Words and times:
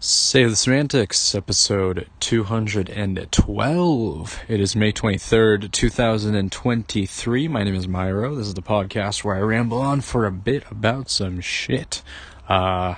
Save 0.00 0.50
the 0.50 0.56
Semantics, 0.56 1.34
episode 1.34 2.06
212. 2.20 4.40
It 4.46 4.60
is 4.60 4.76
May 4.76 4.92
23rd, 4.92 5.72
2023. 5.72 7.48
My 7.48 7.64
name 7.64 7.74
is 7.74 7.88
Myro. 7.88 8.36
This 8.36 8.46
is 8.46 8.54
the 8.54 8.62
podcast 8.62 9.24
where 9.24 9.34
I 9.34 9.40
ramble 9.40 9.80
on 9.80 10.00
for 10.00 10.24
a 10.24 10.30
bit 10.30 10.62
about 10.70 11.10
some 11.10 11.40
shit. 11.40 12.02
Uh, 12.48 12.94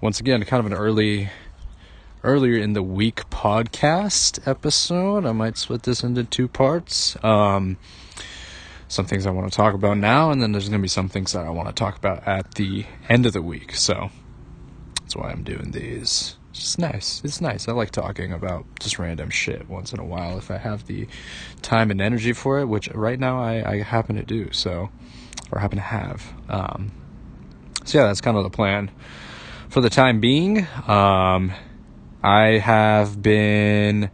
once 0.00 0.20
again, 0.20 0.42
kind 0.44 0.64
of 0.64 0.72
an 0.72 0.78
early, 0.78 1.28
earlier 2.22 2.56
in 2.56 2.72
the 2.72 2.82
week 2.82 3.28
podcast 3.28 4.48
episode. 4.48 5.26
I 5.26 5.32
might 5.32 5.58
split 5.58 5.82
this 5.82 6.02
into 6.02 6.24
two 6.24 6.48
parts. 6.48 7.22
Um, 7.22 7.76
some 8.88 9.04
things 9.04 9.26
I 9.26 9.30
want 9.32 9.52
to 9.52 9.56
talk 9.56 9.74
about 9.74 9.98
now, 9.98 10.30
and 10.30 10.40
then 10.40 10.52
there's 10.52 10.70
going 10.70 10.80
to 10.80 10.82
be 10.82 10.88
some 10.88 11.10
things 11.10 11.32
that 11.32 11.44
I 11.44 11.50
want 11.50 11.68
to 11.68 11.74
talk 11.74 11.98
about 11.98 12.26
at 12.26 12.54
the 12.54 12.86
end 13.10 13.26
of 13.26 13.34
the 13.34 13.42
week. 13.42 13.76
So, 13.76 14.08
that's 15.14 15.22
why 15.22 15.30
I'm 15.30 15.44
doing 15.44 15.70
these. 15.70 16.36
It's 16.50 16.78
nice. 16.78 17.22
It's 17.24 17.40
nice. 17.40 17.68
I 17.68 17.72
like 17.72 17.90
talking 17.90 18.32
about 18.32 18.64
just 18.80 18.98
random 18.98 19.30
shit 19.30 19.68
once 19.68 19.92
in 19.92 20.00
a 20.00 20.04
while 20.04 20.38
if 20.38 20.50
I 20.50 20.58
have 20.58 20.86
the 20.86 21.06
time 21.62 21.90
and 21.90 22.00
energy 22.00 22.32
for 22.32 22.58
it, 22.60 22.66
which 22.66 22.88
right 22.90 23.18
now 23.18 23.40
I, 23.40 23.72
I 23.72 23.82
happen 23.82 24.16
to 24.16 24.22
do, 24.22 24.52
so, 24.52 24.90
or 25.52 25.60
happen 25.60 25.78
to 25.78 25.84
have. 25.84 26.32
Um, 26.48 26.92
so, 27.84 27.98
yeah, 27.98 28.06
that's 28.06 28.20
kind 28.20 28.36
of 28.36 28.44
the 28.44 28.50
plan 28.50 28.90
for 29.68 29.80
the 29.80 29.90
time 29.90 30.20
being. 30.20 30.66
Um, 30.88 31.52
I 32.22 32.58
have 32.58 33.20
been. 33.22 34.10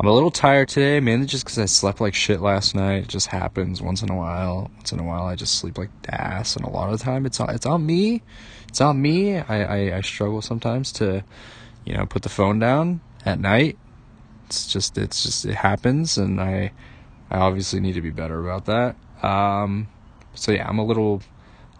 I'm 0.00 0.06
a 0.06 0.12
little 0.12 0.30
tired 0.30 0.68
today, 0.70 0.98
mainly 0.98 1.26
just 1.26 1.44
because 1.44 1.58
I 1.58 1.66
slept 1.66 2.00
like 2.00 2.14
shit 2.14 2.40
last 2.40 2.74
night. 2.74 3.02
It 3.02 3.08
just 3.08 3.26
happens 3.26 3.82
once 3.82 4.02
in 4.02 4.10
a 4.10 4.16
while. 4.16 4.70
Once 4.76 4.92
in 4.92 4.98
a 4.98 5.04
while, 5.04 5.24
I 5.24 5.34
just 5.34 5.56
sleep 5.56 5.76
like 5.76 5.90
ass, 6.08 6.56
and 6.56 6.64
a 6.64 6.70
lot 6.70 6.90
of 6.90 6.98
the 6.98 7.04
time, 7.04 7.26
it's 7.26 7.38
on, 7.38 7.50
it's 7.50 7.66
on 7.66 7.84
me 7.84 8.22
it's 8.70 8.80
on 8.80 9.02
me. 9.02 9.36
I, 9.36 9.64
I, 9.64 9.96
I 9.96 10.00
struggle 10.02 10.40
sometimes 10.40 10.92
to, 10.92 11.24
you 11.84 11.92
know, 11.92 12.06
put 12.06 12.22
the 12.22 12.28
phone 12.28 12.60
down 12.60 13.00
at 13.26 13.40
night. 13.40 13.76
It's 14.46 14.68
just 14.68 14.96
it's 14.96 15.24
just 15.24 15.44
it 15.44 15.56
happens, 15.56 16.16
and 16.16 16.40
I 16.40 16.70
I 17.30 17.38
obviously 17.38 17.80
need 17.80 17.94
to 17.94 18.00
be 18.00 18.10
better 18.10 18.40
about 18.40 18.66
that. 18.66 18.94
Um, 19.24 19.88
so 20.34 20.52
yeah, 20.52 20.68
I'm 20.68 20.78
a 20.78 20.84
little 20.84 21.20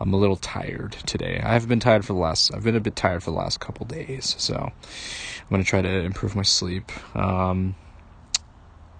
I'm 0.00 0.12
a 0.12 0.16
little 0.16 0.36
tired 0.36 0.92
today. 1.06 1.40
I 1.44 1.52
have 1.52 1.68
been 1.68 1.78
tired 1.78 2.04
for 2.04 2.12
the 2.12 2.18
last 2.18 2.52
I've 2.52 2.64
been 2.64 2.76
a 2.76 2.80
bit 2.80 2.96
tired 2.96 3.22
for 3.22 3.30
the 3.30 3.36
last 3.36 3.60
couple 3.60 3.86
days, 3.86 4.34
so 4.38 4.56
I'm 4.56 5.48
gonna 5.48 5.62
try 5.62 5.82
to 5.82 5.88
improve 5.88 6.34
my 6.34 6.42
sleep. 6.42 6.90
Um, 7.16 7.76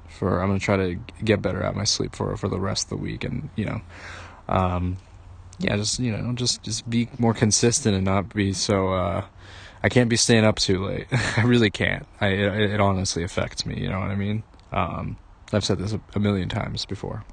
for 0.08 0.40
I'm 0.40 0.48
gonna 0.48 0.60
try 0.60 0.76
to 0.76 0.94
get 1.24 1.42
better 1.42 1.62
at 1.62 1.74
my 1.74 1.84
sleep 1.84 2.14
for 2.14 2.36
for 2.36 2.48
the 2.48 2.60
rest 2.60 2.84
of 2.84 2.90
the 2.90 3.02
week, 3.02 3.24
and 3.24 3.50
you 3.56 3.64
know, 3.64 3.80
um, 4.48 4.96
yeah, 5.60 5.76
just 5.76 5.98
you 5.98 6.16
know, 6.16 6.32
just 6.32 6.62
just 6.62 6.88
be 6.88 7.08
more 7.18 7.34
consistent 7.34 7.94
and 7.94 8.04
not 8.04 8.34
be 8.34 8.52
so. 8.52 8.92
Uh, 8.92 9.24
I 9.82 9.88
can't 9.88 10.10
be 10.10 10.16
staying 10.16 10.44
up 10.44 10.58
too 10.58 10.84
late. 10.84 11.06
I 11.36 11.42
really 11.42 11.70
can't. 11.70 12.06
I 12.20 12.28
it, 12.28 12.70
it, 12.72 12.80
honestly 12.80 13.22
affects 13.22 13.64
me. 13.64 13.80
You 13.80 13.88
know 13.88 14.00
what 14.00 14.10
I 14.10 14.14
mean? 14.14 14.42
Um, 14.72 15.16
I've 15.52 15.64
said 15.64 15.78
this 15.78 15.92
a, 15.92 16.00
a 16.14 16.18
million 16.18 16.48
times 16.48 16.86
before. 16.86 17.24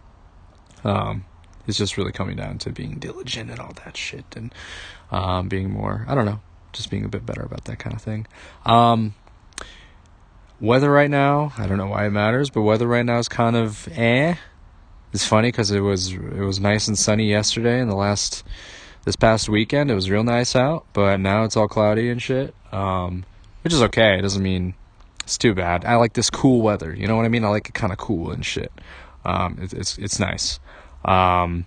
Um, 0.83 1.25
it's 1.67 1.77
just 1.77 1.97
really 1.97 2.11
coming 2.11 2.35
down 2.35 2.57
to 2.59 2.71
being 2.71 2.99
diligent 2.99 3.49
and 3.49 3.59
all 3.59 3.73
that 3.85 3.95
shit, 3.95 4.25
and 4.35 4.53
um, 5.11 5.47
being 5.47 5.69
more. 5.69 6.05
I 6.07 6.15
don't 6.15 6.25
know, 6.25 6.41
just 6.73 6.89
being 6.89 7.05
a 7.05 7.09
bit 7.09 7.25
better 7.25 7.41
about 7.41 7.65
that 7.65 7.79
kind 7.79 7.95
of 7.95 8.01
thing. 8.01 8.27
Um, 8.65 9.15
weather 10.59 10.91
right 10.91 11.09
now, 11.09 11.53
I 11.57 11.65
don't 11.65 11.77
know 11.77 11.87
why 11.87 12.07
it 12.07 12.11
matters, 12.11 12.49
but 12.49 12.63
weather 12.63 12.87
right 12.87 13.05
now 13.05 13.19
is 13.19 13.29
kind 13.29 13.55
of 13.55 13.87
eh 13.93 14.35
it's 15.13 15.25
funny 15.25 15.49
because 15.49 15.71
it 15.71 15.79
was 15.79 16.11
it 16.13 16.41
was 16.41 16.59
nice 16.59 16.87
and 16.87 16.97
sunny 16.97 17.29
yesterday 17.29 17.79
and 17.79 17.89
the 17.89 17.95
last 17.95 18.43
this 19.05 19.15
past 19.15 19.49
weekend 19.49 19.89
it 19.89 19.95
was 19.95 20.09
real 20.09 20.23
nice 20.23 20.55
out 20.55 20.85
but 20.93 21.19
now 21.19 21.43
it's 21.43 21.55
all 21.55 21.67
cloudy 21.67 22.09
and 22.09 22.21
shit 22.21 22.53
um, 22.71 23.25
which 23.63 23.73
is 23.73 23.81
okay. 23.81 24.19
It 24.19 24.21
doesn't 24.21 24.43
mean 24.43 24.73
it's 25.23 25.37
too 25.37 25.53
bad. 25.53 25.85
I 25.85 25.95
like 25.95 26.13
this 26.13 26.29
cool 26.29 26.61
weather 26.61 26.93
you 26.93 27.07
know 27.07 27.15
what 27.15 27.25
i 27.25 27.29
mean? 27.29 27.45
I 27.45 27.49
like 27.49 27.69
it 27.69 27.73
kind 27.73 27.91
of 27.93 27.99
cool 27.99 28.31
and 28.31 28.45
shit. 28.45 28.71
Um, 29.25 29.57
it, 29.61 29.73
it's 29.73 29.97
it's 29.97 30.19
nice. 30.19 30.59
Um, 31.05 31.65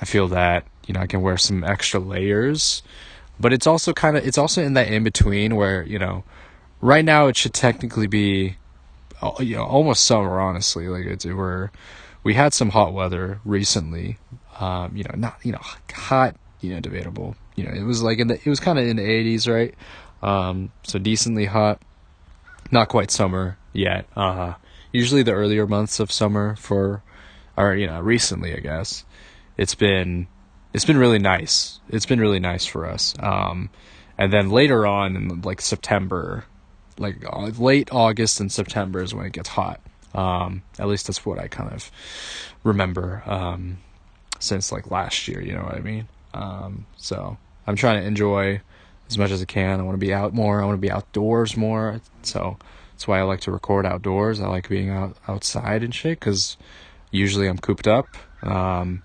i 0.00 0.04
feel 0.04 0.28
that 0.28 0.66
you 0.86 0.94
know 0.94 1.00
i 1.00 1.06
can 1.06 1.22
wear 1.22 1.36
some 1.36 1.64
extra 1.64 2.00
layers 2.00 2.82
but 3.38 3.52
it's 3.52 3.66
also 3.66 3.92
kind 3.92 4.16
of 4.16 4.26
it's 4.26 4.38
also 4.38 4.62
in 4.62 4.74
that 4.74 4.88
in 4.88 5.04
between 5.04 5.56
where 5.56 5.82
you 5.84 5.98
know 5.98 6.24
right 6.80 7.04
now 7.04 7.26
it 7.26 7.36
should 7.36 7.54
technically 7.54 8.06
be 8.06 8.56
you 9.40 9.56
know, 9.56 9.64
almost 9.64 10.04
summer, 10.04 10.40
honestly. 10.40 10.88
Like 10.88 11.06
it's 11.06 11.24
we're 11.24 11.70
we 12.22 12.34
had 12.34 12.52
some 12.54 12.70
hot 12.70 12.92
weather 12.92 13.40
recently. 13.44 14.18
Um, 14.58 14.96
you 14.96 15.04
know, 15.04 15.14
not 15.16 15.38
you 15.42 15.52
know 15.52 15.60
hot, 15.92 16.36
you 16.60 16.74
know, 16.74 16.80
debatable. 16.80 17.36
You 17.54 17.64
know, 17.64 17.72
it 17.72 17.82
was 17.82 18.02
like 18.02 18.18
in 18.18 18.28
the 18.28 18.34
it 18.34 18.46
was 18.46 18.60
kind 18.60 18.78
of 18.78 18.86
in 18.86 18.96
the 18.96 19.02
80s, 19.02 19.52
right? 19.52 19.74
Um, 20.22 20.72
so 20.82 20.98
decently 20.98 21.46
hot. 21.46 21.80
Not 22.70 22.88
quite 22.88 23.10
summer 23.10 23.58
yet. 23.72 24.06
Uh 24.16 24.32
huh. 24.34 24.54
usually 24.92 25.22
the 25.22 25.32
earlier 25.32 25.66
months 25.66 26.00
of 26.00 26.10
summer 26.10 26.56
for, 26.56 27.02
or 27.56 27.74
you 27.74 27.86
know, 27.86 28.00
recently 28.00 28.54
I 28.54 28.60
guess, 28.60 29.04
it's 29.56 29.74
been 29.74 30.26
it's 30.72 30.84
been 30.84 30.98
really 30.98 31.18
nice. 31.18 31.80
It's 31.88 32.06
been 32.06 32.20
really 32.20 32.40
nice 32.40 32.66
for 32.66 32.86
us. 32.86 33.14
Um, 33.20 33.70
and 34.18 34.32
then 34.32 34.50
later 34.50 34.86
on 34.86 35.16
in 35.16 35.40
like 35.42 35.60
September, 35.60 36.44
like 36.98 37.24
uh, 37.24 37.46
late 37.58 37.88
August 37.92 38.40
and 38.40 38.50
September 38.50 39.02
is 39.02 39.14
when 39.14 39.26
it 39.26 39.32
gets 39.32 39.48
hot. 39.48 39.80
Um, 40.14 40.62
at 40.78 40.88
least 40.88 41.06
that's 41.06 41.26
what 41.26 41.38
I 41.38 41.48
kind 41.48 41.72
of 41.72 41.90
remember 42.64 43.22
um, 43.26 43.78
since 44.38 44.72
like 44.72 44.90
last 44.90 45.28
year. 45.28 45.40
You 45.40 45.52
know 45.52 45.62
what 45.62 45.74
I 45.74 45.80
mean? 45.80 46.08
Um, 46.32 46.86
so 46.96 47.36
I'm 47.66 47.76
trying 47.76 48.00
to 48.00 48.06
enjoy 48.06 48.60
as 49.08 49.18
much 49.18 49.30
as 49.30 49.42
I 49.42 49.44
can. 49.44 49.80
I 49.80 49.82
want 49.82 49.94
to 49.94 50.04
be 50.04 50.12
out 50.14 50.34
more. 50.34 50.60
I 50.60 50.64
want 50.64 50.76
to 50.76 50.80
be 50.80 50.90
outdoors 50.90 51.56
more. 51.56 52.00
So 52.22 52.56
that's 52.92 53.06
why 53.06 53.18
I 53.18 53.22
like 53.22 53.40
to 53.42 53.52
record 53.52 53.86
outdoors. 53.86 54.40
I 54.40 54.48
like 54.48 54.68
being 54.68 54.90
out 54.90 55.16
outside 55.28 55.82
and 55.82 55.94
shit 55.94 56.18
because 56.18 56.56
usually 57.10 57.46
I'm 57.46 57.58
cooped 57.58 57.86
up. 57.86 58.06
Um, 58.42 59.02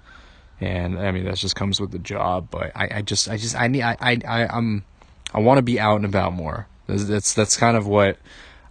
and 0.59 0.99
I 0.99 1.11
mean 1.11 1.25
that 1.25 1.35
just 1.35 1.55
comes 1.55 1.81
with 1.81 1.91
the 1.91 1.99
job. 1.99 2.47
But 2.51 2.71
I, 2.75 2.89
I 2.97 3.01
just 3.01 3.29
I 3.29 3.37
just 3.37 3.55
I 3.55 3.67
need 3.67 3.81
I 3.81 3.97
I, 3.99 4.19
I 4.27 4.47
I'm 4.47 4.85
I 5.33 5.39
want 5.39 5.57
to 5.57 5.63
be 5.63 5.79
out 5.79 5.97
and 5.97 6.05
about 6.05 6.33
more. 6.33 6.67
That's 6.97 7.33
that's 7.33 7.57
kind 7.57 7.77
of 7.77 7.87
what 7.87 8.17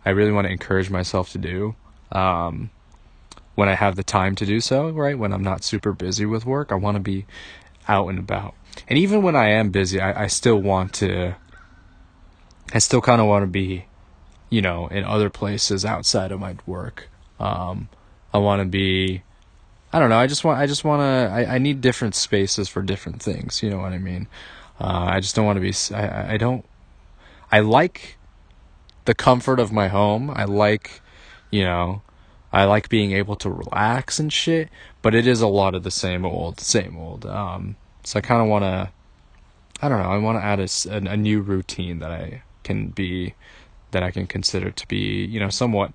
I 0.04 0.10
really 0.10 0.32
want 0.32 0.46
to 0.46 0.52
encourage 0.52 0.90
myself 0.90 1.30
to 1.32 1.38
do. 1.38 1.74
Um, 2.12 2.70
when 3.54 3.68
I 3.68 3.74
have 3.74 3.96
the 3.96 4.02
time 4.02 4.34
to 4.36 4.46
do 4.46 4.60
so, 4.60 4.90
right? 4.90 5.18
When 5.18 5.32
I'm 5.32 5.42
not 5.42 5.64
super 5.64 5.92
busy 5.92 6.24
with 6.24 6.46
work, 6.46 6.72
I 6.72 6.76
want 6.76 6.96
to 6.96 7.00
be 7.00 7.26
out 7.88 8.08
and 8.08 8.18
about. 8.18 8.54
And 8.88 8.98
even 8.98 9.22
when 9.22 9.36
I 9.36 9.50
am 9.50 9.70
busy, 9.70 10.00
I, 10.00 10.24
I 10.24 10.26
still 10.28 10.56
want 10.56 10.94
to. 10.94 11.36
I 12.72 12.78
still 12.78 13.00
kind 13.00 13.20
of 13.20 13.26
want 13.26 13.42
to 13.42 13.48
be, 13.48 13.86
you 14.48 14.62
know, 14.62 14.86
in 14.88 15.04
other 15.04 15.28
places 15.28 15.84
outside 15.84 16.30
of 16.30 16.38
my 16.40 16.56
work. 16.66 17.08
Um, 17.38 17.88
I 18.32 18.38
want 18.38 18.60
to 18.60 18.66
be. 18.66 19.22
I 19.92 19.98
don't 19.98 20.08
know. 20.08 20.18
I 20.18 20.26
just 20.26 20.44
want. 20.44 20.58
I 20.58 20.66
just 20.66 20.84
want 20.84 21.00
to. 21.00 21.34
I, 21.34 21.56
I 21.56 21.58
need 21.58 21.80
different 21.80 22.14
spaces 22.14 22.68
for 22.68 22.80
different 22.80 23.20
things. 23.20 23.62
You 23.62 23.70
know 23.70 23.78
what 23.78 23.92
I 23.92 23.98
mean? 23.98 24.28
Uh, 24.80 25.08
I 25.10 25.20
just 25.20 25.34
don't 25.34 25.44
want 25.44 25.56
to 25.56 25.60
be. 25.60 25.74
I, 25.94 26.34
I 26.34 26.36
don't 26.36 26.64
I 27.52 27.60
like 27.60 28.16
the 29.04 29.14
comfort 29.14 29.58
of 29.58 29.72
my 29.72 29.88
home. 29.88 30.30
I 30.30 30.44
like, 30.44 31.00
you 31.50 31.64
know, 31.64 32.02
I 32.52 32.64
like 32.64 32.88
being 32.88 33.12
able 33.12 33.36
to 33.36 33.50
relax 33.50 34.18
and 34.18 34.32
shit, 34.32 34.68
but 35.02 35.14
it 35.14 35.26
is 35.26 35.40
a 35.40 35.46
lot 35.46 35.74
of 35.74 35.82
the 35.82 35.90
same 35.90 36.24
old, 36.24 36.60
same 36.60 36.96
old. 36.96 37.26
Um, 37.26 37.76
so 38.04 38.18
I 38.18 38.22
kind 38.22 38.42
of 38.42 38.48
want 38.48 38.64
to, 38.64 38.90
I 39.82 39.88
don't 39.88 40.02
know, 40.02 40.10
I 40.10 40.18
want 40.18 40.38
to 40.38 40.44
add 40.44 40.60
a, 40.60 41.10
a, 41.10 41.16
new 41.16 41.40
routine 41.40 42.00
that 42.00 42.10
I 42.10 42.42
can 42.64 42.88
be, 42.88 43.34
that 43.92 44.02
I 44.02 44.10
can 44.10 44.26
consider 44.26 44.70
to 44.70 44.88
be, 44.88 45.24
you 45.24 45.40
know, 45.40 45.48
somewhat 45.48 45.92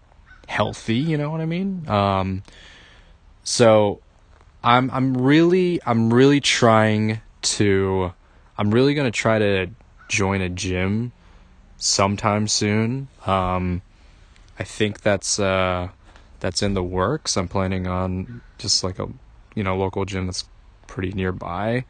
healthy, 0.48 0.98
you 0.98 1.18
know 1.18 1.30
what 1.30 1.42
I 1.42 1.46
mean? 1.46 1.88
Um, 1.90 2.44
so 3.44 4.02
I'm, 4.64 4.90
I'm 4.92 5.16
really, 5.16 5.82
I'm 5.86 6.14
really 6.14 6.40
trying 6.40 7.22
to, 7.44 8.14
I'm 8.58 8.72
really 8.72 8.94
to 8.96 9.12
try 9.12 9.40
to 9.40 9.68
join 10.08 10.42
a 10.42 10.50
gym 10.50 11.12
sometime 11.86 12.48
soon. 12.48 13.08
Um, 13.26 13.82
I 14.58 14.64
think 14.64 15.02
that's 15.02 15.40
uh, 15.40 15.90
that's 16.40 16.62
in 16.62 16.74
the 16.74 16.84
works. 16.84 17.38
I'm 17.38 17.48
planning 17.48 17.88
on 17.88 18.42
just 18.58 18.84
like 18.84 19.00
a 19.00 19.08
you 19.54 19.64
know 19.64 19.78
local 19.78 20.06
gym 20.06 20.26
that's 20.26 20.46
pretty 20.88 21.12
nearby. 21.12 21.86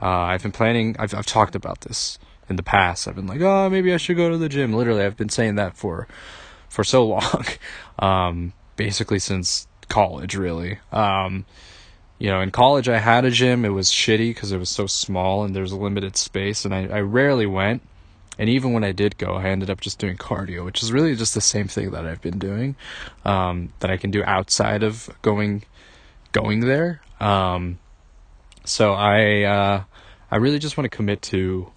Uh, 0.00 0.06
I've 0.06 0.42
been 0.42 0.52
planning. 0.52 0.96
I've 0.98 1.14
I've 1.14 1.26
talked 1.26 1.54
about 1.54 1.82
this 1.82 2.18
in 2.48 2.56
the 2.56 2.62
past. 2.62 3.06
I've 3.08 3.16
been 3.16 3.26
like, 3.26 3.40
oh, 3.40 3.68
maybe 3.70 3.92
I 3.92 3.96
should 3.96 4.16
go 4.16 4.30
to 4.30 4.38
the 4.38 4.48
gym. 4.48 4.72
Literally, 4.72 5.02
I've 5.02 5.16
been 5.16 5.28
saying 5.28 5.54
that 5.56 5.76
for 5.76 6.08
for 6.68 6.84
so 6.84 7.06
long, 7.06 7.44
um, 7.98 8.52
basically 8.76 9.18
since 9.18 9.66
college, 9.88 10.34
really. 10.36 10.78
Um, 10.92 11.46
you 12.18 12.30
know, 12.30 12.40
in 12.40 12.50
college 12.50 12.88
I 12.88 12.98
had 12.98 13.24
a 13.24 13.30
gym. 13.30 13.64
It 13.64 13.70
was 13.70 13.90
shitty 13.90 14.30
because 14.30 14.50
it 14.50 14.58
was 14.58 14.70
so 14.70 14.86
small 14.86 15.44
and 15.44 15.54
there's 15.54 15.72
a 15.72 15.76
limited 15.76 16.16
space, 16.16 16.64
and 16.64 16.74
I, 16.74 16.86
I 16.86 17.00
rarely 17.00 17.46
went. 17.46 17.82
And 18.38 18.48
even 18.48 18.72
when 18.72 18.84
I 18.84 18.92
did 18.92 19.18
go, 19.18 19.34
I 19.34 19.48
ended 19.48 19.70
up 19.70 19.80
just 19.80 19.98
doing 19.98 20.16
cardio, 20.16 20.64
which 20.64 20.82
is 20.82 20.92
really 20.92 21.16
just 21.16 21.34
the 21.34 21.40
same 21.40 21.68
thing 21.68 21.90
that 21.92 22.06
I've 22.06 22.20
been 22.20 22.38
doing, 22.38 22.76
um, 23.24 23.72
that 23.80 23.90
I 23.90 23.96
can 23.96 24.10
do 24.10 24.22
outside 24.24 24.82
of 24.82 25.08
going, 25.22 25.64
going 26.32 26.60
there. 26.60 27.00
Um, 27.18 27.78
so 28.64 28.92
I, 28.92 29.42
uh, 29.42 29.84
I 30.30 30.36
really 30.36 30.58
just 30.58 30.76
want 30.76 30.90
to 30.90 30.94
commit 30.94 31.22
to 31.22 31.70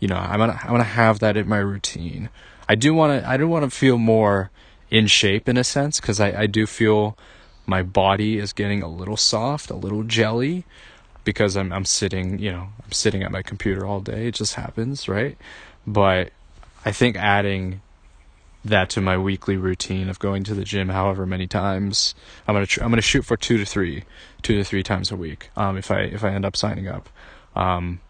you 0.00 0.08
know, 0.08 0.16
I'm 0.16 0.38
gonna, 0.38 0.58
I'm 0.62 0.70
gonna 0.70 0.84
have 0.84 1.20
that 1.20 1.36
in 1.36 1.48
my 1.48 1.58
routine. 1.58 2.28
I 2.68 2.74
do 2.74 2.94
want 2.94 3.20
to, 3.20 3.28
I 3.28 3.36
do 3.36 3.48
want 3.48 3.64
to 3.64 3.70
feel 3.70 3.98
more 3.98 4.50
in 4.90 5.06
shape 5.06 5.48
in 5.48 5.56
a 5.56 5.64
sense, 5.64 6.00
cause 6.00 6.20
I, 6.20 6.42
I 6.42 6.46
do 6.46 6.66
feel 6.66 7.16
my 7.64 7.82
body 7.82 8.38
is 8.38 8.52
getting 8.52 8.82
a 8.82 8.88
little 8.88 9.16
soft, 9.16 9.70
a 9.70 9.74
little 9.74 10.02
jelly, 10.02 10.64
because 11.24 11.56
I'm, 11.56 11.72
I'm 11.72 11.84
sitting, 11.84 12.38
you 12.38 12.52
know, 12.52 12.68
I'm 12.84 12.92
sitting 12.92 13.22
at 13.22 13.32
my 13.32 13.42
computer 13.42 13.84
all 13.84 14.00
day. 14.00 14.28
It 14.28 14.34
just 14.34 14.54
happens, 14.54 15.08
right? 15.08 15.36
But 15.86 16.32
I 16.84 16.92
think 16.92 17.16
adding 17.16 17.80
that 18.64 18.90
to 18.90 19.00
my 19.00 19.16
weekly 19.16 19.56
routine 19.56 20.08
of 20.08 20.18
going 20.18 20.44
to 20.44 20.54
the 20.54 20.64
gym 20.64 20.88
however 20.88 21.24
many 21.24 21.46
times 21.46 22.14
I'm 22.48 22.54
gonna 22.54 22.66
tr- 22.66 22.82
I'm 22.82 22.90
gonna 22.90 23.02
shoot 23.02 23.22
for 23.22 23.36
two 23.36 23.58
to 23.58 23.64
three 23.64 24.04
two 24.42 24.56
to 24.56 24.64
three 24.64 24.82
times 24.82 25.10
a 25.10 25.16
week 25.16 25.50
um, 25.56 25.76
if 25.76 25.90
I 25.90 26.00
if 26.00 26.24
I 26.24 26.30
end 26.30 26.44
up 26.44 26.56
signing 26.56 26.88
up. 26.88 27.08
Um, 27.54 28.00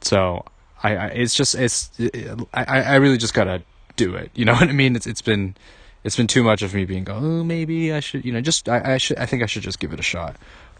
so 0.00 0.44
I, 0.82 0.96
I, 0.96 1.06
it's 1.08 1.34
just 1.34 1.54
it's 1.54 1.90
it, 1.98 2.40
I 2.54 2.64
I 2.64 2.94
really 2.96 3.18
just 3.18 3.34
gotta 3.34 3.62
do 3.96 4.14
it. 4.14 4.30
You 4.34 4.44
know 4.46 4.54
what 4.54 4.68
I 4.68 4.72
mean? 4.72 4.96
It's 4.96 5.06
it's 5.06 5.22
been 5.22 5.56
it's 6.04 6.16
been 6.16 6.26
too 6.26 6.42
much 6.42 6.62
of 6.62 6.74
me 6.74 6.84
being 6.84 7.08
oh 7.08 7.44
maybe 7.44 7.92
I 7.92 8.00
should 8.00 8.24
you 8.24 8.32
know 8.32 8.40
just 8.40 8.68
I, 8.68 8.94
I 8.94 8.98
should 8.98 9.18
I 9.18 9.26
think 9.26 9.42
I 9.42 9.46
should 9.46 9.62
just 9.62 9.78
give 9.78 9.92
it 9.92 10.00
a 10.00 10.04
shot. 10.04 10.36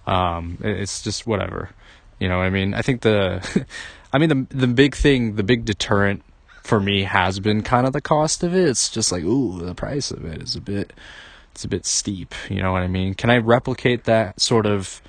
Um, 0.06 0.58
it, 0.62 0.80
it's 0.80 1.02
just 1.02 1.26
whatever. 1.26 1.70
You 2.18 2.28
know 2.28 2.38
what 2.38 2.44
I 2.44 2.50
mean? 2.50 2.74
I 2.74 2.82
think 2.82 3.02
the 3.02 3.66
I 4.12 4.18
mean 4.18 4.28
the 4.28 4.56
the 4.56 4.66
big 4.66 4.94
thing 4.94 5.36
the 5.36 5.42
big 5.42 5.64
deterrent 5.64 6.22
for 6.62 6.80
me 6.80 7.02
has 7.02 7.40
been 7.40 7.62
kind 7.62 7.86
of 7.86 7.92
the 7.92 8.00
cost 8.00 8.42
of 8.42 8.54
it. 8.54 8.68
It's 8.68 8.88
just 8.88 9.10
like, 9.10 9.24
ooh, 9.24 9.60
the 9.60 9.74
price 9.74 10.10
of 10.10 10.24
it 10.24 10.42
is 10.42 10.54
a 10.54 10.60
bit 10.60 10.92
it's 11.52 11.64
a 11.64 11.68
bit 11.68 11.84
steep, 11.84 12.34
you 12.48 12.62
know 12.62 12.72
what 12.72 12.82
I 12.82 12.88
mean? 12.88 13.14
Can 13.14 13.28
I 13.28 13.36
replicate 13.36 14.04
that 14.04 14.40
sort 14.40 14.64
of 14.64 15.02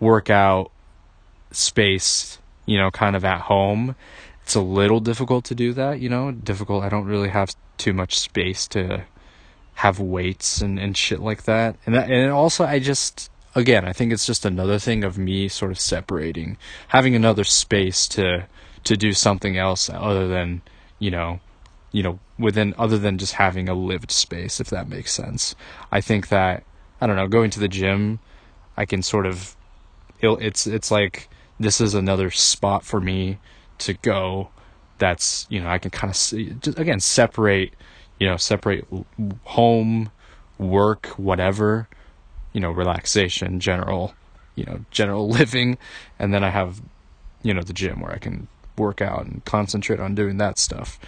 workout 0.00 0.72
space, 1.52 2.38
you 2.66 2.76
know, 2.76 2.90
kind 2.90 3.14
of 3.14 3.24
at 3.24 3.42
home? 3.42 3.94
It's 4.42 4.56
a 4.56 4.60
little 4.60 5.00
difficult 5.00 5.44
to 5.46 5.54
do 5.54 5.72
that, 5.74 6.00
you 6.00 6.08
know, 6.08 6.32
difficult. 6.32 6.82
I 6.82 6.88
don't 6.88 7.06
really 7.06 7.28
have 7.28 7.54
too 7.78 7.92
much 7.92 8.18
space 8.18 8.66
to 8.68 9.04
have 9.74 10.00
weights 10.00 10.60
and, 10.60 10.78
and 10.78 10.96
shit 10.96 11.20
like 11.20 11.44
that. 11.44 11.76
And 11.86 11.94
that, 11.94 12.10
and 12.10 12.30
also 12.30 12.64
I 12.64 12.78
just 12.78 13.30
again, 13.54 13.84
I 13.84 13.92
think 13.92 14.12
it's 14.12 14.26
just 14.26 14.44
another 14.44 14.78
thing 14.78 15.04
of 15.04 15.18
me 15.18 15.48
sort 15.48 15.70
of 15.70 15.78
separating, 15.78 16.56
having 16.88 17.14
another 17.14 17.44
space 17.44 18.08
to 18.08 18.46
to 18.84 18.96
do 18.96 19.12
something 19.12 19.56
else 19.56 19.88
other 19.88 20.28
than 20.28 20.60
you 20.98 21.10
know 21.10 21.40
you 21.90 22.02
know 22.02 22.18
within 22.38 22.74
other 22.76 22.98
than 22.98 23.16
just 23.16 23.34
having 23.34 23.68
a 23.68 23.74
lived 23.74 24.10
space 24.10 24.60
if 24.60 24.68
that 24.70 24.88
makes 24.88 25.12
sense. 25.12 25.54
I 25.90 26.00
think 26.00 26.28
that 26.28 26.64
i 27.00 27.06
don't 27.06 27.16
know 27.16 27.28
going 27.28 27.50
to 27.50 27.60
the 27.60 27.68
gym 27.68 28.18
i 28.76 28.84
can 28.84 29.02
sort 29.02 29.26
of 29.26 29.56
it's 30.20 30.66
it's 30.66 30.90
like 30.90 31.28
this 31.60 31.80
is 31.80 31.92
another 31.94 32.30
spot 32.30 32.84
for 32.84 33.00
me 33.00 33.38
to 33.78 33.92
go 33.94 34.48
that's 34.98 35.46
you 35.50 35.60
know 35.60 35.68
i 35.68 35.78
can 35.78 35.90
kind 35.90 36.10
of 36.10 36.16
see, 36.16 36.50
just, 36.60 36.78
again 36.78 37.00
separate 37.00 37.74
you 38.18 38.26
know 38.26 38.36
separate 38.36 38.86
home 39.42 40.10
work 40.56 41.06
whatever 41.18 41.88
you 42.54 42.60
know 42.60 42.70
relaxation 42.70 43.60
general 43.60 44.14
you 44.54 44.64
know 44.64 44.80
general 44.90 45.28
living 45.40 45.76
and 46.18 46.32
then 46.32 46.42
i 46.42 46.48
have 46.48 46.80
you 47.42 47.52
know 47.52 47.62
the 47.62 47.74
gym 47.74 48.00
where 48.00 48.12
i 48.12 48.18
can 48.18 48.48
work 48.76 49.00
out 49.00 49.24
and 49.24 49.44
concentrate 49.44 50.00
on 50.00 50.14
doing 50.14 50.38
that 50.38 50.58
stuff, 50.58 50.98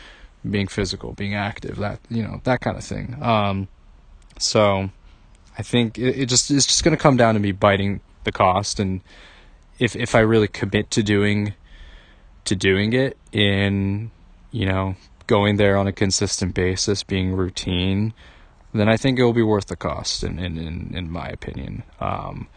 being 0.49 0.67
physical, 0.67 1.13
being 1.13 1.35
active, 1.35 1.77
that 1.77 2.01
you 2.09 2.23
know 2.23 2.41
that 2.45 2.61
kind 2.61 2.77
of 2.77 2.85
thing. 2.85 3.17
Um, 3.23 3.69
so 4.39 4.91
I 5.59 5.63
think 5.63 5.99
it, 5.99 6.19
it 6.21 6.27
just 6.27 6.51
it's 6.51 6.67
just 6.67 6.85
going 6.85 6.97
to 6.97 7.03
come 7.03 7.17
down 7.17 7.35
to 7.35 7.41
me 7.41 7.53
biting 7.53 8.01
the 8.25 8.33
cost, 8.33 8.81
and 8.81 9.01
if 9.79 9.97
if 9.97 10.15
I 10.15 10.21
really 10.21 10.49
commit 10.49 10.91
to 10.93 11.03
doing 11.03 11.55
to 12.45 12.55
doing 12.55 12.93
it 12.93 13.17
in 13.33 14.11
you 14.51 14.67
know 14.67 14.97
going 15.27 15.57
there 15.57 15.77
on 15.77 15.87
a 15.87 15.93
consistent 15.93 16.55
basis, 16.55 17.03
being 17.03 17.35
routine, 17.35 18.13
then 18.73 18.89
I 18.89 18.97
think 18.97 19.19
it 19.19 19.25
will 19.25 19.33
be 19.33 19.43
worth 19.43 19.67
the 19.67 19.77
cost. 19.77 20.23
In 20.25 20.39
in 20.39 20.59
in, 20.59 20.95
in 20.95 21.11
my 21.11 21.29
opinion, 21.29 21.83
um, 22.01 22.49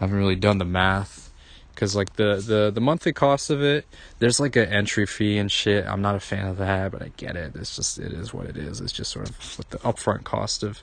I 0.00 0.04
haven't 0.04 0.18
really 0.18 0.36
done 0.36 0.58
the 0.58 0.64
math 0.64 1.30
because 1.74 1.94
like 1.94 2.16
the, 2.16 2.42
the 2.44 2.70
the 2.74 2.80
monthly 2.80 3.12
cost 3.12 3.50
of 3.50 3.62
it 3.62 3.86
there's 4.18 4.40
like 4.40 4.56
an 4.56 4.68
entry 4.68 5.06
fee 5.06 5.38
and 5.38 5.50
shit. 5.50 5.86
I'm 5.86 6.02
not 6.02 6.14
a 6.14 6.20
fan 6.20 6.46
of 6.46 6.58
that 6.58 6.92
but 6.92 7.02
i 7.02 7.12
get 7.16 7.36
it. 7.36 7.54
It's 7.54 7.76
just 7.76 7.98
it 7.98 8.12
is 8.12 8.34
what 8.34 8.46
it 8.46 8.56
is. 8.56 8.80
It's 8.80 8.92
just 8.92 9.12
sort 9.12 9.28
of 9.28 9.58
what 9.58 9.70
the 9.70 9.78
upfront 9.78 10.24
cost 10.24 10.62
of 10.62 10.82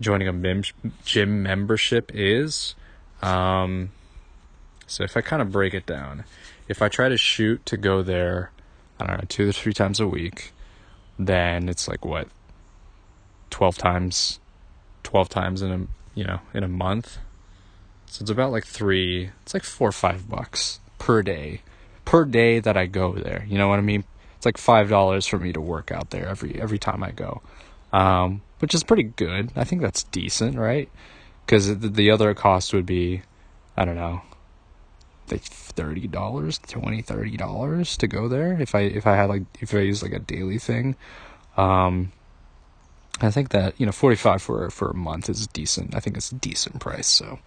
joining 0.00 0.28
a 0.28 0.32
mem- 0.32 0.64
gym 1.04 1.42
membership 1.42 2.10
is. 2.14 2.74
Um, 3.22 3.90
so 4.90 5.04
if 5.04 5.16
i 5.16 5.20
kind 5.20 5.40
of 5.40 5.52
break 5.52 5.72
it 5.72 5.86
down 5.86 6.24
if 6.68 6.82
i 6.82 6.88
try 6.88 7.08
to 7.08 7.16
shoot 7.16 7.64
to 7.64 7.76
go 7.76 8.02
there 8.02 8.50
i 8.98 9.06
don't 9.06 9.18
know 9.18 9.24
two 9.28 9.46
to 9.46 9.52
three 9.52 9.72
times 9.72 10.00
a 10.00 10.06
week 10.06 10.52
then 11.18 11.68
it's 11.68 11.86
like 11.86 12.04
what 12.04 12.28
12 13.50 13.78
times 13.78 14.40
12 15.02 15.28
times 15.28 15.62
in 15.62 15.72
a 15.72 15.86
you 16.18 16.24
know 16.24 16.40
in 16.54 16.62
a 16.62 16.68
month 16.68 17.18
so 18.10 18.22
it's 18.22 18.30
about 18.30 18.50
like 18.50 18.66
three, 18.66 19.30
it's 19.42 19.54
like 19.54 19.62
four 19.62 19.90
or 19.90 19.92
five 19.92 20.28
bucks 20.28 20.80
per 20.98 21.22
day. 21.22 21.62
Per 22.04 22.24
day 22.24 22.58
that 22.58 22.76
I 22.76 22.86
go 22.86 23.12
there. 23.12 23.46
You 23.48 23.56
know 23.56 23.68
what 23.68 23.78
I 23.78 23.82
mean? 23.82 24.02
It's 24.36 24.44
like 24.44 24.58
five 24.58 24.88
dollars 24.88 25.26
for 25.26 25.38
me 25.38 25.52
to 25.52 25.60
work 25.60 25.92
out 25.92 26.10
there 26.10 26.26
every 26.26 26.60
every 26.60 26.78
time 26.78 27.04
I 27.04 27.12
go. 27.12 27.40
Um, 27.92 28.42
which 28.58 28.74
is 28.74 28.82
pretty 28.82 29.04
good. 29.04 29.52
I 29.54 29.62
think 29.62 29.80
that's 29.80 30.02
decent, 30.02 30.58
right? 30.58 30.88
Because 31.46 31.78
the, 31.78 31.88
the 31.88 32.10
other 32.10 32.34
cost 32.34 32.74
would 32.74 32.86
be, 32.86 33.22
I 33.76 33.84
don't 33.84 33.94
know, 33.94 34.22
like 35.30 35.42
thirty 35.42 36.08
dollars, 36.08 36.58
twenty, 36.66 37.02
thirty 37.02 37.36
dollars 37.36 37.96
to 37.98 38.08
go 38.08 38.26
there. 38.26 38.60
If 38.60 38.74
I 38.74 38.80
if 38.80 39.06
I 39.06 39.14
had 39.14 39.28
like 39.28 39.44
if 39.60 39.72
I 39.72 39.80
use 39.80 40.02
like 40.02 40.12
a 40.12 40.18
daily 40.18 40.58
thing, 40.58 40.96
um, 41.56 42.10
I 43.22 43.30
think 43.30 43.50
that 43.50 43.74
you 43.78 43.86
know 43.86 43.92
forty 43.92 44.16
five 44.16 44.42
for 44.42 44.70
for 44.70 44.90
a 44.90 44.94
month 44.94 45.28
is 45.28 45.46
decent. 45.46 45.94
I 45.94 46.00
think 46.00 46.16
it's 46.16 46.32
a 46.32 46.36
decent 46.36 46.80
price. 46.80 47.08
So, 47.08 47.38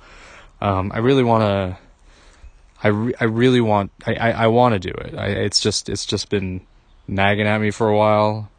um, 0.62 0.92
I 0.94 1.00
really 1.00 1.24
want 1.24 1.42
to. 1.44 1.78
I, 2.86 2.90
re- 2.90 3.14
I 3.20 3.24
really 3.24 3.62
want 3.62 3.92
I, 4.06 4.16
I, 4.16 4.32
I 4.32 4.48
want 4.48 4.74
to 4.74 4.80
do 4.80 4.94
it. 4.94 5.16
I, 5.16 5.28
it's 5.28 5.60
just 5.60 5.90
it's 5.90 6.06
just 6.06 6.30
been 6.30 6.62
nagging 7.08 7.48
at 7.48 7.60
me 7.62 7.72
for 7.72 7.88
a 7.88 7.98
while. 7.98 8.50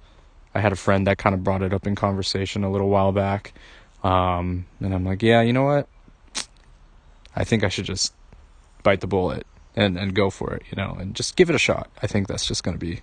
I 0.54 0.60
had 0.60 0.72
a 0.72 0.76
friend 0.76 1.06
that 1.06 1.18
kind 1.18 1.34
of 1.34 1.44
brought 1.44 1.62
it 1.62 1.74
up 1.74 1.86
in 1.86 1.94
conversation 1.94 2.64
a 2.64 2.70
little 2.70 2.88
while 2.88 3.12
back, 3.12 3.52
um, 4.02 4.66
and 4.80 4.94
I'm 4.94 5.04
like, 5.04 5.22
yeah, 5.22 5.42
you 5.42 5.52
know 5.52 5.64
what? 5.64 5.88
I 7.36 7.44
think 7.44 7.64
I 7.64 7.68
should 7.68 7.84
just 7.84 8.14
bite 8.82 9.00
the 9.00 9.06
bullet 9.06 9.46
and 9.76 9.98
and 9.98 10.14
go 10.14 10.30
for 10.30 10.54
it, 10.54 10.62
you 10.70 10.76
know, 10.76 10.96
and 10.98 11.14
just 11.14 11.36
give 11.36 11.50
it 11.50 11.56
a 11.56 11.58
shot. 11.58 11.90
I 12.02 12.06
think 12.06 12.28
that's 12.28 12.46
just 12.46 12.62
going 12.62 12.78
to 12.78 12.84
be, 12.84 13.00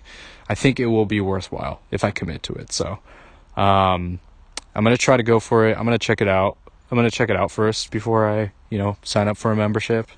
I 0.48 0.54
think 0.54 0.80
it 0.80 0.86
will 0.86 1.06
be 1.06 1.20
worthwhile 1.20 1.80
if 1.90 2.04
I 2.04 2.10
commit 2.10 2.42
to 2.44 2.54
it. 2.54 2.72
So, 2.72 2.98
um, 3.56 4.18
I'm 4.74 4.84
gonna 4.84 4.96
try 4.96 5.16
to 5.16 5.22
go 5.22 5.40
for 5.40 5.66
it. 5.68 5.76
I'm 5.76 5.84
gonna 5.84 5.98
check 5.98 6.20
it 6.20 6.28
out. 6.28 6.58
I'm 6.90 6.96
gonna 6.96 7.10
check 7.10 7.30
it 7.30 7.36
out 7.36 7.50
first 7.50 7.90
before 7.90 8.28
I, 8.28 8.52
you 8.70 8.78
know, 8.78 8.96
sign 9.02 9.28
up 9.28 9.36
for 9.36 9.52
a 9.52 9.56
membership. 9.56 10.08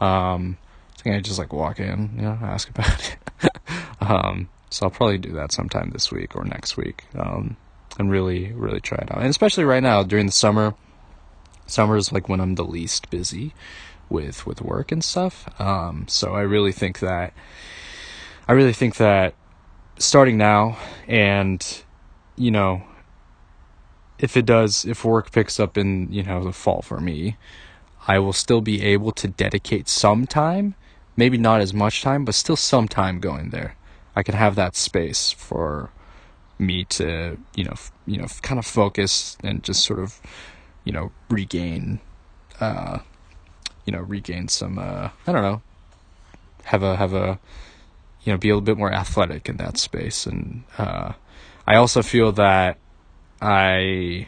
Um, 0.00 0.58
I 0.98 1.02
think 1.02 1.16
I 1.16 1.20
just 1.20 1.38
like 1.38 1.52
walk 1.52 1.80
in, 1.80 2.12
you 2.16 2.22
know, 2.22 2.38
ask 2.42 2.68
about 2.68 3.16
it. 3.42 3.52
um, 4.00 4.48
so 4.70 4.86
I'll 4.86 4.90
probably 4.90 5.18
do 5.18 5.32
that 5.32 5.52
sometime 5.52 5.90
this 5.90 6.10
week 6.10 6.36
or 6.36 6.44
next 6.44 6.76
week, 6.76 7.04
um, 7.16 7.56
and 7.98 8.10
really, 8.10 8.52
really 8.52 8.80
try 8.80 8.98
it 8.98 9.10
out. 9.10 9.18
And 9.18 9.28
especially 9.28 9.64
right 9.64 9.82
now 9.82 10.02
during 10.02 10.26
the 10.26 10.32
summer, 10.32 10.74
summer 11.66 11.96
is 11.96 12.12
like 12.12 12.28
when 12.28 12.40
I'm 12.40 12.54
the 12.54 12.64
least 12.64 13.10
busy 13.10 13.54
with 14.08 14.46
with 14.46 14.62
work 14.62 14.90
and 14.92 15.04
stuff. 15.04 15.48
Um, 15.60 16.06
so 16.08 16.34
I 16.34 16.42
really 16.42 16.72
think 16.72 17.00
that 17.00 17.32
I 18.46 18.52
really 18.52 18.72
think 18.72 18.96
that 18.96 19.34
starting 19.98 20.38
now 20.38 20.78
and 21.06 21.82
you 22.38 22.50
know 22.50 22.82
if 24.18 24.36
it 24.36 24.46
does, 24.46 24.84
if 24.84 25.04
work 25.04 25.30
picks 25.30 25.60
up 25.60 25.78
in, 25.78 26.12
you 26.12 26.22
know, 26.22 26.42
the 26.42 26.52
fall 26.52 26.82
for 26.82 27.00
me, 27.00 27.36
I 28.06 28.18
will 28.18 28.32
still 28.32 28.60
be 28.60 28.82
able 28.82 29.12
to 29.12 29.28
dedicate 29.28 29.88
some 29.88 30.26
time, 30.26 30.74
maybe 31.16 31.38
not 31.38 31.60
as 31.60 31.72
much 31.72 32.02
time, 32.02 32.24
but 32.24 32.34
still 32.34 32.56
some 32.56 32.88
time 32.88 33.20
going 33.20 33.50
there. 33.50 33.76
I 34.16 34.22
can 34.22 34.34
have 34.34 34.56
that 34.56 34.74
space 34.74 35.30
for 35.30 35.90
me 36.58 36.84
to, 36.84 37.38
you 37.54 37.64
know, 37.64 37.72
f- 37.72 37.92
you 38.06 38.18
know, 38.18 38.26
kind 38.42 38.58
of 38.58 38.66
focus 38.66 39.36
and 39.44 39.62
just 39.62 39.84
sort 39.84 40.00
of, 40.00 40.20
you 40.82 40.92
know, 40.92 41.12
regain, 41.30 42.00
uh, 42.60 42.98
you 43.84 43.92
know, 43.92 44.00
regain 44.00 44.48
some, 44.48 44.78
uh, 44.78 45.10
I 45.26 45.32
don't 45.32 45.42
know, 45.42 45.62
have 46.64 46.82
a, 46.82 46.96
have 46.96 47.14
a, 47.14 47.38
you 48.24 48.32
know, 48.32 48.38
be 48.38 48.48
a 48.48 48.54
little 48.54 48.64
bit 48.64 48.76
more 48.76 48.92
athletic 48.92 49.48
in 49.48 49.58
that 49.58 49.78
space. 49.78 50.26
And, 50.26 50.64
uh, 50.76 51.12
I 51.68 51.76
also 51.76 52.00
feel 52.00 52.32
that 52.32 52.78
I 53.42 54.26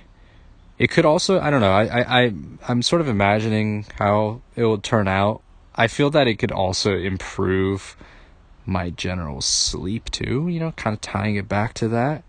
it 0.78 0.90
could 0.90 1.06
also 1.06 1.40
I 1.40 1.48
don't 1.48 1.62
know 1.62 1.72
I, 1.72 2.24
I 2.24 2.34
I'm 2.68 2.82
sort 2.82 3.00
of 3.00 3.08
imagining 3.08 3.86
how 3.98 4.42
it 4.56 4.64
will 4.64 4.76
turn 4.76 5.08
out. 5.08 5.40
I 5.74 5.86
feel 5.86 6.10
that 6.10 6.26
it 6.28 6.34
could 6.34 6.52
also 6.52 6.94
improve 6.94 7.96
my 8.66 8.90
general 8.90 9.40
sleep 9.40 10.10
too. 10.10 10.48
You 10.48 10.60
know, 10.60 10.72
kind 10.72 10.92
of 10.92 11.00
tying 11.00 11.36
it 11.36 11.48
back 11.48 11.72
to 11.74 11.88
that. 11.88 12.24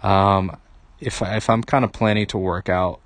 Um, 0.00 0.56
if 1.00 1.20
I, 1.22 1.38
if 1.38 1.50
I'm 1.50 1.64
kind 1.64 1.84
of 1.84 1.90
planning 1.90 2.28
to 2.28 2.38
work 2.38 2.68
out, 2.68 3.00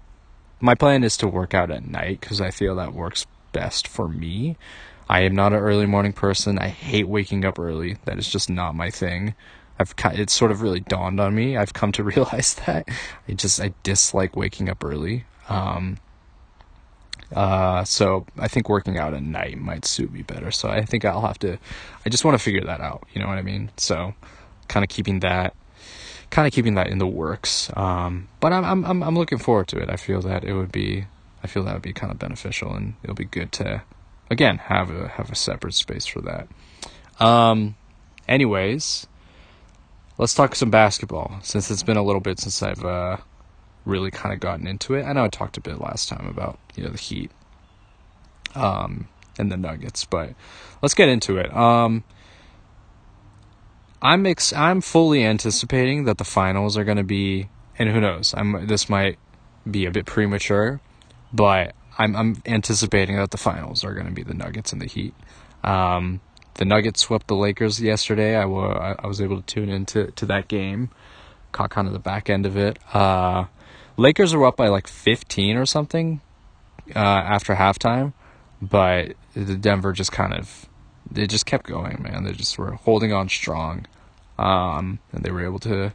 my 0.61 0.75
plan 0.75 1.05
is 1.05 1.17
to 1.19 1.27
work 1.27 1.55
out 1.55 1.71
at 1.71 1.89
night 1.89 2.21
because 2.21 2.43
I 2.43 2.51
feel 2.51 2.77
that 2.77 2.93
works 2.93 3.27
best 3.53 3.89
for 3.89 4.09
me. 4.09 4.59
I 5.09 5.21
am 5.21 5.35
not 5.35 5.55
an 5.55 5.61
early 5.61 5.87
morning 5.87 6.13
person. 6.13 6.59
I 6.59 6.69
hate 6.69 7.09
waking 7.09 7.47
up 7.47 7.59
early. 7.59 7.97
That 8.05 8.19
is 8.19 8.29
just 8.29 8.51
not 8.51 8.75
my 8.75 8.91
thing. 8.91 9.35
I've 9.79 9.95
it's 10.13 10.33
sort 10.33 10.51
of 10.51 10.63
really 10.63 10.81
dawned 10.81 11.21
on 11.21 11.35
me. 11.35 11.57
I've 11.57 11.75
come 11.75 11.93
to 11.93 12.05
realize 12.15 12.55
that 12.67 12.89
I 13.29 13.33
just 13.33 13.61
I 13.61 13.73
dislike 13.83 14.37
waking 14.37 14.69
up 14.69 14.85
early. 14.85 15.25
Um, 15.49 15.99
uh, 17.35 17.85
so 17.85 18.27
I 18.39 18.49
think 18.49 18.69
working 18.69 18.99
out 18.99 19.15
at 19.15 19.23
night 19.23 19.59
might 19.59 19.85
suit 19.85 20.13
me 20.13 20.23
better. 20.23 20.51
So 20.51 20.69
I 20.69 20.85
think 20.85 21.05
I'll 21.05 21.23
have 21.23 21.39
to. 21.41 21.59
I 22.05 22.09
just 22.09 22.25
want 22.25 22.39
to 22.39 22.43
figure 22.43 22.63
that 22.63 22.81
out. 22.81 23.07
You 23.13 23.21
know 23.21 23.29
what 23.29 23.39
I 23.39 23.43
mean? 23.43 23.71
So 23.77 24.15
kind 24.69 24.85
of 24.85 24.89
keeping 24.89 25.21
that, 25.21 25.55
kind 26.31 26.47
of 26.47 26.53
keeping 26.53 26.75
that 26.75 26.89
in 26.89 26.99
the 26.99 27.07
works. 27.07 27.71
Um, 27.77 28.29
but 28.41 28.53
I'm 28.53 28.85
I'm 28.85 29.03
I'm 29.03 29.17
looking 29.17 29.39
forward 29.39 29.69
to 29.69 29.79
it. 29.79 29.91
I 29.91 29.97
feel 29.97 30.21
that 30.23 30.45
it 30.45 30.55
would 30.55 30.73
be. 30.73 31.07
I 31.43 31.49
feel 31.49 31.65
that 31.65 31.75
would 31.75 31.83
be 31.83 31.93
kind 31.93 32.13
of 32.13 32.19
beneficial, 32.19 32.75
and 32.75 32.95
it'll 33.03 33.15
be 33.15 33.25
good 33.25 33.53
to, 33.53 33.83
again, 34.31 34.59
have 34.59 34.91
a 34.91 35.09
have 35.09 35.31
a 35.31 35.35
separate 35.35 35.75
space 35.75 36.07
for 36.07 36.21
that. 36.23 36.49
Um, 37.21 37.77
anyways, 38.29 39.07
let's 40.19 40.35
talk 40.35 40.55
some 40.55 40.71
basketball 40.71 41.39
since 41.43 41.71
it's 41.71 41.83
been 41.83 41.97
a 41.97 42.03
little 42.03 42.21
bit 42.21 42.39
since 42.39 42.63
I've 42.63 42.85
uh, 42.85 43.19
really 43.85 44.11
kind 44.11 44.33
of 44.33 44.41
gotten 44.41 44.67
into 44.67 44.95
it. 44.95 45.05
I 45.05 45.13
know 45.13 45.25
I 45.25 45.29
talked 45.29 45.57
a 45.57 45.61
bit 45.61 45.81
last 45.81 46.09
time 46.09 46.27
about 46.27 46.59
you 46.75 46.85
know 46.85 46.91
the 46.91 46.99
Heat 46.99 47.31
um, 48.55 49.09
and 49.39 49.51
the 49.51 49.57
Nuggets, 49.57 50.05
but 50.05 50.35
let's 50.83 50.95
get 50.95 51.09
into 51.09 51.39
it. 51.39 51.55
Um, 51.55 52.05
I'm 54.03 54.27
ex- 54.27 54.53
I'm 54.53 54.81
fully 54.81 55.25
anticipating 55.25 56.05
that 56.05 56.19
the 56.19 56.25
finals 56.25 56.77
are 56.77 56.85
going 56.85 56.99
to 56.99 57.05
be, 57.05 57.49
and 57.79 57.91
who 57.91 58.01
knows, 58.01 58.35
I'm 58.37 58.67
this 58.67 58.89
might 58.89 59.19
be 59.69 59.87
a 59.87 59.91
bit 59.91 60.07
premature, 60.07 60.81
but 61.33 61.75
I'm 61.99 62.15
I'm 62.17 62.43
anticipating 62.47 63.17
that 63.17 63.31
the 63.31 63.39
finals 63.39 63.85
are 63.85 63.95
going 63.95 64.07
to 64.07 64.13
be 64.13 64.23
the 64.23 64.35
Nuggets 64.35 64.73
and 64.73 64.81
the 64.81 64.87
Heat. 64.87 65.15
Um, 65.65 66.21
the 66.57 66.65
Nuggets 66.65 67.01
swept 67.01 67.29
the 67.29 67.37
Lakers 67.37 67.81
yesterday. 67.81 68.37
I, 68.37 68.45
was 68.45 69.21
able 69.21 69.41
to 69.41 69.47
tune 69.47 69.69
into 69.69 70.11
to 70.13 70.27
that 70.27 70.49
game, 70.49 70.91
caught 71.53 71.71
kind 71.71 71.87
of 71.87 71.93
the 71.93 71.99
back 71.99 72.29
end 72.29 72.47
of 72.47 72.57
it. 72.57 72.79
Uh, 72.95 73.47
Lakers 73.97 74.35
were 74.35 74.47
up 74.47 74.57
by 74.57 74.69
like 74.69 74.87
15 74.87 75.57
or 75.57 75.67
something 75.67 76.21
uh, 76.95 76.99
after 76.99 77.55
halftime, 77.55 78.13
but 78.61 79.15
the 79.35 79.57
Denver 79.57 79.93
just 79.93 80.13
kind 80.13 80.35
of 80.35 80.67
they 81.11 81.27
just 81.27 81.47
kept 81.47 81.67
going, 81.67 82.03
man. 82.03 82.25
They 82.25 82.33
just 82.33 82.59
were 82.59 82.73
holding 82.73 83.13
on 83.13 83.29
strong, 83.29 83.87
um, 84.39 84.99
and 85.13 85.25
they 85.25 85.31
were 85.31 85.45
able 85.45 85.61
to 85.61 85.95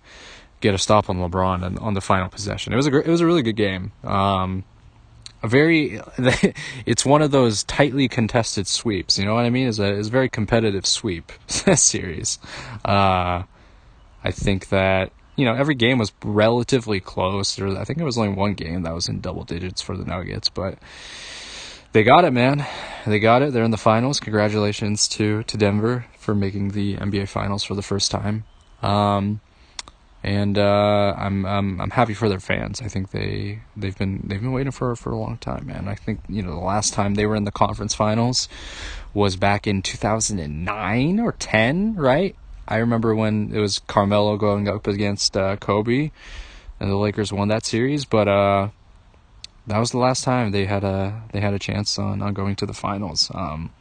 get 0.62 0.74
a 0.74 0.77
stop 0.77 1.10
on 1.10 1.18
LeBron 1.18 1.65
and 1.65 1.77
on 1.80 1.96
the 1.96 2.01
final 2.01 2.30
possession. 2.30 2.72
It 2.74 2.75
was 2.75 2.88
a 2.88 2.98
it 3.00 3.08
was 3.08 3.22
a 3.22 3.25
really 3.25 3.41
good 3.41 3.58
game. 3.58 3.91
Um, 4.03 4.63
a 5.44 5.48
very 5.48 6.00
it's 6.86 7.06
one 7.06 7.22
of 7.22 7.32
those 7.32 7.64
tightly 7.64 8.08
contested 8.08 8.68
sweeps. 8.68 9.18
You 9.18 9.26
know 9.26 9.34
what 9.34 9.46
I 9.46 9.50
mean? 9.50 9.68
It's 9.68 9.80
a 9.80 9.94
it's 9.94 10.08
a 10.08 10.12
very 10.12 10.30
competitive 10.30 10.86
sweep 10.86 11.32
series. 11.48 12.40
Uh, 12.86 13.44
I 14.24 14.32
think 14.32 14.70
that 14.70 15.12
you 15.36 15.46
know, 15.46 15.54
every 15.54 15.76
game 15.76 15.98
was 15.98 16.12
relatively 16.24 17.00
close. 17.00 17.56
There, 17.56 17.68
I 17.68 17.84
think 17.84 18.00
it 18.00 18.04
was 18.04 18.18
only 18.18 18.34
one 18.34 18.54
game 18.54 18.84
that 18.84 18.94
was 18.94 19.08
in 19.08 19.22
double 19.22 19.44
digits 19.44 19.82
for 19.82 19.98
the 19.98 20.06
Nuggets, 20.06 20.50
but 20.50 20.78
they 21.94 22.04
got 22.04 22.26
it, 22.26 22.32
man. 22.32 22.66
They 23.08 23.20
got 23.20 23.42
it. 23.42 23.54
They're 23.54 23.64
in 23.64 23.72
the 23.72 23.78
finals. 23.78 24.20
Congratulations 24.20 25.08
to 25.10 25.44
to 25.44 25.58
Denver 25.58 26.06
for 26.18 26.36
making 26.36 26.70
the 26.70 26.96
NBA 26.98 27.28
Finals 27.28 27.64
for 27.64 27.76
the 27.76 27.82
first 27.82 28.12
time. 28.12 28.44
Um, 28.82 29.42
and 30.24 30.58
uh, 30.58 31.16
I'm 31.18 31.46
I'm 31.46 31.82
I'm 31.82 31.90
happy 31.90 32.13
for 32.13 32.30
their 32.30 32.40
fans. 32.40 32.82
I 32.82 32.88
think 32.88 33.12
they 33.12 33.62
they've 33.75 33.98
been 33.98 34.22
they've 34.24 34.42
been 34.42 34.51
waiting 34.51 34.72
for 34.72 34.96
for 34.96 35.12
a 35.12 35.18
long 35.18 35.38
time, 35.38 35.66
man. 35.66 35.88
I 35.88 35.96
think 35.96 36.22
you 36.30 36.44
know 36.44 36.51
the 36.51 36.66
last 36.66 36.94
time 36.94 37.16
they 37.16 37.25
were 37.25 37.36
in 37.36 37.46
the 37.46 37.51
conference 37.51 37.96
finals 37.96 38.48
was 39.13 39.36
back 39.36 39.68
in 39.68 39.82
2009 39.82 41.20
or 41.20 41.34
10, 41.34 41.96
right? 41.96 42.36
I 42.68 42.78
remember 42.78 43.13
when 43.13 43.51
it 43.54 43.60
was 43.60 43.80
Carmelo 43.80 44.38
going 44.38 44.70
up 44.70 44.88
against 44.88 45.36
uh, 45.36 45.58
Kobe, 45.58 46.12
and 46.80 46.90
the 46.92 46.96
Lakers 46.96 47.34
won 47.34 47.48
that 47.48 47.66
series. 47.66 48.06
But 48.06 48.28
uh, 48.28 48.70
that 49.68 49.80
was 49.80 49.92
the 49.92 49.98
last 49.98 50.24
time 50.24 50.51
they 50.51 50.66
had 50.66 50.84
a 50.84 51.24
they 51.34 51.40
had 51.40 51.54
a 51.54 51.60
chance 51.60 51.98
on, 51.98 52.22
on 52.22 52.34
going 52.34 52.56
to 52.58 52.66
the 52.66 52.74
finals. 52.74 53.32
Um, 53.34 53.72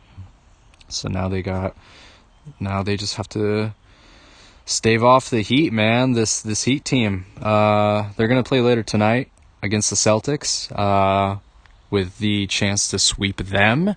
so 0.88 1.08
now 1.08 1.28
they 1.28 1.42
got 1.42 1.76
now 2.58 2.82
they 2.82 2.96
just 2.96 3.16
have 3.16 3.28
to 3.30 3.74
stave 4.70 5.02
off 5.02 5.30
the 5.30 5.42
Heat, 5.42 5.72
man. 5.72 6.12
This 6.12 6.40
this 6.40 6.64
Heat 6.64 6.84
team. 6.84 7.26
Uh, 7.40 8.10
they're 8.16 8.28
gonna 8.28 8.42
play 8.42 8.60
later 8.60 8.82
tonight 8.82 9.30
against 9.62 9.90
the 9.90 9.96
Celtics, 9.96 10.70
uh, 10.78 11.38
with 11.90 12.18
the 12.18 12.46
chance 12.46 12.88
to 12.88 12.98
sweep 12.98 13.38
them. 13.38 13.96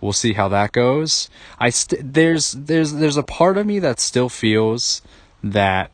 We'll 0.00 0.12
see 0.12 0.32
how 0.32 0.48
that 0.48 0.72
goes. 0.72 1.28
I 1.58 1.70
st- 1.70 2.14
there's 2.14 2.52
there's 2.52 2.94
there's 2.94 3.16
a 3.16 3.22
part 3.22 3.58
of 3.58 3.66
me 3.66 3.78
that 3.80 4.00
still 4.00 4.28
feels 4.28 5.02
that 5.42 5.90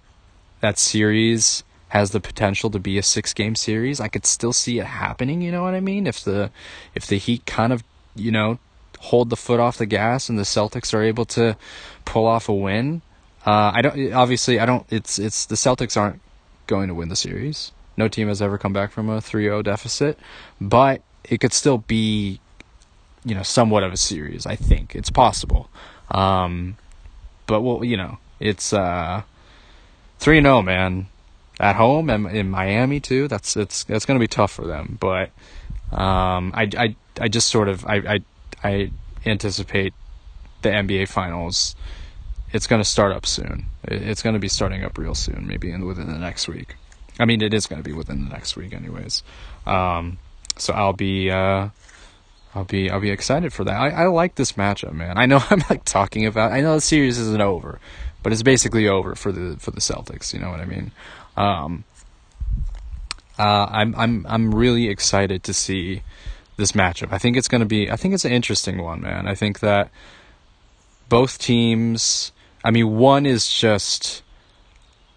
that 0.60 0.78
series 0.78 1.64
has 1.88 2.10
the 2.10 2.20
potential 2.20 2.70
to 2.70 2.78
be 2.78 2.98
a 2.98 3.02
six 3.02 3.32
game 3.32 3.54
series. 3.54 4.00
I 4.00 4.08
could 4.08 4.26
still 4.26 4.52
see 4.52 4.78
it 4.78 4.86
happening, 4.86 5.40
you 5.42 5.52
know 5.52 5.62
what 5.62 5.74
I 5.74 5.80
mean? 5.80 6.06
If 6.06 6.22
the 6.24 6.50
if 6.94 7.06
the 7.06 7.18
Heat 7.18 7.46
kind 7.46 7.72
of, 7.72 7.82
you 8.14 8.30
know, 8.30 8.58
hold 8.98 9.30
the 9.30 9.36
foot 9.36 9.60
off 9.60 9.78
the 9.78 9.86
gas 9.86 10.28
and 10.28 10.38
the 10.38 10.42
Celtics 10.42 10.92
are 10.92 11.02
able 11.02 11.24
to 11.26 11.56
pull 12.04 12.26
off 12.26 12.48
a 12.48 12.54
win. 12.54 13.02
Uh, 13.46 13.72
I 13.74 13.82
don't 13.82 14.12
obviously 14.12 14.58
I 14.58 14.66
don't 14.66 14.86
it's 14.90 15.18
it's 15.18 15.46
the 15.46 15.54
Celtics 15.54 15.96
aren't 15.96 16.20
going 16.66 16.88
to 16.88 16.94
win 16.94 17.08
the 17.08 17.16
series. 17.16 17.72
No 17.96 18.08
team 18.08 18.28
has 18.28 18.42
ever 18.42 18.58
come 18.58 18.72
back 18.72 18.90
from 18.90 19.08
a 19.08 19.18
3-0 19.18 19.62
deficit, 19.62 20.18
but 20.60 21.02
it 21.22 21.38
could 21.38 21.52
still 21.52 21.78
be 21.78 22.40
you 23.24 23.34
know, 23.34 23.42
somewhat 23.42 23.82
of 23.82 23.92
a 23.92 23.96
series. 23.96 24.46
I 24.46 24.54
think 24.54 24.94
it's 24.94 25.10
possible. 25.10 25.68
Um, 26.10 26.76
but 27.46 27.62
well, 27.62 27.82
you 27.82 27.96
know, 27.96 28.18
it's 28.38 28.72
uh, 28.72 29.22
three 30.18 30.38
and 30.38 30.44
zero, 30.44 30.58
oh, 30.58 30.62
man. 30.62 31.08
At 31.60 31.76
home 31.76 32.10
and 32.10 32.26
in 32.26 32.50
Miami 32.50 32.98
too. 32.98 33.28
That's 33.28 33.56
it's 33.56 33.84
that's 33.84 34.04
gonna 34.04 34.18
be 34.18 34.26
tough 34.26 34.50
for 34.50 34.66
them. 34.66 34.98
But 35.00 35.30
um, 35.92 36.52
I, 36.52 36.68
I 36.76 36.96
I 37.20 37.28
just 37.28 37.48
sort 37.48 37.68
of 37.68 37.86
I 37.86 37.94
I 37.94 38.20
I 38.68 38.90
anticipate 39.24 39.94
the 40.62 40.70
NBA 40.70 41.08
finals. 41.08 41.76
It's 42.54 42.66
gonna 42.66 42.84
start 42.84 43.12
up 43.12 43.26
soon. 43.26 43.66
It's 43.82 44.22
gonna 44.22 44.38
be 44.38 44.48
starting 44.48 44.84
up 44.84 44.96
real 44.96 45.14
soon, 45.14 45.46
maybe 45.46 45.70
in 45.70 45.84
within 45.84 46.06
the 46.06 46.18
next 46.18 46.48
week. 46.48 46.76
I 47.18 47.26
mean, 47.26 47.42
it 47.42 47.52
is 47.52 47.66
gonna 47.66 47.82
be 47.82 47.92
within 47.92 48.24
the 48.24 48.30
next 48.30 48.56
week, 48.56 48.72
anyways. 48.72 49.22
Um, 49.66 50.18
so 50.56 50.72
I'll 50.72 50.92
be 50.92 51.30
uh, 51.30 51.68
I'll 52.54 52.64
be 52.64 52.88
I'll 52.90 53.00
be 53.00 53.10
excited 53.10 53.52
for 53.52 53.64
that. 53.64 53.74
I, 53.74 53.90
I 53.90 54.06
like 54.06 54.36
this 54.36 54.52
matchup, 54.52 54.92
man. 54.92 55.18
I 55.18 55.26
know 55.26 55.42
I'm 55.50 55.62
like 55.68 55.84
talking 55.84 56.26
about. 56.26 56.52
I 56.52 56.60
know 56.60 56.76
the 56.76 56.80
series 56.80 57.18
isn't 57.18 57.42
over, 57.42 57.80
but 58.22 58.32
it's 58.32 58.42
basically 58.42 58.86
over 58.88 59.14
for 59.14 59.32
the 59.32 59.56
for 59.58 59.72
the 59.72 59.80
Celtics. 59.80 60.32
You 60.32 60.40
know 60.40 60.50
what 60.50 60.60
I 60.60 60.64
mean? 60.64 60.92
Um, 61.36 61.84
uh, 63.38 63.66
I'm 63.68 63.94
I'm 63.96 64.26
I'm 64.28 64.54
really 64.54 64.88
excited 64.88 65.42
to 65.44 65.52
see 65.52 66.02
this 66.56 66.72
matchup. 66.72 67.12
I 67.12 67.18
think 67.18 67.36
it's 67.36 67.48
going 67.48 67.62
to 67.62 67.66
be. 67.66 67.90
I 67.90 67.96
think 67.96 68.14
it's 68.14 68.24
an 68.24 68.32
interesting 68.32 68.80
one, 68.80 69.00
man. 69.00 69.26
I 69.26 69.34
think 69.34 69.60
that 69.60 69.90
both 71.08 71.38
teams. 71.38 72.30
I 72.64 72.70
mean, 72.70 72.96
one 72.96 73.26
is 73.26 73.52
just. 73.52 74.22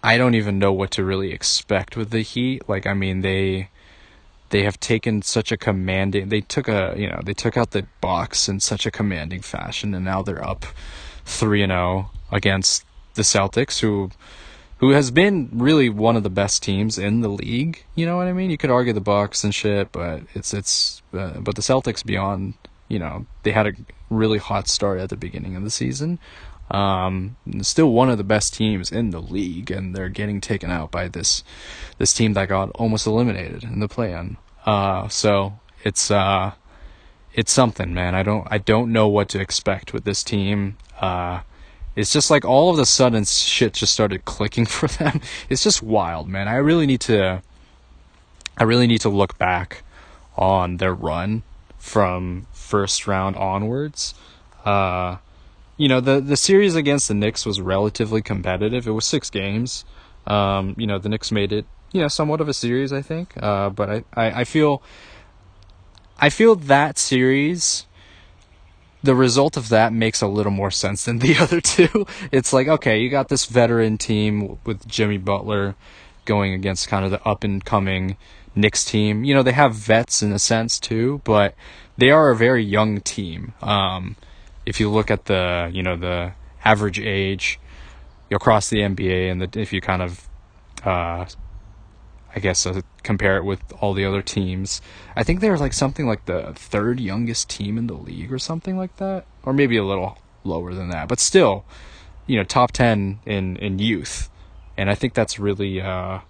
I 0.00 0.16
don't 0.16 0.36
even 0.36 0.60
know 0.60 0.72
what 0.72 0.92
to 0.92 1.04
really 1.04 1.32
expect 1.32 1.96
with 1.96 2.10
the 2.10 2.20
Heat. 2.20 2.68
Like, 2.68 2.86
I 2.86 2.94
mean, 2.94 3.22
they 3.22 3.68
they 4.50 4.62
have 4.62 4.78
taken 4.80 5.22
such 5.22 5.52
a 5.52 5.56
commanding 5.56 6.28
they 6.28 6.40
took 6.40 6.68
a 6.68 6.94
you 6.96 7.08
know 7.08 7.20
they 7.24 7.34
took 7.34 7.56
out 7.56 7.72
the 7.72 7.86
Bucks 8.00 8.48
in 8.48 8.60
such 8.60 8.86
a 8.86 8.90
commanding 8.90 9.42
fashion 9.42 9.94
and 9.94 10.04
now 10.04 10.22
they're 10.22 10.44
up 10.44 10.64
3 11.24 11.62
and 11.62 11.70
0 11.70 12.10
against 12.32 12.84
the 13.14 13.22
Celtics 13.22 13.80
who 13.80 14.10
who 14.78 14.90
has 14.90 15.10
been 15.10 15.50
really 15.52 15.88
one 15.88 16.16
of 16.16 16.22
the 16.22 16.30
best 16.30 16.62
teams 16.62 16.98
in 16.98 17.20
the 17.20 17.28
league 17.28 17.84
you 17.94 18.06
know 18.06 18.16
what 18.16 18.26
i 18.26 18.32
mean 18.32 18.50
you 18.50 18.58
could 18.58 18.70
argue 18.70 18.92
the 18.92 19.00
bucks 19.00 19.44
and 19.44 19.54
shit 19.54 19.90
but 19.92 20.22
it's 20.34 20.54
it's 20.54 21.02
uh, 21.12 21.38
but 21.40 21.54
the 21.54 21.62
Celtics 21.62 22.04
beyond 22.04 22.54
you 22.88 22.98
know 22.98 23.26
they 23.42 23.52
had 23.52 23.66
a 23.66 23.72
really 24.10 24.38
hot 24.38 24.68
start 24.68 24.98
at 24.98 25.10
the 25.10 25.16
beginning 25.16 25.56
of 25.56 25.62
the 25.62 25.70
season 25.70 26.18
um, 26.70 27.36
still 27.62 27.92
one 27.92 28.10
of 28.10 28.18
the 28.18 28.24
best 28.24 28.54
teams 28.54 28.92
in 28.92 29.10
the 29.10 29.20
league, 29.20 29.70
and 29.70 29.94
they're 29.94 30.08
getting 30.08 30.40
taken 30.40 30.70
out 30.70 30.90
by 30.90 31.08
this 31.08 31.42
this 31.98 32.12
team 32.12 32.34
that 32.34 32.48
got 32.48 32.70
almost 32.70 33.06
eliminated 33.06 33.64
in 33.64 33.80
the 33.80 33.88
play-in. 33.88 34.36
Uh, 34.66 35.08
so 35.08 35.58
it's 35.82 36.10
uh, 36.10 36.52
it's 37.34 37.52
something, 37.52 37.94
man. 37.94 38.14
I 38.14 38.22
don't 38.22 38.46
I 38.50 38.58
don't 38.58 38.92
know 38.92 39.08
what 39.08 39.28
to 39.30 39.40
expect 39.40 39.92
with 39.92 40.04
this 40.04 40.22
team. 40.22 40.76
Uh, 41.00 41.40
it's 41.96 42.12
just 42.12 42.30
like 42.30 42.44
all 42.44 42.70
of 42.70 42.78
a 42.78 42.86
sudden 42.86 43.24
shit 43.24 43.74
just 43.74 43.92
started 43.92 44.24
clicking 44.24 44.66
for 44.66 44.88
them. 44.88 45.20
It's 45.48 45.62
just 45.62 45.82
wild, 45.82 46.28
man. 46.28 46.48
I 46.48 46.56
really 46.56 46.86
need 46.86 47.00
to 47.02 47.42
I 48.58 48.64
really 48.64 48.86
need 48.86 49.00
to 49.02 49.08
look 49.08 49.38
back 49.38 49.82
on 50.36 50.76
their 50.76 50.94
run 50.94 51.44
from 51.78 52.46
first 52.52 53.06
round 53.06 53.36
onwards. 53.36 54.14
Uh, 54.64 55.16
you 55.78 55.88
know 55.88 56.00
the 56.00 56.20
the 56.20 56.36
series 56.36 56.74
against 56.74 57.08
the 57.08 57.14
Knicks 57.14 57.46
was 57.46 57.60
relatively 57.60 58.20
competitive. 58.20 58.86
It 58.86 58.90
was 58.92 59.06
six 59.06 59.30
games. 59.30 59.86
Um, 60.26 60.74
you 60.76 60.86
know 60.86 60.98
the 60.98 61.08
Knicks 61.08 61.32
made 61.32 61.52
it 61.52 61.64
you 61.92 62.02
know 62.02 62.08
somewhat 62.08 62.42
of 62.42 62.48
a 62.48 62.54
series, 62.54 62.92
I 62.92 63.00
think. 63.00 63.32
Uh, 63.42 63.70
but 63.70 63.88
I, 63.88 64.04
I, 64.14 64.40
I 64.40 64.44
feel 64.44 64.82
I 66.18 66.28
feel 66.28 66.54
that 66.56 66.98
series. 66.98 67.86
the 69.02 69.14
result 69.14 69.56
of 69.56 69.68
that 69.68 69.92
makes 69.92 70.20
a 70.20 70.26
little 70.26 70.50
more 70.52 70.70
sense 70.72 71.04
than 71.04 71.20
the 71.20 71.36
other 71.40 71.60
two. 71.60 72.06
It's 72.32 72.52
like, 72.52 72.66
okay, 72.68 72.98
you 73.00 73.08
got 73.08 73.28
this 73.28 73.46
veteran 73.46 73.96
team 73.96 74.58
with 74.64 74.86
Jimmy 74.88 75.18
Butler 75.18 75.76
going 76.24 76.52
against 76.52 76.88
kind 76.88 77.04
of 77.04 77.10
the 77.10 77.22
up 77.26 77.44
and 77.44 77.64
coming 77.64 78.16
Knicks 78.54 78.84
team. 78.84 79.24
You 79.24 79.34
know, 79.34 79.42
they 79.42 79.52
have 79.52 79.74
vets 79.74 80.22
in 80.22 80.32
a 80.32 80.38
sense 80.38 80.80
too, 80.80 81.20
but 81.24 81.54
they 81.96 82.10
are 82.10 82.30
a 82.30 82.36
very 82.36 82.64
young 82.64 83.00
team. 83.00 83.54
Um, 83.62 84.16
if 84.68 84.78
you 84.80 84.90
look 84.90 85.10
at 85.10 85.24
the, 85.24 85.70
you 85.72 85.82
know, 85.82 85.96
the 85.96 86.32
average 86.62 87.00
age 87.00 87.58
across 88.30 88.68
the 88.68 88.80
NBA 88.80 89.32
and 89.32 89.40
the, 89.40 89.58
if 89.58 89.72
you 89.72 89.80
kind 89.80 90.02
of, 90.02 90.28
uh, 90.84 91.24
I 92.36 92.38
guess 92.40 92.66
uh, 92.66 92.82
compare 93.02 93.38
it 93.38 93.44
with 93.44 93.60
all 93.80 93.94
the 93.94 94.04
other 94.04 94.20
teams. 94.20 94.82
I 95.16 95.24
think 95.24 95.40
they're 95.40 95.56
like 95.56 95.72
something 95.72 96.06
like 96.06 96.26
the 96.26 96.52
third 96.54 97.00
youngest 97.00 97.48
team 97.48 97.78
in 97.78 97.86
the 97.86 97.94
league 97.94 98.30
or 98.30 98.38
something 98.38 98.76
like 98.76 98.96
that, 98.96 99.24
or 99.42 99.54
maybe 99.54 99.78
a 99.78 99.84
little 99.84 100.18
lower 100.44 100.74
than 100.74 100.90
that, 100.90 101.08
but 101.08 101.18
still, 101.18 101.64
you 102.26 102.36
know, 102.36 102.44
top 102.44 102.72
ten 102.72 103.20
in 103.24 103.56
in 103.56 103.78
youth, 103.78 104.28
and 104.76 104.90
I 104.90 104.94
think 104.94 105.14
that's 105.14 105.38
really 105.38 105.80
uh, 105.80 106.20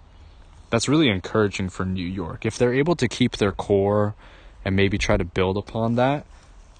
that's 0.69 0.87
really 0.87 1.09
encouraging 1.09 1.67
for 1.67 1.85
New 1.85 2.07
York 2.07 2.45
if 2.45 2.57
they're 2.57 2.73
able 2.73 2.95
to 2.95 3.09
keep 3.09 3.35
their 3.35 3.51
core 3.51 4.15
and 4.63 4.75
maybe 4.75 4.97
try 4.97 5.17
to 5.17 5.25
build 5.25 5.57
upon 5.57 5.95
that, 5.95 6.25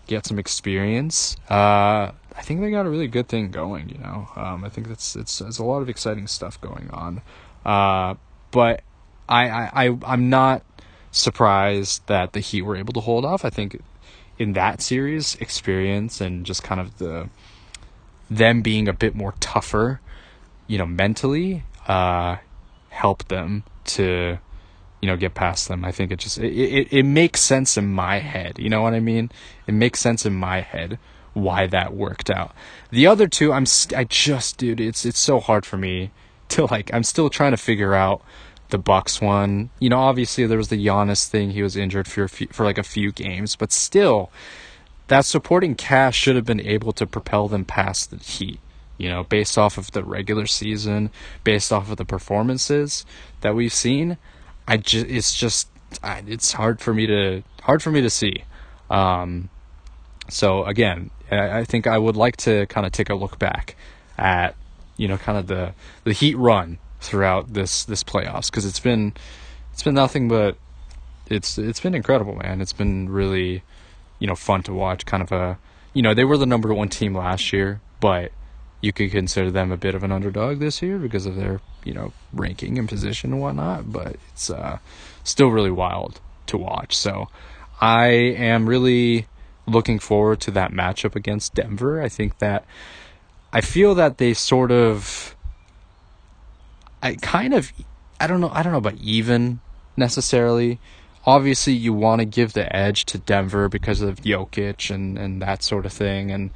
get 0.10 0.25
some 0.25 0.39
experience. 0.39 1.38
Uh, 1.50 2.12
I 2.36 2.42
think 2.42 2.62
they 2.62 2.72
got 2.72 2.86
a 2.86 2.89
really 2.89 3.08
good 3.08 3.28
thing 3.28 3.51
going. 3.51 3.89
You 3.89 4.00
know, 4.00 4.28
um, 4.36 4.66
I 4.66 4.70
think 4.70 4.88
that's 4.88 5.16
it's 5.16 5.39
it's 5.39 5.60
a 5.60 5.63
lot 5.63 5.82
of 5.82 5.89
exciting 5.89 6.28
stuff 6.28 6.60
going 6.60 6.89
on. 6.92 7.22
Uh, 7.63 8.16
but 8.51 8.82
I, 9.30 9.50
I, 9.50 9.86
I 9.86 9.98
I'm 10.06 10.30
not 10.30 10.63
surprised 11.12 12.06
that 12.08 12.34
the 12.34 12.39
Heat 12.39 12.63
were 12.63 12.75
able 12.75 12.94
to 12.94 13.00
hold 13.00 13.24
off. 13.24 13.46
I 13.46 13.50
think 13.50 13.80
in 14.39 14.54
that 14.54 14.82
series, 14.82 15.36
experience 15.36 16.22
and 16.22 16.46
just 16.46 16.63
kind 16.63 16.82
of 16.82 16.98
the 16.98 17.30
them 18.30 18.62
being 18.62 18.88
a 18.88 18.94
bit 18.94 19.16
more 19.16 19.34
tougher, 19.39 20.01
you 20.68 20.78
know, 20.78 20.86
mentally, 20.86 21.63
uh, 21.88 22.38
helped 22.89 23.30
them 23.30 23.63
to, 23.84 24.38
you 25.01 25.08
know, 25.08 25.15
get 25.15 25.34
past 25.34 25.68
them. 25.68 25.86
I 25.86 25.91
think 25.91 26.12
it 26.12 26.20
just 26.20 26.38
it, 26.38 26.53
it 26.53 26.88
it 26.91 27.03
makes 27.03 27.41
sense 27.41 27.77
in 27.77 27.88
my 27.88 28.20
head. 28.20 28.60
You 28.60 28.70
know 28.70 28.82
what 28.82 28.94
I 28.94 29.00
mean? 29.00 29.32
It 29.68 29.74
makes 29.74 30.00
sense 30.00 30.25
in 30.25 30.34
my 30.34 30.62
head 30.62 31.00
why 31.34 31.68
that 31.68 31.94
worked 31.94 32.29
out. 32.29 32.53
The 32.91 33.08
other 33.08 33.27
two, 33.27 33.53
I'm 33.53 33.65
I 33.96 34.03
just 34.03 34.58
dude, 34.58 34.82
it's 34.82 35.06
it's 35.06 35.20
so 35.20 35.39
hard 35.39 35.65
for 35.65 35.77
me 35.77 36.12
to 36.50 36.65
like. 36.65 36.94
I'm 36.94 37.03
still 37.03 37.29
trying 37.29 37.51
to 37.51 37.58
figure 37.58 37.94
out 37.94 38.22
the 38.70 38.77
Bucks 38.77 39.22
one. 39.22 39.70
You 39.79 39.89
know, 39.89 40.00
obviously 40.00 40.46
there 40.46 40.58
was 40.58 40.70
the 40.70 40.86
Giannis 40.86 41.27
thing; 41.27 41.51
he 41.51 41.63
was 41.63 41.75
injured 41.75 42.08
for 42.08 42.27
few, 42.27 42.48
for 42.48 42.63
like 42.65 42.77
a 42.77 42.84
few 42.84 43.12
games, 43.12 43.56
but 43.56 43.72
still, 43.72 44.32
that 45.08 45.25
supporting 45.25 45.75
cast 45.75 46.18
should 46.18 46.36
have 46.36 46.46
been 46.46 46.62
able 46.62 46.91
to 46.94 47.08
propel 47.08 47.48
them 47.48 47.65
past 47.65 48.12
the 48.12 48.18
Heat. 48.18 48.60
You 48.98 49.08
know, 49.08 49.24
based 49.24 49.58
off 49.58 49.77
of 49.77 49.91
the 49.91 50.03
regular 50.03 50.46
season, 50.46 51.10
based 51.46 51.72
off 51.72 51.89
of 51.89 51.96
the 51.96 52.03
performances 52.03 53.06
that 53.39 53.56
we've 53.56 53.74
seen, 53.74 54.18
I 54.70 54.78
just 54.78 55.08
it's 55.08 55.36
just 55.36 55.68
I, 56.04 56.24
it's 56.28 56.52
hard 56.52 56.80
for 56.80 56.94
me 56.94 57.08
to 57.08 57.42
hard 57.64 57.82
for 57.82 57.92
me 57.92 58.02
to 58.02 58.10
see. 58.10 58.44
Um, 58.92 59.50
so 60.30 60.64
again, 60.66 61.10
I, 61.32 61.60
I 61.60 61.64
think 61.66 61.88
I 61.88 61.98
would 61.98 62.16
like 62.16 62.38
to 62.38 62.68
kind 62.68 62.86
of 62.86 62.92
take 62.92 63.10
a 63.10 63.16
look 63.16 63.40
back 63.40 63.76
at 64.18 64.56
you 64.96 65.08
know 65.08 65.18
kind 65.18 65.40
of 65.40 65.48
the 65.48 65.74
the 66.04 66.14
Heat 66.14 66.36
run 66.36 66.78
throughout 67.02 67.54
this 67.54 67.84
this 67.84 68.04
playoffs 68.04 68.52
because 68.52 68.66
it's 68.66 68.80
been 68.80 69.14
it's 69.74 69.82
been 69.82 69.96
nothing 69.96 70.28
but 70.28 70.56
it's 71.30 71.58
it's 71.58 71.80
been 71.80 71.96
incredible, 71.96 72.36
man. 72.36 72.62
It's 72.62 72.74
been 72.74 73.10
really 73.10 73.64
you 74.20 74.28
know 74.28 74.36
fun 74.36 74.62
to 74.64 74.74
watch. 74.74 75.04
Kind 75.04 75.24
of 75.24 75.32
a 75.32 75.58
you 75.94 76.04
know 76.04 76.14
they 76.14 76.26
were 76.26 76.38
the 76.38 76.46
number 76.46 76.72
one 76.76 76.90
team 76.90 77.16
last 77.16 77.52
year, 77.52 77.82
but 78.00 78.32
you 78.82 78.94
could 78.94 79.12
consider 79.12 79.52
them 79.52 79.72
a 79.72 79.78
bit 79.78 79.96
of 79.96 80.04
an 80.04 80.12
underdog 80.12 80.60
this 80.60 80.82
year 80.82 80.98
because 80.98 81.26
of 81.26 81.36
their 81.36 81.62
you 81.84 81.94
know 81.94 82.14
ranking 82.34 82.78
and 82.78 82.88
position 82.88 83.34
and 83.34 83.42
whatnot. 83.42 83.92
But 83.92 84.16
it's 84.30 84.50
uh, 84.50 84.80
still 85.24 85.50
really 85.50 85.72
wild 85.72 86.22
to 86.48 86.58
watch. 86.58 86.96
So 86.96 87.28
I 87.82 88.08
am 88.08 88.68
really 88.68 89.28
looking 89.65 90.00
forward 90.00 90.39
to 90.42 90.52
that 90.52 90.72
matchup 90.72 91.15
against 91.15 91.54
Denver. 91.54 92.02
I 92.02 92.10
think 92.10 92.39
that 92.39 92.65
I 93.54 93.62
feel 93.62 93.96
that 93.96 94.18
they 94.18 94.34
sort 94.34 94.72
of 94.72 95.36
I 97.02 97.15
kind 97.15 97.54
of 97.54 97.72
I 98.20 98.28
don't 98.28 98.42
know 98.42 98.50
I 98.50 98.63
don't 98.63 98.72
know 98.72 98.80
about 98.80 98.96
even 98.96 99.60
necessarily. 99.96 100.80
Obviously, 101.26 101.74
you 101.74 101.94
want 101.94 102.20
to 102.20 102.26
give 102.26 102.54
the 102.54 102.74
edge 102.76 103.06
to 103.06 103.18
Denver 103.18 103.68
because 103.70 104.02
of 104.02 104.22
Jokic 104.22 104.89
and 104.94 105.18
and 105.18 105.42
that 105.42 105.63
sort 105.63 105.86
of 105.86 105.94
thing, 105.94 106.32
and 106.32 106.52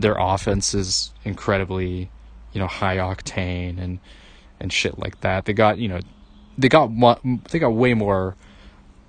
their 0.00 0.16
offense 0.18 0.74
is 0.74 1.12
incredibly, 1.24 2.10
you 2.52 2.60
know, 2.60 2.66
high 2.66 2.96
octane 2.96 3.80
and 3.80 3.98
and 4.58 4.72
shit 4.72 4.98
like 4.98 5.20
that. 5.20 5.44
They 5.44 5.52
got 5.52 5.78
you 5.78 5.88
know, 5.88 6.00
they 6.58 6.68
got 6.68 6.90
they 7.50 7.58
got 7.58 7.70
way 7.70 7.94
more. 7.94 8.36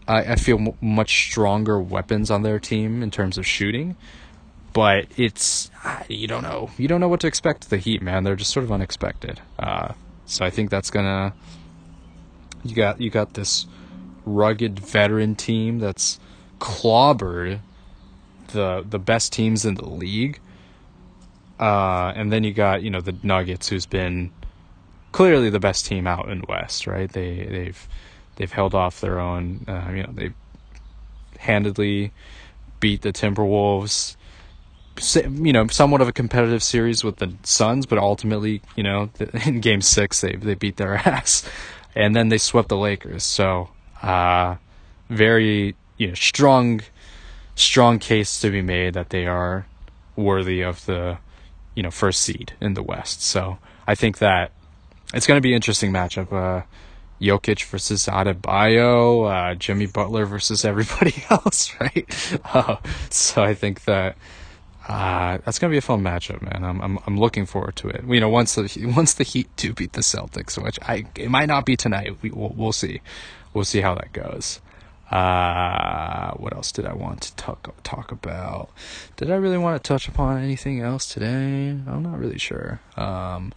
I, 0.07 0.33
I 0.33 0.35
feel 0.35 0.75
much 0.81 1.29
stronger 1.29 1.79
weapons 1.79 2.31
on 2.31 2.41
their 2.41 2.59
team 2.59 3.03
in 3.03 3.11
terms 3.11 3.37
of 3.37 3.45
shooting, 3.45 3.95
but 4.73 5.07
it's 5.17 5.69
you 6.07 6.27
don't 6.27 6.43
know 6.43 6.71
you 6.77 6.87
don't 6.87 6.99
know 6.99 7.07
what 7.07 7.19
to 7.21 7.27
expect 7.27 7.69
the 7.69 7.77
Heat, 7.77 8.01
man. 8.01 8.23
They're 8.23 8.35
just 8.35 8.51
sort 8.51 8.63
of 8.63 8.71
unexpected. 8.71 9.39
Uh, 9.59 9.93
so 10.25 10.45
I 10.45 10.49
think 10.49 10.69
that's 10.69 10.89
gonna 10.89 11.33
you 12.63 12.75
got 12.75 13.01
you 13.01 13.09
got 13.09 13.33
this 13.33 13.67
rugged 14.25 14.79
veteran 14.79 15.35
team 15.35 15.79
that's 15.79 16.19
clobbered 16.59 17.59
the 18.51 18.85
the 18.87 18.99
best 18.99 19.33
teams 19.33 19.65
in 19.65 19.75
the 19.75 19.87
league. 19.87 20.39
Uh, 21.61 22.11
and 22.15 22.33
then 22.33 22.43
you 22.43 22.53
got 22.53 22.81
you 22.81 22.89
know 22.89 23.01
the 23.01 23.15
Nuggets, 23.23 23.69
who's 23.69 23.85
been 23.85 24.31
clearly 25.11 25.49
the 25.49 25.59
best 25.59 25.85
team 25.85 26.07
out 26.07 26.27
in 26.27 26.39
the 26.39 26.45
West, 26.49 26.87
right? 26.87 27.11
They 27.11 27.45
they've 27.45 27.87
they've 28.35 28.51
held 28.51 28.75
off 28.75 28.99
their 28.99 29.19
own. 29.19 29.65
Uh, 29.67 29.91
you 29.91 30.03
know 30.03 30.11
they 30.11 30.31
handedly 31.37 32.11
beat 32.79 33.03
the 33.03 33.13
Timberwolves 33.13 34.15
you 35.23 35.53
know, 35.53 35.67
somewhat 35.67 36.01
of 36.01 36.07
a 36.07 36.11
competitive 36.11 36.61
series 36.61 37.03
with 37.03 37.17
the 37.17 37.33
Suns, 37.43 37.85
but 37.85 37.97
ultimately, 37.97 38.61
you 38.75 38.83
know, 38.83 39.09
in 39.45 39.59
Game 39.59 39.81
Six 39.81 40.21
they 40.21 40.35
they 40.35 40.55
beat 40.55 40.77
their 40.77 40.95
ass, 41.07 41.47
and 41.95 42.15
then 42.15 42.29
they 42.29 42.37
swept 42.37 42.69
the 42.69 42.77
Lakers. 42.77 43.23
So, 43.23 43.69
uh, 44.01 44.55
very 45.09 45.75
you 45.97 46.09
know 46.09 46.13
strong, 46.13 46.81
strong 47.55 47.99
case 47.99 48.39
to 48.41 48.51
be 48.51 48.61
made 48.61 48.93
that 48.93 49.09
they 49.09 49.25
are 49.25 49.65
worthy 50.15 50.61
of 50.61 50.85
the 50.85 51.17
you 51.75 51.83
know 51.83 51.91
first 51.91 52.21
seed 52.21 52.53
in 52.61 52.73
the 52.73 52.83
West. 52.83 53.21
So 53.21 53.57
I 53.87 53.95
think 53.95 54.19
that 54.19 54.51
it's 55.13 55.27
going 55.27 55.37
to 55.37 55.41
be 55.41 55.49
an 55.49 55.55
interesting 55.55 55.91
matchup. 55.91 56.31
Uh, 56.31 56.63
Jokic 57.21 57.63
versus 57.65 58.07
Adebayo, 58.07 59.29
uh, 59.29 59.55
Jimmy 59.55 59.85
Butler 59.85 60.25
versus 60.25 60.65
everybody 60.65 61.13
else, 61.29 61.73
right? 61.79 62.05
Uh, 62.53 62.77
so 63.09 63.43
I 63.43 63.53
think 63.53 63.83
that 63.85 64.17
uh, 64.87 65.37
that's 65.45 65.59
gonna 65.59 65.71
be 65.71 65.77
a 65.77 65.81
fun 65.81 66.01
matchup, 66.01 66.41
man. 66.41 66.63
I'm 66.63 66.81
I'm 66.81 66.99
I'm 67.05 67.19
looking 67.19 67.45
forward 67.45 67.75
to 67.77 67.89
it. 67.89 68.03
You 68.05 68.19
know, 68.19 68.29
once 68.29 68.55
the 68.55 68.93
once 68.95 69.13
the 69.13 69.23
Heat 69.23 69.47
do 69.55 69.73
beat 69.73 69.93
the 69.93 70.01
Celtics, 70.01 70.61
which 70.61 70.79
I 70.81 71.05
it 71.15 71.29
might 71.29 71.45
not 71.45 71.65
be 71.65 71.77
tonight. 71.77 72.17
We 72.21 72.31
we'll, 72.31 72.53
we'll 72.55 72.71
see, 72.71 73.01
we'll 73.53 73.65
see 73.65 73.81
how 73.81 73.95
that 73.95 74.11
goes. 74.11 74.59
Uh, 75.11 76.31
what 76.35 76.53
else 76.53 76.71
did 76.71 76.85
I 76.85 76.93
want 76.93 77.21
to 77.21 77.35
talk 77.35 77.75
talk 77.83 78.11
about? 78.11 78.69
Did 79.17 79.29
I 79.29 79.35
really 79.35 79.57
want 79.57 79.81
to 79.81 79.87
touch 79.87 80.07
upon 80.07 80.41
anything 80.41 80.79
else 80.79 81.05
today? 81.11 81.69
I'm 81.69 82.01
not 82.01 82.17
really 82.17 82.37
sure. 82.37 82.79
Um, 82.95 83.53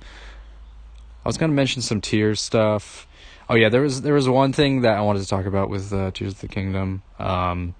I 1.24 1.28
was 1.28 1.38
gonna 1.38 1.52
mention 1.52 1.80
some 1.80 2.00
Tears 2.00 2.40
stuff. 2.40 3.06
Oh 3.48 3.54
yeah, 3.54 3.68
there 3.68 3.82
was 3.82 4.02
there 4.02 4.14
was 4.14 4.28
one 4.28 4.52
thing 4.52 4.80
that 4.80 4.96
I 4.96 5.00
wanted 5.00 5.22
to 5.22 5.28
talk 5.28 5.46
about 5.46 5.70
with 5.70 5.92
uh, 5.92 6.10
Tears 6.10 6.32
of 6.32 6.40
the 6.40 6.48
Kingdom. 6.48 7.02
Um, 7.18 7.74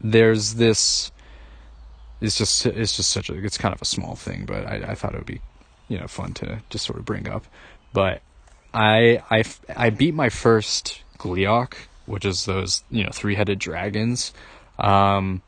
there's 0.00 0.54
this 0.54 1.10
it's 2.20 2.38
just 2.38 2.66
it's 2.66 2.96
just 2.96 3.10
such 3.10 3.30
a 3.30 3.34
it's 3.44 3.58
kind 3.58 3.74
of 3.74 3.82
a 3.82 3.86
small 3.86 4.14
thing, 4.14 4.44
but 4.44 4.66
I, 4.66 4.90
I 4.90 4.94
thought 4.94 5.14
it 5.14 5.18
would 5.18 5.26
be 5.26 5.40
you 5.88 5.98
know 5.98 6.06
fun 6.06 6.34
to 6.34 6.60
just 6.70 6.84
sort 6.84 6.98
of 6.98 7.04
bring 7.04 7.28
up. 7.28 7.44
But 7.92 8.22
I 8.72 9.22
I 9.30 9.44
I 9.74 9.90
beat 9.90 10.14
my 10.14 10.28
first 10.28 11.02
Gleeok, 11.18 11.74
which 12.06 12.24
is 12.24 12.44
those 12.44 12.84
you 12.90 13.04
know 13.04 13.10
three 13.12 13.34
headed 13.34 13.58
dragons. 13.58 14.32
Um, 14.78 15.42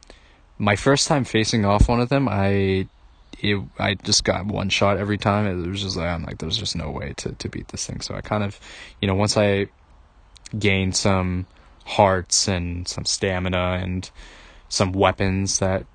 my 0.59 0.77
first 0.77 1.09
time 1.09 1.25
facing 1.25 1.65
off 1.65 1.89
one 1.89 2.01
of 2.01 2.09
them, 2.09 2.29
I 2.29 2.89
it, 3.41 3.63
I 3.79 3.95
just 3.95 4.25
got 4.25 4.47
one 4.47 4.69
shot 4.69 4.97
every 4.97 5.19
time. 5.19 5.47
It 5.47 5.69
was 5.69 5.83
just 5.83 5.97
like 5.97 6.09
I'm 6.09 6.25
like 6.25 6.39
there's 6.39 6.57
just 6.57 6.77
no 6.77 6.91
way 6.91 7.15
to 7.19 7.33
to 7.33 7.49
beat 7.49 7.69
this 7.69 7.87
thing. 7.87 8.01
So 8.01 8.15
I 8.15 8.21
kind 8.21 8.45
of 8.45 8.59
you 9.01 9.09
know 9.09 9.15
once 9.15 9.37
I 9.37 9.69
gained 10.59 10.97
some 10.97 11.47
hearts 11.85 12.49
and 12.49 12.89
some 12.89 13.05
stamina 13.05 13.81
and 13.83 14.11
some 14.69 14.93
weapons 14.93 15.59
that 15.59 15.87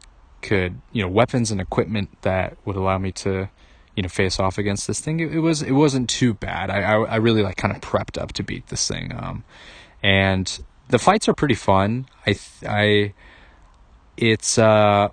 could 0.42 0.80
you 0.92 1.02
know 1.02 1.10
weapons 1.10 1.52
and 1.52 1.60
equipment 1.60 2.10
that 2.22 2.58
would 2.66 2.76
allow 2.76 2.98
me 2.98 3.12
to 3.12 3.50
you 3.96 4.04
know 4.04 4.10
face 4.10 4.40
off 4.40 4.58
against 4.58 4.88
this 4.88 5.02
thing 5.02 5.20
it, 5.20 5.34
it 5.34 5.40
was 5.40 5.62
it 5.62 5.72
wasn't 5.72 6.10
too 6.10 6.34
bad 6.34 6.70
I, 6.70 6.82
I, 6.82 7.04
I 7.04 7.16
really 7.18 7.42
like 7.42 7.58
kind 7.58 7.76
of 7.76 7.82
prepped 7.82 8.22
up 8.22 8.32
to 8.34 8.44
beat 8.44 8.68
this 8.68 8.88
thing 8.88 9.14
um 9.14 9.44
and 10.04 10.62
the 10.90 11.00
fights 11.00 11.28
are 11.30 11.34
pretty 11.34 11.56
fun. 11.56 12.08
I 12.26 12.38
I 12.68 13.14
it's 14.18 14.58
uh 14.58 15.10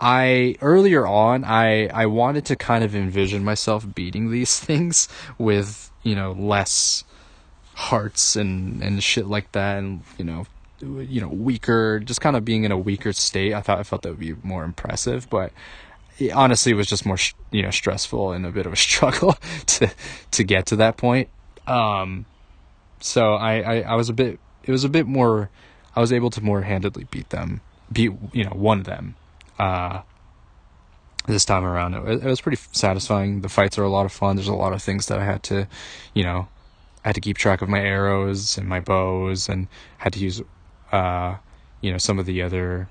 I 0.00 0.56
earlier 0.60 1.06
on 1.06 1.44
I 1.44 1.88
I 1.88 2.06
wanted 2.06 2.44
to 2.46 2.56
kind 2.56 2.84
of 2.84 2.94
envision 2.94 3.44
myself 3.44 3.86
beating 3.94 4.30
these 4.30 4.58
things 4.60 5.08
with 5.38 5.90
you 6.02 6.14
know 6.14 6.32
less 6.32 7.04
hearts 7.74 8.36
and 8.36 8.82
and 8.82 9.02
shit 9.02 9.26
like 9.26 9.52
that 9.52 9.78
and 9.78 10.02
you 10.18 10.24
know 10.24 10.46
you 10.80 11.20
know 11.20 11.28
weaker 11.28 12.00
just 12.00 12.20
kind 12.20 12.36
of 12.36 12.44
being 12.44 12.64
in 12.64 12.72
a 12.72 12.78
weaker 12.78 13.12
state. 13.12 13.54
I 13.54 13.60
thought 13.60 13.78
i 13.78 13.82
felt 13.82 14.02
that 14.02 14.10
would 14.10 14.20
be 14.20 14.34
more 14.42 14.64
impressive 14.64 15.28
but 15.30 15.52
it, 16.18 16.32
honestly 16.32 16.72
it 16.72 16.76
was 16.76 16.88
just 16.88 17.06
more 17.06 17.18
you 17.50 17.62
know 17.62 17.70
stressful 17.70 18.32
and 18.32 18.46
a 18.46 18.50
bit 18.50 18.66
of 18.66 18.72
a 18.72 18.76
struggle 18.88 19.36
to 19.66 19.90
to 20.32 20.44
get 20.44 20.66
to 20.66 20.76
that 20.76 20.96
point. 20.96 21.28
Um 21.66 22.26
so 23.02 23.34
I, 23.34 23.60
I 23.60 23.80
i 23.80 23.94
was 23.94 24.08
a 24.08 24.12
bit 24.12 24.38
it 24.64 24.72
was 24.72 24.84
a 24.84 24.88
bit 24.88 25.06
more 25.06 25.50
i 25.96 26.00
was 26.00 26.12
able 26.12 26.30
to 26.30 26.42
more 26.42 26.62
handedly 26.62 27.06
beat 27.10 27.30
them 27.30 27.60
beat 27.92 28.12
you 28.32 28.44
know 28.44 28.50
one 28.50 28.80
of 28.80 28.84
them 28.84 29.16
uh 29.58 30.02
this 31.26 31.44
time 31.44 31.62
around. 31.62 31.92
It, 31.92 32.24
it 32.24 32.24
was 32.24 32.40
pretty 32.40 32.58
satisfying. 32.72 33.42
The 33.42 33.50
fights 33.50 33.76
are 33.76 33.82
a 33.82 33.90
lot 33.90 34.06
of 34.06 34.12
fun. 34.12 34.36
There's 34.36 34.48
a 34.48 34.54
lot 34.54 34.72
of 34.72 34.82
things 34.82 35.08
that 35.08 35.18
i 35.18 35.24
had 35.24 35.42
to 35.42 35.68
you 36.14 36.22
know 36.22 36.48
I 37.04 37.08
had 37.08 37.14
to 37.16 37.20
keep 37.20 37.36
track 37.36 37.60
of 37.60 37.68
my 37.68 37.80
arrows 37.80 38.56
and 38.58 38.66
my 38.66 38.80
bows 38.80 39.48
and 39.48 39.68
had 39.98 40.14
to 40.14 40.18
use 40.18 40.42
uh, 40.92 41.36
you 41.80 41.92
know, 41.92 41.98
some 41.98 42.18
of 42.18 42.26
the 42.26 42.42
other 42.42 42.88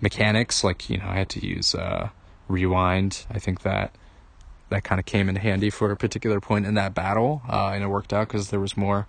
mechanics, 0.00 0.64
like, 0.64 0.88
you 0.88 0.98
know, 0.98 1.06
I 1.06 1.16
had 1.16 1.28
to 1.30 1.46
use 1.46 1.74
uh, 1.74 2.10
rewind. 2.48 3.26
I 3.30 3.38
think 3.38 3.62
that 3.62 3.94
that 4.70 4.84
kind 4.84 4.98
of 4.98 5.06
came 5.06 5.28
in 5.28 5.36
handy 5.36 5.70
for 5.70 5.90
a 5.90 5.96
particular 5.96 6.40
point 6.40 6.66
in 6.66 6.74
that 6.74 6.94
battle, 6.94 7.42
uh, 7.48 7.68
and 7.68 7.84
it 7.84 7.88
worked 7.88 8.12
out 8.12 8.28
because 8.28 8.50
there 8.50 8.60
was 8.60 8.76
more. 8.76 9.06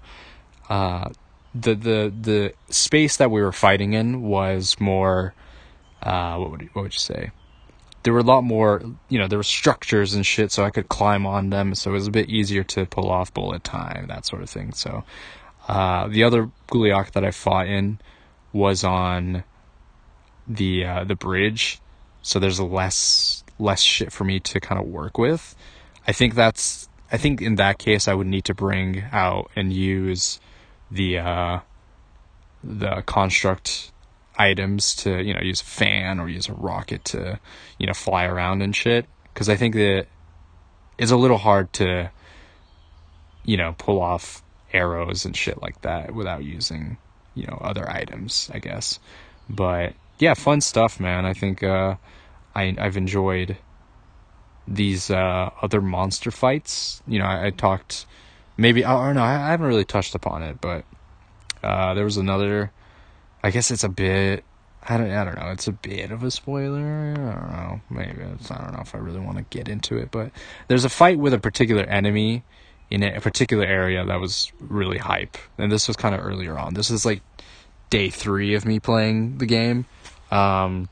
Uh, 0.69 1.09
the 1.55 1.75
the 1.75 2.13
the 2.21 2.53
space 2.69 3.17
that 3.17 3.31
we 3.31 3.41
were 3.41 3.51
fighting 3.51 3.93
in 3.93 4.21
was 4.21 4.79
more. 4.79 5.33
Uh, 6.01 6.37
what 6.37 6.51
would 6.51 6.61
you, 6.61 6.69
what 6.73 6.83
would 6.83 6.93
you 6.93 6.99
say? 6.99 7.31
There 8.03 8.13
were 8.13 8.19
a 8.19 8.23
lot 8.23 8.41
more, 8.41 8.81
you 9.09 9.19
know, 9.19 9.27
there 9.27 9.39
were 9.39 9.43
structures 9.43 10.13
and 10.13 10.25
shit, 10.25 10.51
so 10.51 10.63
I 10.63 10.69
could 10.69 10.87
climb 10.87 11.25
on 11.25 11.49
them, 11.49 11.75
so 11.75 11.89
it 11.89 11.93
was 11.93 12.07
a 12.07 12.11
bit 12.11 12.29
easier 12.29 12.63
to 12.63 12.85
pull 12.85 13.09
off 13.09 13.33
bullet 13.33 13.63
time, 13.63 14.05
that 14.07 14.25
sort 14.25 14.43
of 14.43 14.49
thing. 14.49 14.71
So, 14.71 15.03
uh, 15.67 16.07
the 16.07 16.23
other 16.23 16.49
Gleeok 16.67 17.11
that 17.11 17.25
I 17.25 17.31
fought 17.31 17.67
in 17.67 17.99
was 18.53 18.83
on 18.83 19.43
the 20.47 20.85
uh, 20.85 21.03
the 21.03 21.15
bridge, 21.15 21.81
so 22.21 22.39
there's 22.39 22.59
less 22.59 23.36
less 23.59 23.81
shit 23.81 24.11
for 24.11 24.23
me 24.23 24.39
to 24.41 24.59
kind 24.59 24.79
of 24.79 24.87
work 24.87 25.17
with. 25.17 25.55
I 26.07 26.11
think 26.11 26.35
that's 26.35 26.89
I 27.11 27.17
think 27.17 27.41
in 27.41 27.55
that 27.55 27.77
case 27.77 28.07
I 28.07 28.13
would 28.13 28.27
need 28.27 28.45
to 28.45 28.53
bring 28.53 29.03
out 29.11 29.49
and 29.55 29.71
use 29.71 30.39
the 30.91 31.19
uh, 31.19 31.59
the 32.63 33.03
construct 33.05 33.91
items 34.37 34.95
to 34.95 35.23
you 35.23 35.33
know 35.33 35.41
use 35.41 35.61
a 35.61 35.65
fan 35.65 36.19
or 36.19 36.29
use 36.29 36.47
a 36.47 36.53
rocket 36.53 37.03
to 37.05 37.39
you 37.77 37.87
know 37.87 37.93
fly 37.93 38.25
around 38.25 38.61
and 38.61 38.75
shit 38.75 39.05
because 39.33 39.49
I 39.49 39.55
think 39.55 39.75
that 39.75 40.07
it's 40.97 41.11
a 41.11 41.17
little 41.17 41.37
hard 41.37 41.73
to 41.73 42.11
you 43.43 43.57
know 43.57 43.75
pull 43.77 44.01
off 44.01 44.43
arrows 44.73 45.25
and 45.25 45.35
shit 45.35 45.61
like 45.61 45.81
that 45.81 46.13
without 46.13 46.43
using, 46.43 46.97
you 47.35 47.45
know, 47.47 47.57
other 47.61 47.89
items, 47.89 48.49
I 48.53 48.59
guess. 48.59 48.99
But 49.49 49.93
yeah, 50.19 50.33
fun 50.33 50.61
stuff, 50.61 50.99
man. 50.99 51.25
I 51.25 51.33
think 51.33 51.63
uh, 51.63 51.95
I 52.57 52.75
I've 52.77 52.97
enjoyed 52.97 53.57
these 54.67 55.09
uh, 55.09 55.49
other 55.61 55.81
monster 55.81 56.31
fights. 56.31 57.01
You 57.07 57.19
know, 57.19 57.25
I, 57.25 57.47
I 57.47 57.49
talked 57.51 58.05
maybe 58.57 58.83
I 58.83 59.05
don't 59.05 59.15
know. 59.15 59.23
I, 59.23 59.35
I, 59.35 59.51
haven't 59.51 59.67
really 59.67 59.85
touched 59.85 60.15
upon 60.15 60.43
it, 60.43 60.59
but 60.59 60.83
uh, 61.63 61.93
there 61.93 62.03
was 62.03 62.17
another. 62.17 62.71
I 63.43 63.51
guess 63.51 63.71
it's 63.71 63.83
a 63.83 63.89
bit. 63.89 64.43
I 64.83 64.97
don't. 64.97 65.11
I 65.11 65.23
don't 65.23 65.35
know. 65.35 65.51
It's 65.51 65.67
a 65.67 65.71
bit 65.71 66.11
of 66.11 66.23
a 66.23 66.31
spoiler. 66.31 67.13
I 67.13 67.15
don't 67.15 67.51
know. 67.51 67.81
Maybe 67.89 68.21
it's, 68.33 68.51
I 68.51 68.57
don't 68.57 68.73
know 68.73 68.81
if 68.81 68.95
I 68.95 68.97
really 68.97 69.19
want 69.19 69.37
to 69.37 69.45
get 69.49 69.69
into 69.69 69.97
it, 69.97 70.11
but 70.11 70.31
there's 70.67 70.85
a 70.85 70.89
fight 70.89 71.19
with 71.19 71.33
a 71.33 71.39
particular 71.39 71.83
enemy 71.83 72.43
in 72.89 73.03
a 73.03 73.19
particular 73.19 73.65
area 73.65 74.03
that 74.05 74.19
was 74.19 74.51
really 74.59 74.97
hype. 74.97 75.37
And 75.57 75.71
this 75.71 75.87
was 75.87 75.97
kind 75.97 76.15
of 76.15 76.25
earlier 76.25 76.57
on. 76.57 76.73
This 76.73 76.89
is 76.89 77.05
like 77.05 77.21
day 77.89 78.09
three 78.09 78.55
of 78.55 78.65
me 78.65 78.79
playing 78.79 79.37
the 79.37 79.45
game. 79.45 79.85
Um, 80.31 80.89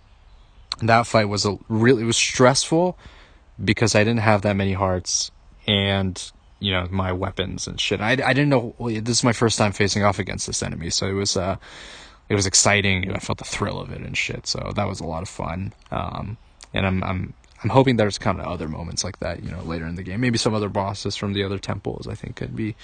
that 0.81 1.07
fight 1.07 1.25
was 1.25 1.45
a 1.45 1.57
really 1.69 2.03
it 2.03 2.05
was 2.05 2.17
stressful 2.17 2.97
because 3.63 3.95
I 3.95 4.03
didn't 4.03 4.21
have 4.21 4.41
that 4.41 4.55
many 4.55 4.73
hearts 4.73 5.31
and 5.67 6.31
you 6.59 6.71
know 6.71 6.87
my 6.89 7.11
weapons 7.11 7.67
and 7.67 7.79
shit. 7.79 8.01
I 8.01 8.11
I 8.11 8.33
didn't 8.33 8.49
know 8.49 8.75
this 8.79 9.17
is 9.17 9.23
my 9.23 9.33
first 9.33 9.57
time 9.57 9.71
facing 9.71 10.03
off 10.03 10.19
against 10.19 10.47
this 10.47 10.63
enemy, 10.63 10.89
so 10.89 11.07
it 11.07 11.13
was 11.13 11.37
uh 11.37 11.57
it 12.27 12.35
was 12.35 12.45
exciting. 12.45 13.11
I 13.11 13.19
felt 13.19 13.37
the 13.37 13.45
thrill 13.45 13.79
of 13.79 13.91
it 13.91 14.01
and 14.01 14.17
shit. 14.17 14.47
So 14.47 14.71
that 14.75 14.87
was 14.87 14.99
a 14.99 15.05
lot 15.05 15.21
of 15.21 15.29
fun. 15.29 15.73
Um, 15.91 16.37
and 16.73 16.85
I'm 16.85 17.03
I'm 17.03 17.33
I'm 17.63 17.69
hoping 17.69 17.95
there's 17.95 18.17
kind 18.17 18.39
of 18.39 18.45
other 18.45 18.67
moments 18.67 19.03
like 19.03 19.19
that, 19.19 19.43
you 19.43 19.51
know, 19.51 19.61
later 19.61 19.87
in 19.87 19.95
the 19.95 20.03
game. 20.03 20.21
Maybe 20.21 20.37
some 20.37 20.53
other 20.53 20.69
bosses 20.69 21.15
from 21.15 21.33
the 21.33 21.43
other 21.43 21.57
temples. 21.57 22.07
I 22.07 22.15
think 22.15 22.35
could 22.35 22.55
be 22.55 22.75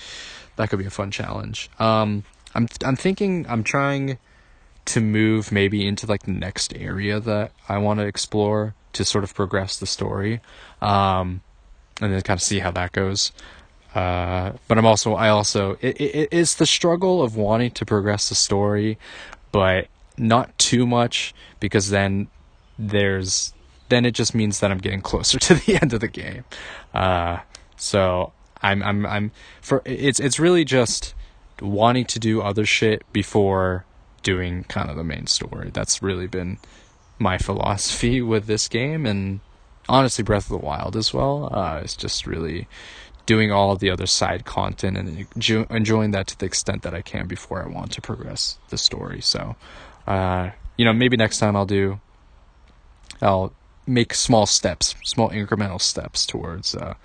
that 0.55 0.69
could 0.69 0.79
be 0.79 0.85
a 0.85 0.91
fun 0.91 1.11
challenge. 1.11 1.69
Um, 1.79 2.23
I'm 2.55 2.67
I'm 2.83 2.95
thinking 2.95 3.45
I'm 3.49 3.63
trying 3.63 4.17
to 4.85 5.01
move 5.01 5.51
maybe 5.51 5.85
into 5.85 6.07
like 6.07 6.23
the 6.23 6.31
next 6.31 6.75
area 6.75 7.19
that 7.19 7.51
I 7.69 7.77
want 7.77 7.99
to 7.99 8.05
explore 8.05 8.73
to 8.93 9.05
sort 9.05 9.23
of 9.23 9.33
progress 9.33 9.77
the 9.77 9.85
story, 9.85 10.41
um, 10.81 11.41
and 12.01 12.13
then 12.13 12.21
kind 12.21 12.37
of 12.37 12.41
see 12.41 12.59
how 12.59 12.71
that 12.71 12.91
goes. 12.91 13.31
Uh, 13.93 14.53
but 14.67 14.77
I'm 14.77 14.85
also 14.85 15.15
I 15.15 15.29
also 15.29 15.77
it, 15.81 15.99
it, 15.99 16.29
it's 16.31 16.55
the 16.55 16.65
struggle 16.65 17.21
of 17.21 17.35
wanting 17.35 17.71
to 17.71 17.85
progress 17.85 18.29
the 18.29 18.35
story, 18.35 18.97
but 19.51 19.87
not 20.17 20.57
too 20.57 20.85
much 20.85 21.33
because 21.59 21.89
then 21.89 22.27
there's 22.79 23.53
then 23.89 24.05
it 24.05 24.11
just 24.11 24.33
means 24.33 24.59
that 24.61 24.71
I'm 24.71 24.77
getting 24.77 25.01
closer 25.01 25.39
to 25.47 25.55
the 25.55 25.79
end 25.81 25.93
of 25.93 25.99
the 25.99 26.07
game. 26.07 26.45
Uh, 26.93 27.39
so 27.75 28.31
I'm 28.61 28.81
I'm 28.83 29.05
I'm 29.05 29.31
for 29.61 29.81
it's 29.85 30.19
it's 30.19 30.39
really 30.39 30.65
just 30.65 31.13
wanting 31.61 32.05
to 32.05 32.19
do 32.19 32.41
other 32.41 32.65
shit 32.65 33.03
before 33.13 33.85
doing 34.23 34.63
kind 34.65 34.89
of 34.89 34.95
the 34.95 35.03
main 35.03 35.27
story. 35.27 35.69
That's 35.73 36.01
really 36.01 36.27
been 36.27 36.57
my 37.19 37.37
philosophy 37.37 38.21
with 38.33 38.47
this 38.47 38.67
game 38.67 39.05
and 39.05 39.39
honestly 39.89 40.23
Breath 40.23 40.45
of 40.51 40.59
the 40.59 40.65
Wild 40.65 40.95
as 40.95 41.13
well. 41.13 41.49
Uh, 41.51 41.81
it's 41.83 41.95
just 41.95 42.25
really 42.25 42.67
doing 43.25 43.51
all 43.51 43.75
the 43.75 43.89
other 43.89 44.07
side 44.07 44.45
content 44.45 44.97
and 44.97 45.27
enjoying 45.69 46.11
that 46.11 46.27
to 46.27 46.37
the 46.37 46.45
extent 46.45 46.81
that 46.81 46.93
I 46.93 47.01
can 47.01 47.27
before 47.27 47.63
I 47.63 47.67
want 47.67 47.91
to 47.93 48.01
progress 48.01 48.57
the 48.69 48.77
story. 48.77 49.21
So, 49.21 49.55
uh, 50.07 50.51
you 50.77 50.85
know, 50.85 50.93
maybe 50.93 51.17
next 51.17 51.37
time 51.37 51.55
I'll 51.55 51.65
do, 51.65 51.99
I'll 53.21 53.53
make 53.85 54.13
small 54.13 54.45
steps, 54.45 54.95
small 55.03 55.29
incremental 55.29 55.79
steps 55.79 56.25
towards 56.25 56.75
uh, 56.75 56.95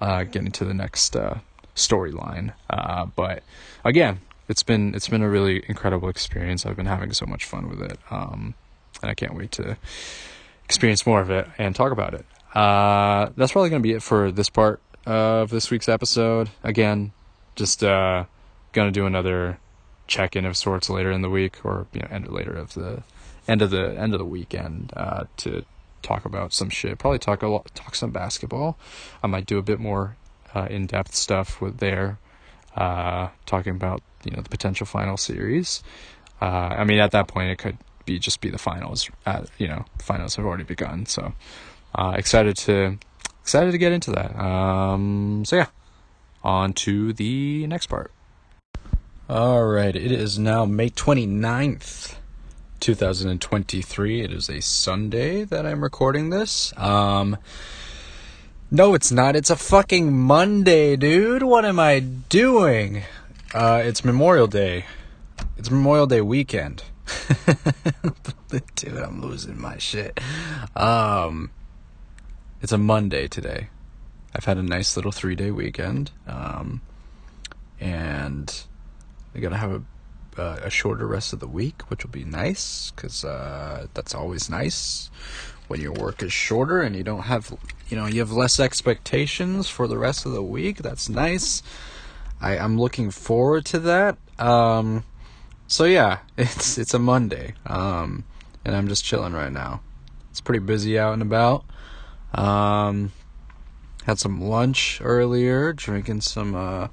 uh, 0.00 0.24
getting 0.24 0.52
to 0.52 0.64
the 0.64 0.74
next 0.74 1.14
uh, 1.14 1.38
storyline. 1.74 2.52
Uh, 2.70 3.06
but 3.06 3.42
again, 3.84 4.20
it's 4.48 4.62
been 4.62 4.94
it's 4.94 5.08
been 5.08 5.22
a 5.22 5.28
really 5.28 5.64
incredible 5.68 6.08
experience. 6.08 6.66
I've 6.66 6.76
been 6.76 6.86
having 6.86 7.12
so 7.12 7.26
much 7.26 7.44
fun 7.44 7.68
with 7.68 7.82
it, 7.82 7.98
um, 8.10 8.54
and 9.02 9.10
I 9.10 9.14
can't 9.14 9.34
wait 9.34 9.52
to 9.52 9.76
experience 10.64 11.06
more 11.06 11.20
of 11.20 11.30
it 11.30 11.46
and 11.58 11.74
talk 11.74 11.92
about 11.92 12.14
it. 12.14 12.24
Uh, 12.54 13.30
that's 13.36 13.52
probably 13.52 13.70
going 13.70 13.82
to 13.82 13.86
be 13.86 13.92
it 13.92 14.02
for 14.02 14.32
this 14.32 14.48
part 14.48 14.80
of 15.04 15.50
this 15.50 15.70
week's 15.70 15.88
episode. 15.88 16.50
Again, 16.64 17.12
just 17.54 17.84
uh, 17.84 18.24
gonna 18.72 18.90
do 18.90 19.06
another 19.06 19.58
check 20.06 20.36
in 20.36 20.44
of 20.44 20.56
sorts 20.56 20.88
later 20.88 21.10
in 21.10 21.22
the 21.22 21.30
week, 21.30 21.64
or 21.64 21.86
you 21.92 22.00
know, 22.00 22.08
end 22.10 22.28
later 22.28 22.52
of 22.52 22.74
the 22.74 23.02
end 23.48 23.62
of 23.62 23.70
the 23.70 23.98
end 23.98 24.12
of 24.14 24.18
the 24.18 24.24
weekend 24.24 24.92
uh, 24.96 25.24
to 25.38 25.64
talk 26.02 26.24
about 26.24 26.52
some 26.52 26.70
shit. 26.70 26.98
Probably 26.98 27.18
talk 27.18 27.42
a 27.42 27.48
lot, 27.48 27.74
talk 27.74 27.94
some 27.94 28.10
basketball. 28.10 28.78
I 29.22 29.26
might 29.26 29.46
do 29.46 29.58
a 29.58 29.62
bit 29.62 29.80
more 29.80 30.16
uh, 30.54 30.66
in 30.70 30.86
depth 30.86 31.14
stuff 31.14 31.60
with 31.60 31.78
there, 31.78 32.18
uh, 32.76 33.28
talking 33.46 33.74
about 33.74 34.02
you 34.24 34.32
know 34.32 34.42
the 34.42 34.48
potential 34.48 34.86
final 34.86 35.16
series. 35.16 35.82
Uh, 36.40 36.44
I 36.44 36.84
mean, 36.84 36.98
at 36.98 37.12
that 37.12 37.28
point, 37.28 37.50
it 37.50 37.56
could 37.56 37.78
be 38.04 38.18
just 38.18 38.40
be 38.40 38.50
the 38.50 38.58
finals. 38.58 39.10
At, 39.24 39.48
you 39.58 39.68
know, 39.68 39.84
finals 39.98 40.36
have 40.36 40.44
already 40.44 40.64
begun, 40.64 41.06
so 41.06 41.32
uh, 41.94 42.14
excited 42.16 42.56
to 42.58 42.98
excited 43.40 43.72
to 43.72 43.78
get 43.78 43.92
into 43.92 44.10
that. 44.12 44.36
Um, 44.38 45.44
so 45.44 45.56
yeah, 45.56 45.66
on 46.42 46.72
to 46.74 47.12
the 47.12 47.66
next 47.66 47.86
part. 47.86 48.12
All 49.28 49.64
right, 49.64 49.96
it 49.96 50.12
is 50.12 50.38
now 50.38 50.64
May 50.64 50.90
29th. 50.90 52.16
2023. 52.78 54.20
It 54.20 54.30
is 54.30 54.48
a 54.48 54.60
Sunday 54.60 55.44
that 55.44 55.66
I'm 55.66 55.82
recording 55.82 56.30
this. 56.30 56.72
Um, 56.76 57.36
no, 58.70 58.94
it's 58.94 59.12
not. 59.12 59.36
It's 59.36 59.50
a 59.50 59.56
fucking 59.56 60.16
Monday, 60.16 60.96
dude. 60.96 61.42
What 61.42 61.64
am 61.64 61.78
I 61.78 62.00
doing? 62.00 63.02
Uh, 63.54 63.82
it's 63.84 64.04
Memorial 64.04 64.46
Day. 64.46 64.84
It's 65.56 65.70
Memorial 65.70 66.06
Day 66.06 66.20
weekend. 66.20 66.82
dude, 68.74 68.96
I'm 68.96 69.22
losing 69.22 69.60
my 69.60 69.78
shit. 69.78 70.18
Um, 70.74 71.50
it's 72.60 72.72
a 72.72 72.78
Monday 72.78 73.28
today. 73.28 73.68
I've 74.34 74.44
had 74.44 74.58
a 74.58 74.62
nice 74.62 74.96
little 74.96 75.12
three 75.12 75.36
day 75.36 75.50
weekend. 75.50 76.10
Um, 76.26 76.80
and 77.80 78.64
I 79.34 79.38
gotta 79.38 79.56
have 79.56 79.72
a 79.72 79.82
uh, 80.38 80.60
a 80.62 80.70
shorter 80.70 81.06
rest 81.06 81.32
of 81.32 81.40
the 81.40 81.46
week, 81.46 81.82
which 81.88 82.04
will 82.04 82.10
be 82.10 82.24
nice 82.24 82.90
because 82.90 83.24
uh, 83.24 83.86
that's 83.94 84.14
always 84.14 84.50
nice 84.50 85.10
when 85.68 85.80
your 85.80 85.92
work 85.92 86.22
is 86.22 86.32
shorter 86.32 86.80
and 86.80 86.94
you 86.94 87.02
don't 87.02 87.22
have, 87.22 87.56
you 87.88 87.96
know, 87.96 88.06
you 88.06 88.20
have 88.20 88.32
less 88.32 88.60
expectations 88.60 89.68
for 89.68 89.88
the 89.88 89.98
rest 89.98 90.26
of 90.26 90.32
the 90.32 90.42
week. 90.42 90.78
That's 90.78 91.08
nice. 91.08 91.62
I, 92.40 92.58
I'm 92.58 92.78
looking 92.78 93.10
forward 93.10 93.64
to 93.66 93.78
that. 93.80 94.18
Um, 94.38 95.04
so 95.66 95.84
yeah, 95.84 96.18
it's 96.36 96.78
it's 96.78 96.94
a 96.94 96.98
Monday, 96.98 97.54
um, 97.66 98.24
and 98.64 98.76
I'm 98.76 98.88
just 98.88 99.04
chilling 99.04 99.32
right 99.32 99.52
now. 99.52 99.80
It's 100.30 100.40
pretty 100.40 100.60
busy 100.60 100.98
out 100.98 101.14
and 101.14 101.22
about. 101.22 101.64
Um, 102.34 103.12
had 104.04 104.18
some 104.18 104.40
lunch 104.40 105.00
earlier, 105.02 105.72
drinking 105.72 106.20
some 106.20 106.54
uh, 106.54 106.88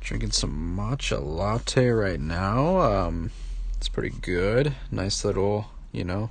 drinking 0.00 0.32
some 0.32 0.76
matcha 0.76 1.24
latte 1.24 1.88
right 1.88 2.20
now. 2.20 2.80
Um, 2.80 3.30
it's 3.76 3.88
pretty 3.88 4.14
good. 4.20 4.74
Nice 4.90 5.24
little, 5.24 5.66
you 5.90 6.04
know, 6.04 6.30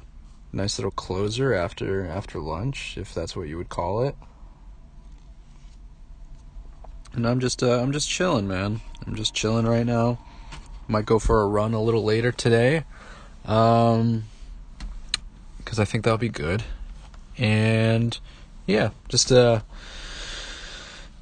nice 0.51 0.77
little 0.77 0.91
closer 0.91 1.53
after 1.53 2.05
after 2.05 2.39
lunch, 2.39 2.97
if 2.97 3.13
that's 3.13 3.35
what 3.35 3.47
you 3.47 3.57
would 3.57 3.69
call 3.69 4.03
it. 4.03 4.15
And 7.13 7.27
I'm 7.27 7.39
just 7.39 7.63
uh, 7.63 7.79
I'm 7.81 7.91
just 7.91 8.09
chilling, 8.09 8.47
man. 8.47 8.81
I'm 9.05 9.15
just 9.15 9.33
chilling 9.33 9.65
right 9.65 9.85
now. 9.85 10.19
Might 10.87 11.05
go 11.05 11.19
for 11.19 11.41
a 11.41 11.47
run 11.47 11.73
a 11.73 11.81
little 11.81 12.03
later 12.03 12.31
today. 12.31 12.83
Um, 13.45 14.25
because 15.57 15.79
I 15.79 15.85
think 15.85 16.03
that'll 16.03 16.17
be 16.17 16.29
good. 16.29 16.63
And 17.37 18.17
yeah, 18.65 18.89
just 19.07 19.31
uh 19.31 19.61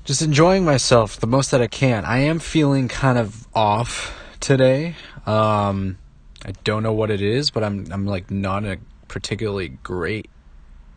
just 0.06 0.22
enjoying 0.22 0.63
myself 0.63 1.20
the 1.20 1.28
most 1.28 1.52
that 1.52 1.62
I 1.62 1.68
can. 1.68 2.06
I 2.06 2.20
am 2.20 2.40
feeling 2.40 2.88
kind 2.88 3.18
of 3.18 3.46
off 3.54 4.18
today. 4.40 4.96
Um 5.26 5.98
I 6.46 6.52
don't 6.63 6.82
know 6.82 6.94
what 6.94 7.12
it 7.12 7.22
is, 7.22 7.52
but 7.52 7.63
I'm 7.63 7.92
I'm 7.92 8.06
like 8.06 8.32
not 8.32 8.63
in 8.63 8.72
a 8.72 8.78
particularly 9.08 9.70
great 9.84 10.30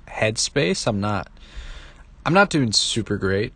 headspace. 0.09 0.87
I'm 0.87 1.01
not 1.01 1.29
I'm 2.25 2.35
not 2.35 2.51
doing 2.51 2.73
super 2.73 3.17
great. 3.17 3.53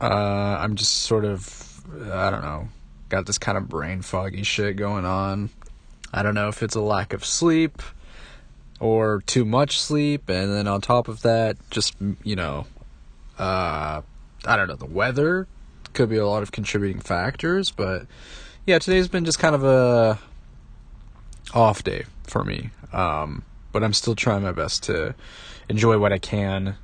Uh 0.00 0.56
I'm 0.58 0.76
just 0.76 0.94
sort 0.94 1.24
of 1.24 1.82
I 2.12 2.30
don't 2.30 2.42
know, 2.42 2.68
got 3.08 3.26
this 3.26 3.38
kind 3.38 3.58
of 3.58 3.68
brain 3.68 4.02
foggy 4.02 4.42
shit 4.42 4.76
going 4.76 5.04
on. 5.04 5.50
I 6.12 6.22
don't 6.22 6.34
know 6.34 6.48
if 6.48 6.62
it's 6.62 6.74
a 6.74 6.80
lack 6.80 7.12
of 7.12 7.24
sleep 7.24 7.82
or 8.80 9.22
too 9.26 9.44
much 9.44 9.78
sleep, 9.78 10.28
and 10.28 10.50
then 10.50 10.66
on 10.66 10.80
top 10.80 11.06
of 11.06 11.22
that, 11.22 11.56
just 11.70 11.94
you 12.24 12.34
know, 12.34 12.66
uh, 13.38 14.00
I 14.46 14.56
don't 14.56 14.68
know, 14.68 14.74
the 14.74 14.86
weather 14.86 15.46
could 15.92 16.08
be 16.08 16.16
a 16.16 16.26
lot 16.26 16.42
of 16.42 16.50
contributing 16.50 17.00
factors, 17.00 17.70
but 17.70 18.06
yeah, 18.66 18.78
today's 18.78 19.08
been 19.08 19.24
just 19.24 19.38
kind 19.38 19.54
of 19.54 19.64
a 19.64 20.18
off 21.52 21.84
day 21.84 22.04
for 22.24 22.44
me. 22.44 22.70
Um, 22.92 23.44
but 23.72 23.82
I'm 23.84 23.92
still 23.92 24.14
trying 24.14 24.42
my 24.42 24.52
best 24.52 24.82
to 24.84 25.14
enjoy 25.68 25.98
what 25.98 26.12
I 26.12 26.18
can, 26.18 26.76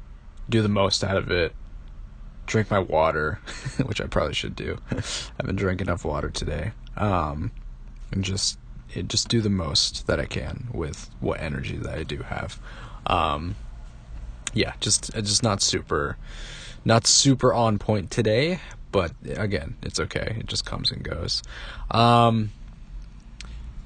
do 0.49 0.63
the 0.63 0.69
most 0.69 1.03
out 1.03 1.17
of 1.17 1.31
it, 1.31 1.53
drink 2.47 2.71
my 2.71 2.79
water, 2.79 3.41
which 3.85 4.01
I 4.01 4.07
probably 4.07 4.35
should 4.35 4.57
do. 4.57 4.79
I 4.91 5.03
haven't 5.39 5.57
drank 5.57 5.81
enough 5.81 6.05
water 6.05 6.31
today. 6.31 6.73
Um, 6.97 7.51
and 8.13 8.25
just 8.25 8.59
just 9.09 9.29
do 9.29 9.43
the 9.43 9.51
most 9.51 10.07
that 10.07 10.21
I 10.21 10.25
can 10.25 10.69
with 10.73 11.11
what 11.21 11.41
energy 11.41 11.77
that 11.77 11.99
I 11.99 12.03
do 12.03 12.19
have. 12.19 12.59
Um, 13.07 13.57
yeah, 14.55 14.73
just 14.81 15.13
just 15.15 15.43
not 15.43 15.61
super, 15.61 16.17
not 16.85 17.07
super 17.07 17.53
on 17.53 17.79
point 17.79 18.11
today. 18.11 18.61
But 18.93 19.13
again, 19.29 19.77
it's 19.83 20.01
okay. 20.01 20.37
It 20.41 20.47
just 20.47 20.65
comes 20.65 20.91
and 20.91 21.03
goes. 21.03 21.43
Um, 21.91 22.53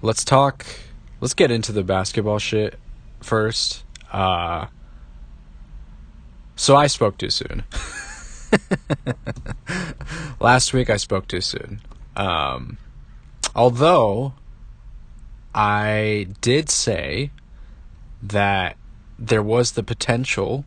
let's 0.02 0.24
talk. 0.24 0.64
Let's 1.20 1.34
get 1.34 1.50
into 1.50 1.72
the 1.72 1.82
basketball 1.82 2.38
shit 2.38 2.78
first. 3.20 3.84
Uh, 4.12 4.66
so 6.56 6.76
I 6.76 6.88
spoke 6.88 7.18
too 7.18 7.30
soon. 7.30 7.62
Last 10.40 10.72
week 10.72 10.90
I 10.90 10.96
spoke 10.96 11.28
too 11.28 11.40
soon. 11.40 11.80
Um, 12.16 12.78
although 13.54 14.34
I 15.54 16.28
did 16.40 16.70
say 16.70 17.30
that 18.22 18.76
there 19.18 19.42
was 19.42 19.72
the 19.72 19.82
potential 19.82 20.64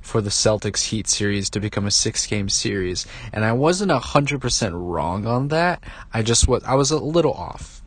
for 0.00 0.20
the 0.20 0.30
Celtics 0.30 0.90
Heat 0.90 1.08
series 1.08 1.50
to 1.50 1.60
become 1.60 1.86
a 1.86 1.90
six 1.90 2.26
game 2.26 2.48
series, 2.48 3.06
and 3.32 3.44
I 3.44 3.52
wasn't 3.52 3.90
hundred 3.90 4.40
percent 4.40 4.74
wrong 4.74 5.26
on 5.26 5.48
that. 5.48 5.82
I 6.12 6.22
just 6.22 6.46
was 6.46 6.62
I 6.64 6.74
was 6.74 6.90
a 6.90 6.98
little 6.98 7.32
off. 7.32 7.82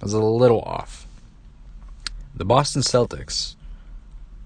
I 0.00 0.04
was 0.04 0.12
a 0.12 0.18
little 0.18 0.60
off. 0.62 1.06
The 2.34 2.44
Boston 2.44 2.82
Celtics 2.82 3.56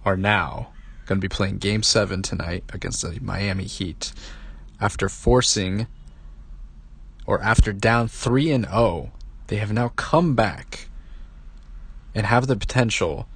are 0.07 0.17
now 0.17 0.69
going 1.05 1.21
to 1.21 1.25
be 1.25 1.29
playing 1.29 1.59
Game 1.59 1.83
Seven 1.83 2.23
tonight 2.23 2.65
against 2.73 3.03
the 3.03 3.19
Miami 3.21 3.65
Heat 3.65 4.13
after 4.81 5.09
forcing 5.09 5.87
or 7.27 7.43
after 7.43 7.73
down 7.73 8.09
three 8.09 8.51
and 8.51 8.65
zero. 8.65 8.77
Oh, 8.77 9.11
they 9.49 9.57
have 9.57 9.73
now 9.73 9.89
come 9.91 10.35
back 10.35 10.89
and 12.15 12.25
have 12.25 12.47
the 12.47 12.57
potential 12.57 13.27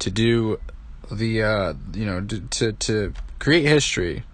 to 0.00 0.10
do 0.10 0.60
the 1.10 1.42
uh, 1.42 1.74
you 1.94 2.04
know 2.04 2.20
to 2.20 2.72
to 2.72 3.14
create 3.38 3.64
history, 3.64 4.24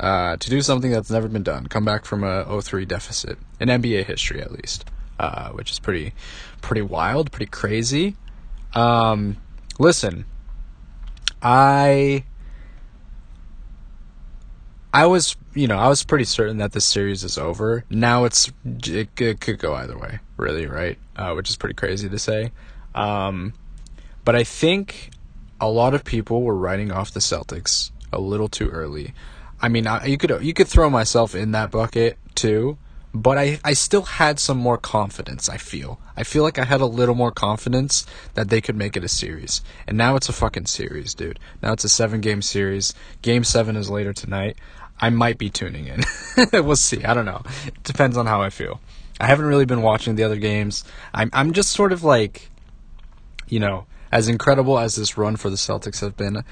uh, 0.00 0.36
to 0.36 0.50
do 0.50 0.60
something 0.60 0.90
that's 0.90 1.10
never 1.10 1.28
been 1.28 1.42
done. 1.42 1.66
Come 1.66 1.84
back 1.84 2.04
from 2.04 2.22
a 2.22 2.44
0-3 2.44 2.86
deficit 2.86 3.38
in 3.58 3.68
NBA 3.68 4.04
history, 4.04 4.40
at 4.40 4.52
least, 4.52 4.84
uh, 5.18 5.50
which 5.50 5.70
is 5.70 5.78
pretty 5.78 6.14
pretty 6.62 6.82
wild, 6.82 7.30
pretty 7.30 7.50
crazy. 7.50 8.16
Um, 8.74 9.36
listen, 9.78 10.24
I. 11.44 12.24
I 14.92 15.06
was, 15.06 15.36
you 15.54 15.66
know, 15.66 15.76
I 15.76 15.88
was 15.88 16.04
pretty 16.04 16.24
certain 16.24 16.58
that 16.58 16.70
this 16.70 16.84
series 16.84 17.24
is 17.24 17.36
over. 17.36 17.84
Now 17.90 18.24
it's 18.24 18.52
it, 18.64 19.08
it 19.20 19.40
could 19.40 19.58
go 19.58 19.74
either 19.74 19.98
way, 19.98 20.20
really, 20.36 20.66
right? 20.66 20.96
Uh, 21.16 21.32
which 21.34 21.50
is 21.50 21.56
pretty 21.56 21.74
crazy 21.74 22.08
to 22.08 22.18
say. 22.18 22.52
Um, 22.94 23.54
but 24.24 24.36
I 24.36 24.44
think 24.44 25.10
a 25.60 25.68
lot 25.68 25.94
of 25.94 26.04
people 26.04 26.42
were 26.42 26.54
writing 26.54 26.92
off 26.92 27.12
the 27.12 27.20
Celtics 27.20 27.90
a 28.12 28.20
little 28.20 28.48
too 28.48 28.68
early. 28.70 29.14
I 29.60 29.68
mean, 29.68 29.86
I, 29.86 30.06
you 30.06 30.16
could 30.16 30.44
you 30.44 30.54
could 30.54 30.68
throw 30.68 30.88
myself 30.90 31.34
in 31.34 31.52
that 31.52 31.70
bucket 31.70 32.18
too, 32.34 32.78
but 33.14 33.38
I 33.38 33.60
I 33.64 33.74
still 33.74 34.02
had 34.02 34.40
some 34.40 34.58
more 34.58 34.76
confidence. 34.76 35.48
I 35.48 35.56
feel 35.56 36.00
I 36.16 36.24
feel 36.24 36.42
like 36.42 36.58
I 36.58 36.64
had 36.64 36.80
a 36.80 36.86
little 36.86 37.14
more 37.14 37.30
confidence 37.30 38.04
that 38.34 38.48
they 38.48 38.60
could 38.60 38.76
make 38.76 38.96
it 38.96 39.04
a 39.04 39.08
series. 39.08 39.62
And 39.86 39.96
now 39.96 40.16
it's 40.16 40.28
a 40.28 40.32
fucking 40.32 40.66
series, 40.66 41.14
dude. 41.14 41.38
Now 41.62 41.72
it's 41.72 41.84
a 41.84 41.88
seven 41.88 42.20
game 42.20 42.42
series. 42.42 42.92
Game 43.22 43.44
seven 43.44 43.76
is 43.76 43.88
later 43.88 44.12
tonight. 44.12 44.58
I 45.00 45.10
might 45.10 45.38
be 45.38 45.50
tuning 45.50 45.86
in. 45.86 46.02
we'll 46.52 46.76
see. 46.76 47.04
I 47.04 47.14
don't 47.14 47.26
know. 47.26 47.42
It 47.66 47.82
depends 47.84 48.16
on 48.16 48.26
how 48.26 48.42
I 48.42 48.50
feel. 48.50 48.80
I 49.20 49.26
haven't 49.26 49.46
really 49.46 49.64
been 49.64 49.82
watching 49.82 50.16
the 50.16 50.24
other 50.24 50.36
games. 50.36 50.84
I'm 51.14 51.30
I'm 51.32 51.52
just 51.52 51.70
sort 51.70 51.92
of 51.92 52.02
like 52.02 52.50
you 53.48 53.60
know, 53.60 53.86
as 54.10 54.28
incredible 54.28 54.78
as 54.78 54.96
this 54.96 55.16
run 55.16 55.36
for 55.36 55.50
the 55.50 55.56
Celtics 55.56 56.00
have 56.00 56.16
been, 56.16 56.44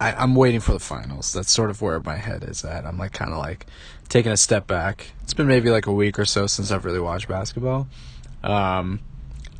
I, 0.00 0.22
am 0.22 0.34
waiting 0.34 0.60
for 0.60 0.72
the 0.72 0.78
finals. 0.78 1.32
That's 1.32 1.50
sort 1.50 1.70
of 1.70 1.82
where 1.82 2.00
my 2.00 2.16
head 2.16 2.44
is 2.44 2.64
at. 2.64 2.86
I'm 2.86 2.98
like 2.98 3.12
kind 3.12 3.32
of 3.32 3.38
like 3.38 3.66
taking 4.10 4.32
a 4.32 4.36
step 4.36 4.66
back. 4.66 5.12
It's 5.22 5.32
been 5.32 5.46
maybe 5.46 5.70
like 5.70 5.86
a 5.86 5.92
week 5.92 6.18
or 6.18 6.26
so 6.26 6.46
since 6.46 6.70
I've 6.70 6.84
really 6.84 7.00
watched 7.00 7.28
basketball. 7.28 7.88
Um, 8.42 9.00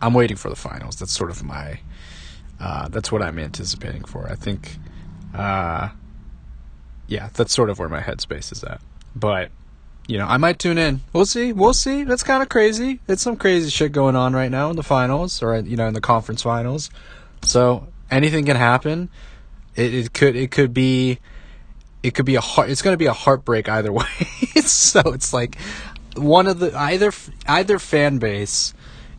I'm 0.02 0.12
waiting 0.12 0.36
for 0.36 0.50
the 0.50 0.56
finals. 0.56 0.96
That's 0.96 1.12
sort 1.12 1.30
of 1.30 1.42
my. 1.42 1.80
Uh, 2.58 2.88
that's 2.88 3.10
what 3.10 3.22
I'm 3.22 3.38
anticipating 3.38 4.04
for. 4.04 4.28
I 4.28 4.34
think. 4.34 4.76
Uh, 5.34 5.88
yeah, 7.06 7.30
that's 7.32 7.54
sort 7.54 7.70
of 7.70 7.78
where 7.78 7.88
my 7.88 8.00
headspace 8.00 8.52
is 8.52 8.62
at. 8.64 8.80
But 9.16 9.50
you 10.06 10.18
know, 10.18 10.26
I 10.26 10.36
might 10.36 10.58
tune 10.58 10.76
in. 10.76 11.00
We'll 11.12 11.26
see. 11.26 11.52
We'll 11.52 11.72
see. 11.72 12.02
That's 12.02 12.22
kind 12.24 12.42
of 12.42 12.48
crazy. 12.48 13.00
It's 13.06 13.22
some 13.22 13.36
crazy 13.36 13.70
shit 13.70 13.92
going 13.92 14.16
on 14.16 14.34
right 14.34 14.50
now 14.50 14.68
in 14.70 14.76
the 14.76 14.82
finals, 14.82 15.42
or 15.42 15.56
you 15.58 15.76
know, 15.76 15.86
in 15.86 15.94
the 15.94 16.00
conference 16.00 16.42
finals. 16.42 16.90
So 17.42 17.88
anything 18.10 18.44
can 18.44 18.56
happen. 18.56 19.08
It, 19.76 19.94
it 19.94 20.12
could 20.12 20.34
it 20.34 20.50
could 20.50 20.74
be 20.74 21.20
it 22.02 22.14
could 22.14 22.26
be 22.26 22.34
a 22.34 22.40
heart. 22.40 22.70
It's 22.70 22.82
going 22.82 22.94
to 22.94 22.98
be 22.98 23.06
a 23.06 23.12
heartbreak 23.12 23.68
either 23.68 23.92
way. 23.92 24.04
so 24.64 25.00
it's 25.06 25.32
like 25.32 25.58
one 26.16 26.46
of 26.46 26.58
the 26.58 26.76
either 26.76 27.12
either 27.46 27.78
fan 27.78 28.18
base 28.18 28.74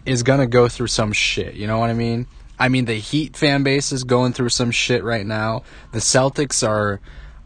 is 0.06 0.24
going 0.24 0.40
to 0.40 0.48
go 0.48 0.68
through 0.68 0.88
some 0.88 1.14
shit. 1.14 1.56
You 1.56 1.68
know 1.68 1.78
what 1.78 1.90
I 1.90 1.94
mean? 1.94 2.28
I 2.60 2.70
mean, 2.70 2.86
the 2.86 2.96
Heat 2.96 3.36
fan 3.36 3.64
base 3.64 3.92
is 3.92 4.04
going 4.04 4.34
through 4.34 4.50
some 4.50 4.72
shit 4.72 5.04
right 5.04 5.26
now. 5.26 5.64
The 5.94 6.00
Celtics 6.00 6.68
are 6.68 7.00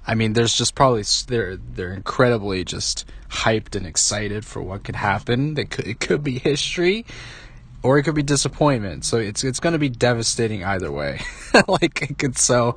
I 0.08 0.16
mean, 0.16 0.34
there's 0.34 0.56
just 0.56 0.76
probably 0.76 1.04
they're 1.28 1.58
they're 1.58 1.94
incredibly 1.94 2.64
just 2.64 3.06
hyped 3.30 3.76
and 3.76 3.86
excited 3.86 4.46
for 4.46 4.62
what 4.62 4.84
could 4.84 4.96
happen. 4.96 5.58
It 5.58 5.72
could 5.72 5.88
it 5.88 6.00
could 6.00 6.24
be 6.24 6.38
history, 6.40 7.06
or 7.82 7.98
it 7.98 8.04
could 8.04 8.16
be 8.16 8.24
disappointment. 8.24 9.04
So 9.06 9.18
it's 9.18 9.44
it's 9.44 9.60
going 9.60 9.74
to 9.74 9.80
be 9.80 9.90
devastating 9.90 10.64
either 10.64 10.92
way. 10.92 11.22
like 11.68 12.04
it 12.04 12.18
could 12.20 12.38
so, 12.38 12.76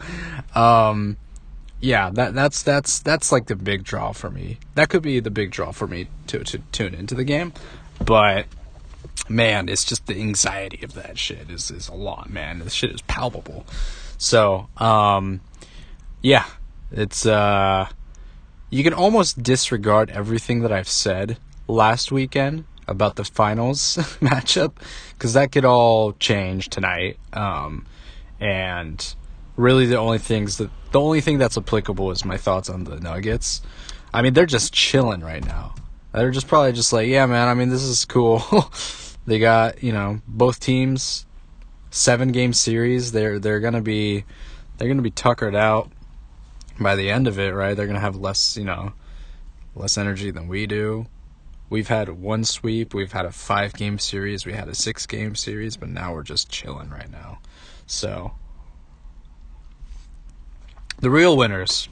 um, 0.54 1.18
yeah. 1.80 2.10
That 2.10 2.34
that's 2.34 2.62
that's 2.62 3.00
that's 3.00 3.32
like 3.32 3.46
the 3.46 3.56
big 3.56 3.84
draw 3.84 4.12
for 4.12 4.30
me. 4.30 4.58
That 4.74 4.88
could 4.88 5.02
be 5.02 5.20
the 5.20 5.30
big 5.30 5.50
draw 5.50 5.72
for 5.72 5.86
me 5.86 6.08
to 6.28 6.44
to 6.44 6.58
tune 6.72 6.94
into 6.94 7.14
the 7.14 7.24
game, 7.24 7.52
but 8.04 8.46
man, 9.28 9.68
it's 9.68 9.84
just 9.84 10.06
the 10.06 10.18
anxiety 10.18 10.84
of 10.84 10.94
that 10.94 11.18
shit 11.18 11.50
is 11.50 11.70
is 11.70 11.88
a 11.88 11.94
lot, 11.94 12.30
man. 12.30 12.60
This 12.60 12.72
shit 12.72 12.90
is 12.90 13.02
palpable. 13.02 13.66
So, 14.16 14.68
um, 14.78 15.40
yeah, 16.22 16.46
it's 16.90 17.26
uh, 17.26 17.88
you 18.70 18.82
can 18.82 18.92
almost 18.92 19.42
disregard 19.42 20.10
everything 20.10 20.60
that 20.60 20.72
I've 20.72 20.88
said 20.88 21.38
last 21.68 22.10
weekend 22.10 22.64
about 22.86 23.16
the 23.16 23.24
finals 23.24 23.96
matchup 24.20 24.72
because 25.12 25.34
that 25.34 25.52
could 25.52 25.64
all 25.64 26.12
change 26.14 26.68
tonight. 26.68 27.18
Um, 27.32 27.86
and 28.40 29.14
really, 29.58 29.84
the 29.84 29.98
only 29.98 30.18
things 30.18 30.56
that 30.56 30.70
the 30.92 31.00
only 31.00 31.20
thing 31.20 31.36
that's 31.36 31.58
applicable 31.58 32.10
is 32.10 32.24
my 32.24 32.38
thoughts 32.38 32.70
on 32.70 32.84
the 32.84 32.98
Nuggets. 32.98 33.60
I 34.14 34.22
mean, 34.22 34.32
they're 34.32 34.46
just 34.46 34.72
chilling 34.72 35.20
right 35.20 35.44
now. 35.44 35.74
They're 36.12 36.30
just 36.30 36.48
probably 36.48 36.72
just 36.72 36.92
like, 36.92 37.08
yeah, 37.08 37.26
man. 37.26 37.48
I 37.48 37.54
mean, 37.54 37.68
this 37.68 37.82
is 37.82 38.06
cool. 38.06 38.42
they 39.26 39.38
got 39.38 39.82
you 39.82 39.92
know 39.92 40.20
both 40.26 40.60
teams 40.60 41.26
seven 41.90 42.32
game 42.32 42.52
series. 42.54 43.12
They're 43.12 43.38
they're 43.38 43.60
gonna 43.60 43.82
be 43.82 44.24
they're 44.78 44.88
gonna 44.88 45.02
be 45.02 45.10
tuckered 45.10 45.54
out 45.54 45.90
by 46.80 46.96
the 46.96 47.10
end 47.10 47.26
of 47.26 47.38
it, 47.38 47.52
right? 47.52 47.76
They're 47.76 47.86
gonna 47.86 48.00
have 48.00 48.16
less 48.16 48.56
you 48.56 48.64
know 48.64 48.92
less 49.74 49.98
energy 49.98 50.30
than 50.30 50.48
we 50.48 50.66
do. 50.66 51.06
We've 51.70 51.88
had 51.88 52.08
one 52.08 52.44
sweep, 52.44 52.94
we've 52.94 53.12
had 53.12 53.26
a 53.26 53.30
five 53.30 53.74
game 53.74 53.98
series, 53.98 54.46
we 54.46 54.54
had 54.54 54.68
a 54.68 54.74
six 54.74 55.04
game 55.04 55.34
series, 55.34 55.76
but 55.76 55.90
now 55.90 56.14
we're 56.14 56.22
just 56.22 56.50
chilling 56.50 56.88
right 56.88 57.10
now. 57.10 57.40
So 57.86 58.32
the 61.00 61.10
real 61.10 61.36
winners 61.36 61.88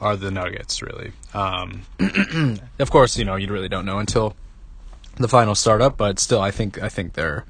are 0.00 0.16
the 0.16 0.30
Nuggets, 0.30 0.82
really. 0.82 1.12
Um, 1.34 1.82
of 2.78 2.90
course, 2.90 3.18
you 3.18 3.24
know 3.24 3.36
you 3.36 3.48
really 3.48 3.68
don't 3.68 3.86
know 3.86 3.98
until 3.98 4.34
the 5.16 5.28
final 5.28 5.54
startup, 5.54 5.96
but 5.96 6.18
still, 6.18 6.40
I 6.40 6.50
think 6.50 6.82
I 6.82 6.88
think 6.88 7.14
they're 7.14 7.44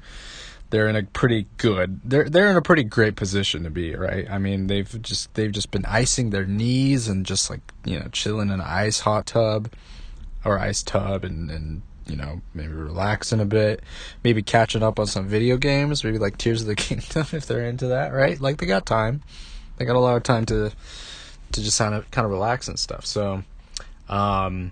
they're 0.71 0.87
in 0.87 0.95
a 0.95 1.03
pretty 1.03 1.47
good 1.57 1.99
they're 2.03 2.29
they're 2.29 2.49
in 2.49 2.55
a 2.55 2.61
pretty 2.61 2.83
great 2.83 3.15
position 3.15 3.63
to 3.63 3.69
be 3.69 3.95
right. 3.95 4.29
I 4.29 4.37
mean 4.37 4.67
they've 4.67 5.01
just 5.01 5.33
they've 5.35 5.51
just 5.51 5.69
been 5.69 5.85
icing 5.85 6.29
their 6.29 6.45
knees 6.45 7.07
and 7.07 7.25
just 7.25 7.49
like 7.49 7.61
you 7.85 7.99
know 7.99 8.07
chilling 8.11 8.47
in 8.47 8.55
an 8.55 8.61
ice 8.61 9.01
hot 9.01 9.25
tub 9.27 9.69
or 10.43 10.57
ice 10.57 10.81
tub 10.81 11.23
and 11.23 11.51
and 11.51 11.81
you 12.07 12.15
know 12.15 12.41
maybe 12.53 12.73
relaxing 12.73 13.39
a 13.39 13.45
bit, 13.45 13.81
maybe 14.23 14.41
catching 14.41 14.81
up 14.81 14.99
on 14.99 15.07
some 15.07 15.27
video 15.27 15.57
games, 15.57 16.03
maybe 16.03 16.17
like 16.17 16.37
Tears 16.37 16.61
of 16.61 16.67
the 16.67 16.75
Kingdom 16.87 17.27
if 17.33 17.45
they're 17.45 17.65
into 17.65 17.87
that, 17.87 18.13
right? 18.13 18.39
Like 18.39 18.57
they 18.57 18.65
got 18.65 18.85
time, 18.85 19.21
they 19.81 19.85
got 19.85 19.95
a 19.95 19.99
lot 19.99 20.15
of 20.15 20.23
time 20.23 20.45
to 20.45 20.71
to 21.53 21.61
just 21.61 21.77
kind 21.79 21.95
of 21.95 22.09
kind 22.11 22.25
of 22.25 22.31
relax 22.31 22.67
and 22.67 22.77
stuff. 22.77 23.05
So, 23.05 23.43
um, 24.09 24.71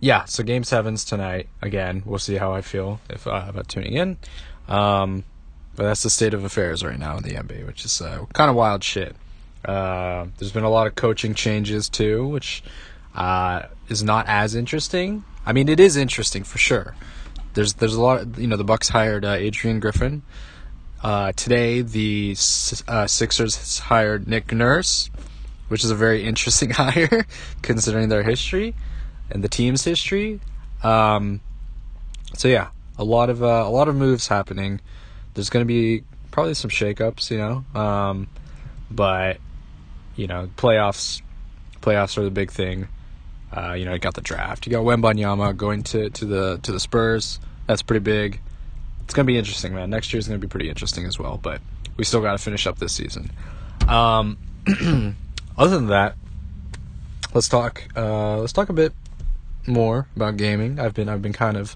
yeah. 0.00 0.24
So 0.24 0.42
game 0.42 0.64
seven's 0.64 1.04
tonight. 1.04 1.48
Again, 1.60 2.02
we'll 2.06 2.18
see 2.18 2.36
how 2.36 2.52
I 2.52 2.62
feel 2.62 3.00
if 3.10 3.26
uh, 3.26 3.44
about 3.48 3.68
tuning 3.68 3.92
in. 3.92 4.16
Um, 4.66 5.24
but 5.76 5.84
that's 5.84 6.02
the 6.02 6.10
state 6.10 6.34
of 6.34 6.42
affairs 6.42 6.82
right 6.82 6.98
now 6.98 7.18
in 7.18 7.22
the 7.22 7.34
NBA, 7.34 7.66
which 7.66 7.84
is 7.84 8.00
uh, 8.00 8.24
kind 8.32 8.50
of 8.50 8.56
wild 8.56 8.82
shit. 8.82 9.14
Uh, 9.64 10.26
there's 10.38 10.52
been 10.52 10.64
a 10.64 10.70
lot 10.70 10.86
of 10.86 10.94
coaching 10.94 11.34
changes 11.34 11.88
too, 11.88 12.26
which 12.26 12.62
uh, 13.14 13.64
is 13.88 14.02
not 14.02 14.26
as 14.26 14.54
interesting. 14.54 15.22
I 15.44 15.52
mean, 15.52 15.68
it 15.68 15.80
is 15.80 15.96
interesting 15.96 16.44
for 16.44 16.58
sure. 16.58 16.94
There's 17.52 17.74
there's 17.74 17.94
a 17.94 18.00
lot. 18.00 18.22
Of, 18.22 18.38
you 18.38 18.46
know, 18.46 18.56
the 18.56 18.64
Bucks 18.64 18.88
hired 18.88 19.26
uh, 19.26 19.32
Adrian 19.32 19.80
Griffin. 19.80 20.22
Uh, 21.02 21.32
today, 21.32 21.82
the 21.82 22.36
uh, 22.88 23.06
Sixers 23.06 23.78
hired 23.78 24.26
Nick 24.26 24.52
Nurse, 24.52 25.10
which 25.68 25.84
is 25.84 25.90
a 25.90 25.94
very 25.94 26.24
interesting 26.24 26.70
hire 26.76 27.26
considering 27.62 28.08
their 28.08 28.22
history 28.22 28.74
and 29.30 29.44
the 29.44 29.48
team's 29.48 29.84
history. 29.84 30.40
Um, 30.82 31.40
so 32.34 32.48
yeah, 32.48 32.68
a 32.98 33.04
lot 33.04 33.30
of 33.30 33.42
uh, 33.42 33.64
a 33.66 33.70
lot 33.70 33.88
of 33.88 33.96
moves 33.96 34.28
happening. 34.28 34.80
There's 35.34 35.50
going 35.50 35.64
to 35.64 35.68
be 35.68 36.04
probably 36.30 36.54
some 36.54 36.70
shakeups, 36.70 37.30
you 37.30 37.38
know, 37.38 37.80
um, 37.80 38.28
but 38.90 39.38
you 40.16 40.26
know, 40.26 40.50
playoffs 40.56 41.22
playoffs 41.80 42.18
are 42.18 42.24
the 42.24 42.30
big 42.30 42.50
thing. 42.50 42.88
Uh, 43.56 43.72
you 43.72 43.84
know, 43.84 43.92
you 43.94 43.98
got 43.98 44.14
the 44.14 44.20
draft. 44.20 44.66
You 44.66 44.72
got 44.72 44.84
Wembanyama 44.84 45.56
going 45.56 45.82
to, 45.84 46.10
to 46.10 46.24
the 46.24 46.58
to 46.62 46.72
the 46.72 46.80
Spurs. 46.80 47.40
That's 47.66 47.82
pretty 47.82 48.00
big. 48.00 48.40
It's 49.08 49.14
gonna 49.14 49.24
be 49.24 49.38
interesting, 49.38 49.74
man. 49.74 49.88
Next 49.88 50.12
year's 50.12 50.28
gonna 50.28 50.38
be 50.38 50.48
pretty 50.48 50.68
interesting 50.68 51.06
as 51.06 51.18
well. 51.18 51.40
But 51.42 51.62
we 51.96 52.04
still 52.04 52.20
got 52.20 52.32
to 52.32 52.38
finish 52.38 52.66
up 52.66 52.78
this 52.78 52.92
season. 52.92 53.30
Um, 53.88 54.36
other 55.56 55.76
than 55.78 55.86
that, 55.86 56.14
let's 57.32 57.48
talk. 57.48 57.84
Uh, 57.96 58.36
let's 58.36 58.52
talk 58.52 58.68
a 58.68 58.74
bit 58.74 58.92
more 59.66 60.08
about 60.14 60.36
gaming. 60.36 60.78
I've 60.78 60.92
been 60.92 61.08
I've 61.08 61.22
been 61.22 61.32
kind 61.32 61.56
of 61.56 61.74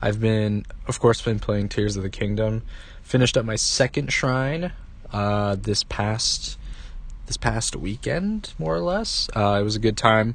I've 0.00 0.22
been 0.22 0.64
of 0.88 0.98
course 0.98 1.20
been 1.20 1.38
playing 1.38 1.68
Tears 1.68 1.98
of 1.98 2.02
the 2.02 2.08
Kingdom. 2.08 2.62
Finished 3.02 3.36
up 3.36 3.44
my 3.44 3.56
second 3.56 4.10
shrine 4.10 4.72
uh, 5.12 5.56
this 5.56 5.84
past 5.84 6.58
this 7.26 7.36
past 7.36 7.76
weekend, 7.76 8.54
more 8.58 8.74
or 8.74 8.80
less. 8.80 9.28
Uh, 9.36 9.58
it 9.60 9.64
was 9.64 9.76
a 9.76 9.80
good 9.80 9.98
time. 9.98 10.34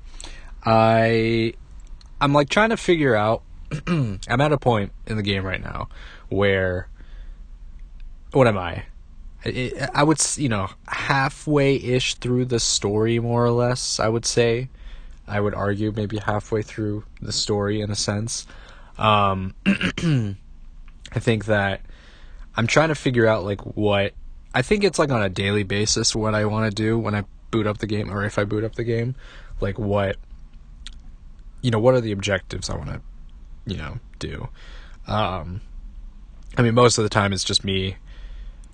I 0.63 1.55
I'm 2.21 2.33
like 2.33 2.49
trying 2.49 2.69
to 2.69 2.77
figure 2.77 3.15
out. 3.15 3.41
I'm 3.87 4.19
at 4.27 4.53
a 4.53 4.59
point 4.59 4.91
in 5.07 5.17
the 5.17 5.23
game 5.23 5.43
right 5.43 5.59
now 5.59 5.89
where 6.35 6.89
what 8.31 8.47
am 8.47 8.57
I? 8.57 8.83
I 9.93 10.03
would 10.03 10.19
you 10.37 10.49
know 10.49 10.69
halfway 10.87 11.75
ish 11.75 12.15
through 12.15 12.45
the 12.45 12.59
story 12.59 13.19
more 13.19 13.45
or 13.45 13.51
less. 13.51 13.99
I 13.99 14.09
would 14.09 14.25
say. 14.25 14.69
I 15.27 15.39
would 15.39 15.55
argue 15.55 15.91
maybe 15.91 16.17
halfway 16.17 16.61
through 16.61 17.03
the 17.19 17.31
story 17.31 17.81
in 17.81 17.89
a 17.89 17.95
sense. 17.95 18.45
Um, 18.97 19.55
I 19.65 21.19
think 21.19 21.45
that 21.45 21.81
I'm 22.55 22.67
trying 22.67 22.89
to 22.89 22.95
figure 22.95 23.25
out 23.25 23.43
like 23.43 23.61
what 23.75 24.13
I 24.53 24.61
think 24.61 24.83
it's 24.83 24.99
like 24.99 25.11
on 25.11 25.23
a 25.23 25.29
daily 25.29 25.63
basis 25.63 26.15
what 26.15 26.35
I 26.35 26.45
want 26.45 26.69
to 26.69 26.75
do 26.75 26.97
when 26.97 27.15
I 27.15 27.23
boot 27.51 27.67
up 27.67 27.79
the 27.79 27.87
game 27.87 28.11
or 28.11 28.23
if 28.23 28.37
I 28.37 28.43
boot 28.43 28.63
up 28.63 28.75
the 28.75 28.83
game, 28.83 29.15
like 29.61 29.79
what 29.79 30.17
you 31.61 31.71
know, 31.71 31.79
what 31.79 31.95
are 31.95 32.01
the 32.01 32.11
objectives 32.11 32.69
I 32.69 32.75
want 32.77 32.89
to, 32.89 33.01
you 33.65 33.77
know, 33.77 33.97
do. 34.19 34.49
Um, 35.07 35.61
I 36.57 36.61
mean, 36.61 36.73
most 36.73 36.97
of 36.97 37.03
the 37.03 37.09
time 37.09 37.33
it's 37.33 37.43
just 37.43 37.63
me 37.63 37.97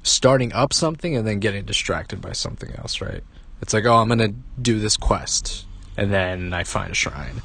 starting 0.04 0.54
up 0.54 0.74
something 0.74 1.16
and 1.16 1.28
then 1.28 1.40
getting 1.40 1.66
distracted 1.66 2.22
by 2.22 2.34
something 2.34 2.72
else, 2.76 3.02
right? 3.02 3.24
It's 3.62 3.74
like, 3.74 3.86
oh, 3.86 3.96
I'm 3.96 4.08
gonna 4.08 4.34
do 4.62 4.80
this 4.80 4.98
quest, 4.98 5.66
and 5.98 6.12
then 6.12 6.54
I 6.54 6.64
find 6.64 6.92
a 6.92 6.96
shrine, 6.96 7.42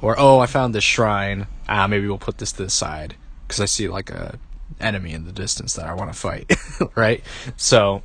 or 0.00 0.18
oh, 0.18 0.38
I 0.38 0.46
found 0.46 0.74
this 0.74 0.84
shrine. 0.84 1.46
Ah, 1.68 1.86
maybe 1.86 2.06
we'll 2.06 2.18
put 2.18 2.38
this 2.38 2.52
to 2.52 2.64
the 2.64 2.70
side 2.70 3.14
because 3.46 3.60
I 3.60 3.66
see 3.66 3.88
like 3.88 4.10
a 4.10 4.38
enemy 4.80 5.12
in 5.12 5.24
the 5.24 5.32
distance 5.32 5.74
that 5.74 5.86
I 5.86 5.94
want 5.94 6.12
to 6.12 6.18
fight, 6.18 6.52
right? 6.94 7.22
So 7.56 8.02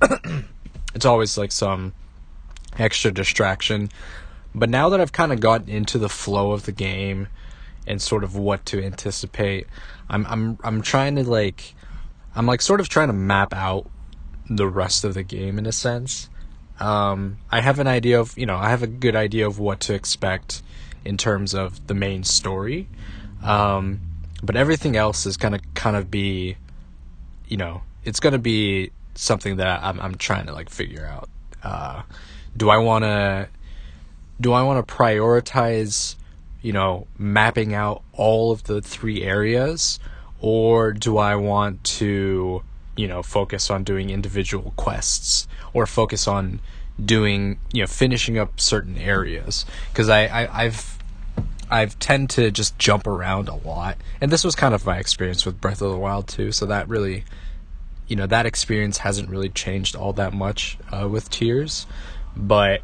it's 0.94 1.06
always 1.06 1.36
like 1.36 1.52
some 1.52 1.92
extra 2.78 3.10
distraction 3.10 3.90
but 4.54 4.68
now 4.68 4.88
that 4.88 5.00
I've 5.00 5.12
kind 5.12 5.32
of 5.32 5.40
gotten 5.40 5.68
into 5.68 5.98
the 5.98 6.08
flow 6.08 6.52
of 6.52 6.64
the 6.64 6.72
game 6.72 7.28
and 7.86 8.00
sort 8.00 8.24
of 8.24 8.36
what 8.36 8.64
to 8.66 8.82
anticipate, 8.82 9.66
I'm 10.08 10.26
I'm 10.26 10.58
I'm 10.62 10.82
trying 10.82 11.16
to 11.16 11.24
like 11.24 11.74
I'm 12.34 12.46
like 12.46 12.62
sort 12.62 12.80
of 12.80 12.88
trying 12.88 13.08
to 13.08 13.14
map 13.14 13.52
out 13.54 13.88
the 14.48 14.66
rest 14.66 15.04
of 15.04 15.14
the 15.14 15.22
game 15.22 15.58
in 15.58 15.66
a 15.66 15.72
sense. 15.72 16.28
Um, 16.78 17.38
I 17.50 17.60
have 17.60 17.78
an 17.78 17.86
idea 17.86 18.20
of 18.20 18.36
you 18.38 18.46
know 18.46 18.56
I 18.56 18.70
have 18.70 18.82
a 18.82 18.86
good 18.86 19.16
idea 19.16 19.46
of 19.46 19.58
what 19.58 19.80
to 19.80 19.94
expect 19.94 20.62
in 21.04 21.16
terms 21.16 21.54
of 21.54 21.86
the 21.86 21.94
main 21.94 22.24
story, 22.24 22.88
um, 23.42 24.00
but 24.42 24.56
everything 24.56 24.96
else 24.96 25.26
is 25.26 25.36
gonna 25.36 25.60
kind 25.74 25.96
of 25.96 26.10
be, 26.10 26.56
you 27.48 27.56
know, 27.56 27.82
it's 28.04 28.20
gonna 28.20 28.38
be 28.38 28.90
something 29.14 29.56
that 29.56 29.82
I'm 29.82 30.00
I'm 30.00 30.14
trying 30.14 30.46
to 30.46 30.52
like 30.52 30.70
figure 30.70 31.06
out. 31.06 31.28
Uh, 31.62 32.02
do 32.56 32.70
I 32.70 32.78
want 32.78 33.04
to 33.04 33.48
do 34.40 34.52
I 34.52 34.62
want 34.62 34.86
to 34.86 34.94
prioritize, 34.94 36.16
you 36.62 36.72
know, 36.72 37.06
mapping 37.18 37.74
out 37.74 38.02
all 38.12 38.52
of 38.52 38.64
the 38.64 38.82
three 38.82 39.22
areas, 39.22 39.98
or 40.40 40.92
do 40.92 41.18
I 41.18 41.36
want 41.36 41.82
to, 41.84 42.62
you 42.96 43.08
know, 43.08 43.22
focus 43.22 43.70
on 43.70 43.84
doing 43.84 44.10
individual 44.10 44.72
quests 44.76 45.48
or 45.72 45.86
focus 45.86 46.28
on 46.28 46.60
doing, 47.02 47.58
you 47.72 47.82
know, 47.82 47.86
finishing 47.86 48.38
up 48.38 48.60
certain 48.60 48.98
areas? 48.98 49.64
Because 49.90 50.08
I, 50.08 50.24
I 50.26 50.64
I've 50.64 50.98
I've 51.70 51.98
tend 51.98 52.30
to 52.30 52.50
just 52.50 52.78
jump 52.78 53.06
around 53.06 53.48
a 53.48 53.54
lot, 53.54 53.96
and 54.20 54.30
this 54.30 54.44
was 54.44 54.54
kind 54.54 54.74
of 54.74 54.84
my 54.84 54.98
experience 54.98 55.46
with 55.46 55.60
Breath 55.60 55.80
of 55.80 55.90
the 55.90 55.98
Wild 55.98 56.28
too. 56.28 56.52
So 56.52 56.66
that 56.66 56.88
really, 56.88 57.24
you 58.08 58.16
know, 58.16 58.26
that 58.26 58.44
experience 58.44 58.98
hasn't 58.98 59.30
really 59.30 59.48
changed 59.48 59.94
all 59.94 60.12
that 60.14 60.32
much 60.32 60.78
uh, 60.92 61.08
with 61.08 61.30
Tears, 61.30 61.86
but 62.36 62.82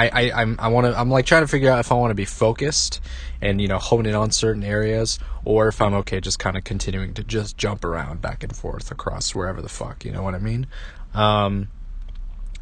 I, 0.00 0.08
I 0.30 0.42
I'm 0.42 0.56
I 0.58 0.68
want 0.68 0.86
to 0.86 0.98
I'm 0.98 1.10
like 1.10 1.26
trying 1.26 1.42
to 1.42 1.48
figure 1.48 1.70
out 1.70 1.78
if 1.78 1.90
I 1.92 1.94
want 1.94 2.10
to 2.10 2.14
be 2.14 2.24
focused 2.24 3.00
and 3.40 3.60
you 3.60 3.68
know 3.68 3.78
hone 3.78 4.06
in 4.06 4.14
on 4.14 4.30
certain 4.30 4.64
areas 4.64 5.18
or 5.44 5.68
if 5.68 5.80
I'm 5.80 5.94
okay 5.94 6.20
just 6.20 6.38
kind 6.38 6.56
of 6.56 6.64
continuing 6.64 7.14
to 7.14 7.24
just 7.24 7.56
jump 7.56 7.84
around 7.84 8.20
back 8.20 8.42
and 8.42 8.54
forth 8.54 8.90
across 8.90 9.34
wherever 9.34 9.60
the 9.60 9.68
fuck 9.68 10.04
you 10.04 10.12
know 10.12 10.22
what 10.22 10.34
I 10.34 10.38
mean. 10.38 10.66
Um, 11.14 11.68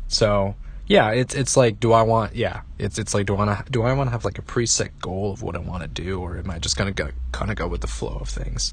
so 0.09 0.55
yeah, 0.89 1.11
it's 1.11 1.35
it's 1.35 1.55
like, 1.55 1.79
do 1.79 1.93
I 1.93 2.03
want? 2.03 2.35
Yeah, 2.35 2.63
it's 2.79 2.99
it's 2.99 3.13
like, 3.13 3.27
do 3.27 3.35
I 3.35 3.45
want 3.45 3.67
to 3.67 3.71
do 3.71 3.83
I 3.83 3.93
want 3.93 4.09
to 4.09 4.13
have 4.13 4.25
like 4.25 4.39
a 4.39 4.43
preset 4.43 4.91
goal 5.01 5.33
of 5.33 5.43
what 5.43 5.55
I 5.55 5.59
want 5.59 5.83
to 5.83 5.89
do, 5.89 6.19
or 6.21 6.39
am 6.39 6.51
I 6.51 6.59
just 6.59 6.79
gonna 6.79 6.93
go 6.93 7.11
kind 7.31 7.51
of 7.51 7.59
go 7.59 7.69
with 7.69 7.83
the 7.83 7.87
flow 7.87 8.17
of 8.19 8.29
things? 8.31 8.73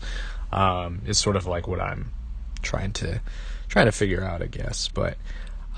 Um, 0.51 1.01
it's 1.05 1.20
sort 1.20 1.36
of 1.36 1.45
like 1.45 1.68
what 1.68 1.82
I'm 1.82 2.11
trying 2.61 2.93
to 2.93 3.20
trying 3.68 3.88
to 3.88 3.91
figure 3.91 4.24
out, 4.24 4.41
I 4.41 4.45
guess. 4.45 4.88
But 4.88 5.18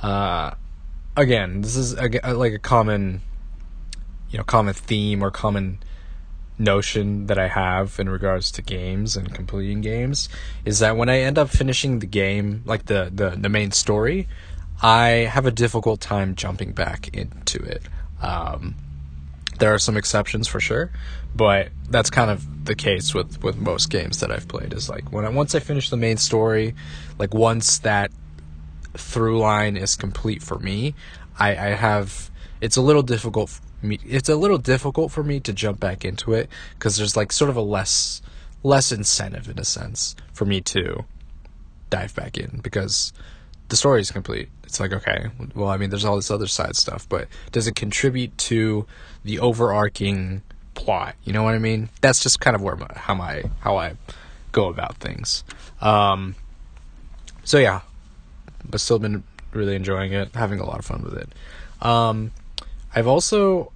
uh, 0.03 0.51
again, 1.17 1.61
this 1.61 1.75
is 1.75 1.93
a, 1.93 2.33
like 2.33 2.53
a 2.53 2.59
common, 2.59 3.21
you 4.29 4.37
know, 4.37 4.43
common 4.43 4.73
theme 4.73 5.23
or 5.23 5.31
common 5.31 5.79
notion 6.59 7.27
that 7.27 7.37
I 7.37 7.47
have 7.47 7.99
in 7.99 8.09
regards 8.09 8.51
to 8.51 8.61
games 8.61 9.15
and 9.15 9.33
completing 9.33 9.81
games 9.81 10.27
is 10.65 10.79
that 10.79 10.97
when 10.97 11.07
I 11.09 11.19
end 11.19 11.37
up 11.37 11.49
finishing 11.49 11.99
the 11.99 12.07
game, 12.07 12.63
like 12.65 12.85
the 12.85 13.11
the, 13.13 13.31
the 13.31 13.49
main 13.49 13.71
story, 13.71 14.27
I 14.81 15.27
have 15.31 15.45
a 15.45 15.51
difficult 15.51 15.99
time 15.99 16.35
jumping 16.35 16.71
back 16.71 17.09
into 17.09 17.59
it. 17.63 17.83
Um, 18.21 18.75
there 19.59 19.73
are 19.73 19.79
some 19.79 19.97
exceptions 19.97 20.47
for 20.47 20.59
sure, 20.59 20.91
but 21.35 21.69
that's 21.89 22.09
kind 22.09 22.29
of 22.29 22.65
the 22.65 22.75
case 22.75 23.13
with, 23.13 23.43
with 23.43 23.57
most 23.57 23.89
games 23.89 24.19
that 24.19 24.31
I've 24.31 24.47
played. 24.47 24.73
Is 24.73 24.89
like 24.89 25.11
when 25.11 25.25
I, 25.25 25.29
once 25.29 25.55
I 25.55 25.59
finish 25.59 25.89
the 25.89 25.97
main 25.97 26.17
story, 26.17 26.75
like 27.17 27.33
once 27.33 27.79
that 27.79 28.11
through 28.97 29.39
line 29.39 29.77
is 29.77 29.95
complete 29.95 30.41
for 30.43 30.59
me, 30.59 30.95
I, 31.39 31.49
I 31.51 31.69
have 31.69 32.29
it's 32.61 32.77
a 32.77 32.81
little 32.81 33.03
difficult 33.03 33.59
me. 33.81 33.99
It's 34.05 34.29
a 34.29 34.35
little 34.35 34.57
difficult 34.57 35.11
for 35.11 35.23
me 35.23 35.39
to 35.41 35.53
jump 35.53 35.79
back 35.79 36.03
into 36.03 36.33
it 36.33 36.49
because 36.73 36.97
there's 36.97 37.15
like 37.15 37.31
sort 37.31 37.49
of 37.49 37.55
a 37.55 37.61
less 37.61 38.21
less 38.63 38.91
incentive 38.91 39.47
in 39.49 39.59
a 39.59 39.65
sense 39.65 40.15
for 40.33 40.45
me 40.45 40.61
to 40.61 41.05
dive 41.89 42.13
back 42.15 42.37
in 42.37 42.59
because 42.63 43.13
the 43.69 43.75
story 43.75 44.01
is 44.01 44.11
complete. 44.11 44.49
It's 44.63 44.79
like, 44.79 44.93
okay, 44.93 45.27
well, 45.55 45.69
I 45.69 45.77
mean, 45.77 45.89
there's 45.89 46.05
all 46.05 46.15
this 46.15 46.31
other 46.31 46.47
side 46.47 46.75
stuff, 46.75 47.07
but 47.07 47.27
does 47.51 47.67
it 47.67 47.75
contribute 47.75 48.37
to 48.39 48.85
the 49.23 49.39
overarching 49.39 50.41
plot? 50.73 51.15
You 51.23 51.33
know 51.33 51.43
what 51.43 51.53
I 51.53 51.59
mean? 51.59 51.89
That's 52.01 52.21
just 52.21 52.39
kind 52.39 52.55
of 52.55 52.61
where 52.61 52.75
my, 52.75 52.87
how 52.95 53.13
my 53.13 53.43
how 53.59 53.77
I 53.77 53.95
go 54.51 54.69
about 54.69 54.97
things. 54.97 55.43
Um, 55.81 56.35
so 57.43 57.57
yeah, 57.57 57.81
but 58.69 58.81
still 58.81 58.99
been 58.99 59.23
really 59.51 59.75
enjoying 59.75 60.13
it, 60.13 60.33
having 60.35 60.59
a 60.59 60.65
lot 60.65 60.79
of 60.79 60.85
fun 60.85 61.03
with 61.03 61.15
it. 61.17 61.29
Um, 61.85 62.31
I've 62.95 63.07
also, 63.07 63.71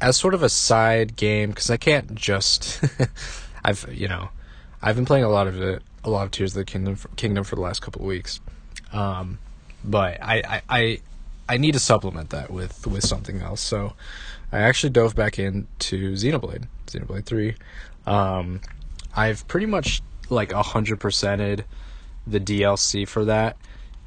as 0.00 0.16
sort 0.16 0.34
of 0.34 0.42
a 0.42 0.48
side 0.48 1.16
game, 1.16 1.50
because 1.50 1.70
I 1.70 1.76
can't 1.76 2.14
just, 2.14 2.82
I've 3.64 3.86
you 3.92 4.08
know, 4.08 4.30
I've 4.82 4.96
been 4.96 5.06
playing 5.06 5.24
a 5.24 5.28
lot 5.28 5.46
of 5.46 5.60
it, 5.60 5.82
a 6.04 6.10
lot 6.10 6.24
of 6.24 6.30
Tears 6.30 6.52
of 6.52 6.60
the 6.60 6.64
Kingdom, 6.64 6.96
for, 6.96 7.08
Kingdom 7.08 7.44
for 7.44 7.56
the 7.56 7.62
last 7.62 7.82
couple 7.82 8.02
of 8.02 8.08
weeks. 8.08 8.40
Um, 8.92 9.38
but 9.84 10.22
I, 10.22 10.42
I, 10.46 10.62
I, 10.68 11.00
I 11.48 11.56
need 11.56 11.72
to 11.72 11.80
supplement 11.80 12.30
that 12.30 12.50
with 12.50 12.86
with 12.86 13.04
something 13.04 13.40
else. 13.40 13.60
So 13.60 13.94
I 14.52 14.60
actually 14.60 14.90
dove 14.90 15.14
back 15.14 15.38
into 15.38 16.12
Xenoblade, 16.12 16.66
Xenoblade 16.86 17.24
Three. 17.24 17.54
Um, 18.06 18.60
I've 19.14 19.46
pretty 19.48 19.66
much 19.66 20.02
like 20.30 20.52
a 20.52 20.62
hundred 20.62 21.00
percented 21.00 21.64
the 22.26 22.40
DLC 22.40 23.08
for 23.08 23.24
that, 23.24 23.56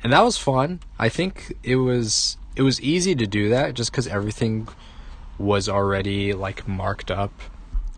and 0.03 0.13
that 0.13 0.23
was 0.23 0.37
fun. 0.37 0.79
I 0.97 1.09
think 1.09 1.53
it 1.63 1.77
was 1.77 2.37
it 2.55 2.63
was 2.63 2.81
easy 2.81 3.15
to 3.15 3.27
do 3.27 3.49
that 3.49 3.73
just 3.73 3.91
because 3.91 4.07
everything 4.07 4.67
was 5.37 5.69
already 5.69 6.33
like 6.33 6.67
marked 6.67 7.11
up. 7.11 7.33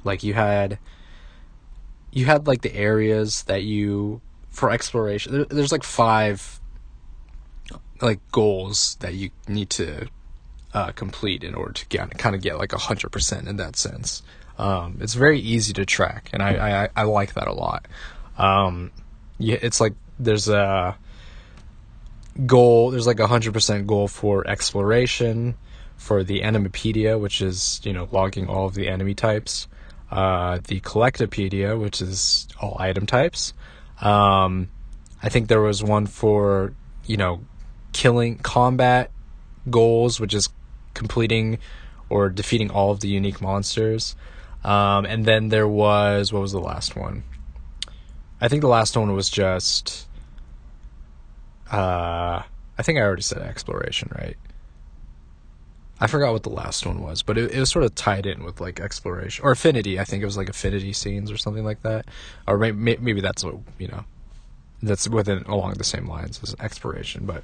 Like 0.03 0.23
you 0.23 0.33
had 0.33 0.79
you 2.11 2.25
had 2.25 2.47
like 2.47 2.61
the 2.61 2.75
areas 2.75 3.43
that 3.43 3.63
you 3.63 4.21
for 4.51 4.69
exploration. 4.69 5.45
there's 5.49 5.71
like 5.71 5.83
five 5.83 6.59
like 8.01 8.19
goals 8.31 8.95
that 8.99 9.13
you 9.13 9.31
need 9.47 9.69
to 9.71 10.07
uh, 10.73 10.91
complete 10.91 11.43
in 11.43 11.55
order 11.55 11.73
to 11.73 11.85
get 11.87 12.17
kind 12.17 12.35
of 12.35 12.41
get 12.41 12.57
like 12.57 12.73
a 12.73 12.77
hundred 12.77 13.11
percent 13.11 13.47
in 13.47 13.57
that 13.57 13.75
sense. 13.75 14.21
Um, 14.57 14.97
it's 15.01 15.15
very 15.15 15.39
easy 15.39 15.73
to 15.73 15.85
track, 15.85 16.29
and 16.31 16.43
I, 16.43 16.83
I, 16.83 16.89
I 16.95 17.03
like 17.03 17.33
that 17.33 17.47
a 17.47 17.53
lot. 17.53 17.87
Um, 18.37 18.91
yeah, 19.39 19.57
it's 19.61 19.81
like 19.81 19.93
there's 20.19 20.47
a 20.47 20.95
goal. 22.45 22.91
There's 22.91 23.07
like 23.07 23.19
a 23.19 23.27
hundred 23.27 23.53
percent 23.53 23.87
goal 23.87 24.07
for 24.07 24.47
exploration, 24.47 25.55
for 25.97 26.23
the 26.23 26.41
Enemypedia, 26.41 27.19
which 27.19 27.41
is 27.41 27.81
you 27.83 27.93
know 27.93 28.07
logging 28.11 28.47
all 28.47 28.65
of 28.65 28.73
the 28.73 28.87
enemy 28.87 29.13
types. 29.13 29.67
Uh, 30.11 30.59
the 30.67 30.79
Collectopedia, 30.81 31.79
which 31.79 32.01
is 32.01 32.47
all 32.61 32.77
item 32.79 33.05
types. 33.05 33.53
Um, 34.01 34.69
I 35.23 35.29
think 35.29 35.47
there 35.47 35.61
was 35.61 35.83
one 35.83 36.05
for 36.05 36.73
you 37.05 37.17
know 37.17 37.41
killing 37.93 38.37
combat 38.37 39.11
goals, 39.69 40.19
which 40.19 40.33
is 40.33 40.49
completing 40.93 41.59
or 42.09 42.29
defeating 42.29 42.69
all 42.69 42.91
of 42.91 42.99
the 42.99 43.07
unique 43.07 43.41
monsters. 43.41 44.15
Um, 44.63 45.05
and 45.05 45.25
then 45.25 45.49
there 45.49 45.67
was 45.67 46.31
what 46.31 46.41
was 46.41 46.51
the 46.51 46.59
last 46.59 46.95
one? 46.95 47.23
I 48.39 48.47
think 48.47 48.61
the 48.61 48.67
last 48.67 48.95
one 48.97 49.13
was 49.13 49.29
just. 49.29 50.07
Uh, 51.71 52.43
I 52.77 52.81
think 52.83 52.97
I 52.99 53.01
already 53.01 53.21
said 53.21 53.41
exploration, 53.41 54.11
right? 54.15 54.37
I 55.99 56.07
forgot 56.07 56.33
what 56.33 56.43
the 56.43 56.49
last 56.49 56.85
one 56.85 57.01
was, 57.01 57.21
but 57.21 57.37
it, 57.37 57.51
it 57.51 57.59
was 57.59 57.69
sort 57.69 57.85
of 57.85 57.95
tied 57.95 58.25
in 58.25 58.43
with 58.43 58.59
like 58.59 58.79
exploration 58.79 59.45
or 59.45 59.51
affinity. 59.51 59.99
I 59.99 60.03
think 60.03 60.21
it 60.21 60.25
was 60.25 60.35
like 60.35 60.49
affinity 60.49 60.91
scenes 60.91 61.31
or 61.31 61.37
something 61.37 61.63
like 61.63 61.81
that, 61.83 62.05
or 62.47 62.57
maybe, 62.57 62.97
maybe 62.99 63.21
that's 63.21 63.43
what 63.43 63.55
you 63.77 63.87
know, 63.87 64.03
that's 64.81 65.07
within 65.07 65.43
along 65.43 65.75
the 65.75 65.83
same 65.83 66.07
lines 66.07 66.39
as 66.43 66.55
exploration. 66.59 67.25
But 67.25 67.43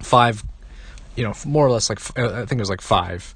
five, 0.00 0.42
you 1.14 1.22
know, 1.22 1.34
more 1.44 1.66
or 1.66 1.70
less 1.70 1.88
like 1.88 2.00
I 2.18 2.46
think 2.46 2.52
it 2.52 2.60
was 2.60 2.70
like 2.70 2.80
five, 2.80 3.34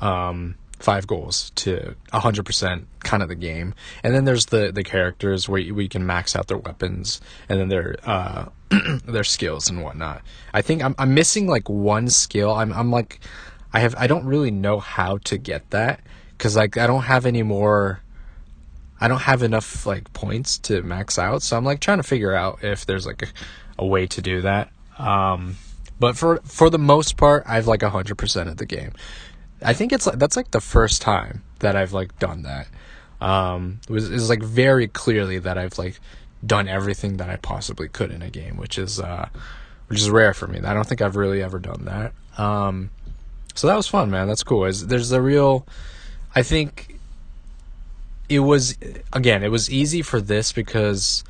um, 0.00 0.54
five 0.78 1.06
goals 1.06 1.50
to 1.56 1.94
hundred 2.12 2.46
percent 2.46 2.86
kind 3.00 3.22
of 3.22 3.28
the 3.28 3.34
game. 3.34 3.74
And 4.02 4.14
then 4.14 4.24
there's 4.24 4.46
the 4.46 4.72
the 4.72 4.84
characters 4.84 5.48
where 5.48 5.62
we 5.74 5.88
can 5.88 6.06
max 6.06 6.34
out 6.34 6.46
their 6.46 6.58
weapons 6.58 7.20
and 7.48 7.60
then 7.60 7.68
their 7.68 7.96
uh 8.04 8.46
their 9.04 9.24
skills 9.24 9.68
and 9.68 9.82
whatnot. 9.82 10.22
I 10.52 10.62
think 10.62 10.82
I'm 10.82 10.94
I'm 10.98 11.14
missing 11.14 11.46
like 11.46 11.68
one 11.68 12.08
skill. 12.08 12.52
I'm 12.52 12.72
I'm 12.72 12.90
like 12.90 13.20
I 13.72 13.80
have 13.80 13.94
I 13.98 14.06
don't 14.06 14.24
really 14.24 14.50
know 14.50 14.78
how 14.78 15.18
to 15.24 15.38
get 15.38 15.70
that 15.70 16.00
because 16.30 16.56
like 16.56 16.76
I 16.76 16.86
don't 16.86 17.02
have 17.02 17.26
any 17.26 17.42
more. 17.42 18.00
I 19.00 19.08
don't 19.08 19.22
have 19.22 19.42
enough 19.42 19.86
like 19.86 20.12
points 20.12 20.58
to 20.58 20.82
max 20.82 21.18
out, 21.18 21.42
so 21.42 21.56
I'm 21.56 21.64
like 21.64 21.80
trying 21.80 21.98
to 21.98 22.04
figure 22.04 22.34
out 22.34 22.62
if 22.62 22.86
there's 22.86 23.06
like 23.06 23.22
a, 23.22 23.26
a 23.78 23.86
way 23.86 24.06
to 24.06 24.22
do 24.22 24.42
that. 24.42 24.70
Um, 24.98 25.56
but 25.98 26.16
for 26.16 26.40
for 26.44 26.70
the 26.70 26.78
most 26.78 27.16
part, 27.16 27.44
I've 27.46 27.66
like 27.66 27.82
hundred 27.82 28.16
percent 28.16 28.48
of 28.48 28.56
the 28.56 28.66
game. 28.66 28.92
I 29.62 29.72
think 29.72 29.92
it's 29.92 30.06
like 30.06 30.18
that's 30.18 30.36
like 30.36 30.50
the 30.50 30.60
first 30.60 31.02
time 31.02 31.42
that 31.60 31.76
I've 31.76 31.92
like 31.92 32.18
done 32.18 32.42
that. 32.42 32.68
Um, 33.20 33.80
it 33.88 33.92
was 33.92 34.10
is 34.10 34.28
like 34.28 34.42
very 34.42 34.86
clearly 34.86 35.38
that 35.38 35.58
I've 35.58 35.78
like 35.78 35.98
done 36.46 36.68
everything 36.68 37.16
that 37.18 37.30
I 37.30 37.36
possibly 37.36 37.88
could 37.88 38.10
in 38.10 38.22
a 38.22 38.30
game, 38.30 38.56
which 38.56 38.78
is 38.78 39.00
uh, 39.00 39.28
which 39.88 40.00
is 40.00 40.10
rare 40.10 40.34
for 40.34 40.46
me. 40.46 40.60
I 40.60 40.74
don't 40.74 40.86
think 40.86 41.02
I've 41.02 41.16
really 41.16 41.42
ever 41.42 41.58
done 41.58 41.84
that. 41.84 42.12
Um, 42.38 42.90
so 43.54 43.66
that 43.66 43.76
was 43.76 43.86
fun, 43.86 44.10
man. 44.10 44.26
That's 44.26 44.42
cool. 44.42 44.62
there's 44.62 45.12
a 45.12 45.22
real, 45.22 45.66
I 46.34 46.42
think 46.42 46.98
it 48.28 48.40
was 48.40 48.76
again, 49.12 49.42
it 49.42 49.50
was 49.50 49.70
easy 49.70 50.02
for 50.02 50.20
this 50.20 50.52
because 50.52 51.24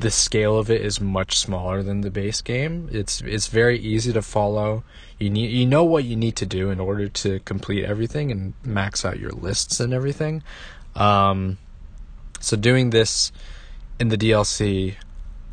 the 0.00 0.10
scale 0.10 0.58
of 0.58 0.70
it 0.70 0.80
is 0.80 1.00
much 1.00 1.38
smaller 1.38 1.82
than 1.82 2.00
the 2.00 2.10
base 2.10 2.40
game. 2.40 2.88
It's 2.90 3.20
it's 3.20 3.46
very 3.48 3.78
easy 3.78 4.12
to 4.12 4.22
follow. 4.22 4.84
You 5.18 5.30
need 5.30 5.50
you 5.50 5.66
know 5.66 5.84
what 5.84 6.04
you 6.04 6.16
need 6.16 6.36
to 6.36 6.46
do 6.46 6.70
in 6.70 6.80
order 6.80 7.08
to 7.08 7.40
complete 7.40 7.84
everything 7.84 8.30
and 8.30 8.54
max 8.64 9.04
out 9.04 9.20
your 9.20 9.30
lists 9.32 9.80
and 9.80 9.92
everything. 9.92 10.42
Um, 10.94 11.58
so 12.40 12.56
doing 12.56 12.90
this 12.90 13.32
in 14.02 14.08
the 14.08 14.18
DLC, 14.18 14.96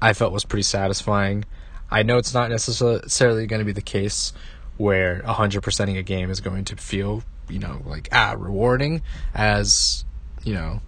I 0.01 0.13
felt 0.13 0.33
was 0.33 0.43
pretty 0.43 0.63
satisfying. 0.63 1.45
I 1.91 2.01
know 2.01 2.17
it's 2.17 2.33
not 2.33 2.49
necessarily 2.49 3.45
going 3.45 3.59
to 3.59 3.65
be 3.65 3.71
the 3.71 3.79
case 3.79 4.33
where 4.77 5.21
100%ing 5.21 5.97
a 5.97 6.01
game 6.01 6.31
is 6.31 6.41
going 6.41 6.65
to 6.65 6.75
feel, 6.75 7.23
you 7.47 7.59
know, 7.59 7.83
like 7.85 8.09
ah 8.11 8.35
rewarding 8.35 9.03
as, 9.35 10.03
you 10.43 10.55
know, 10.55 10.81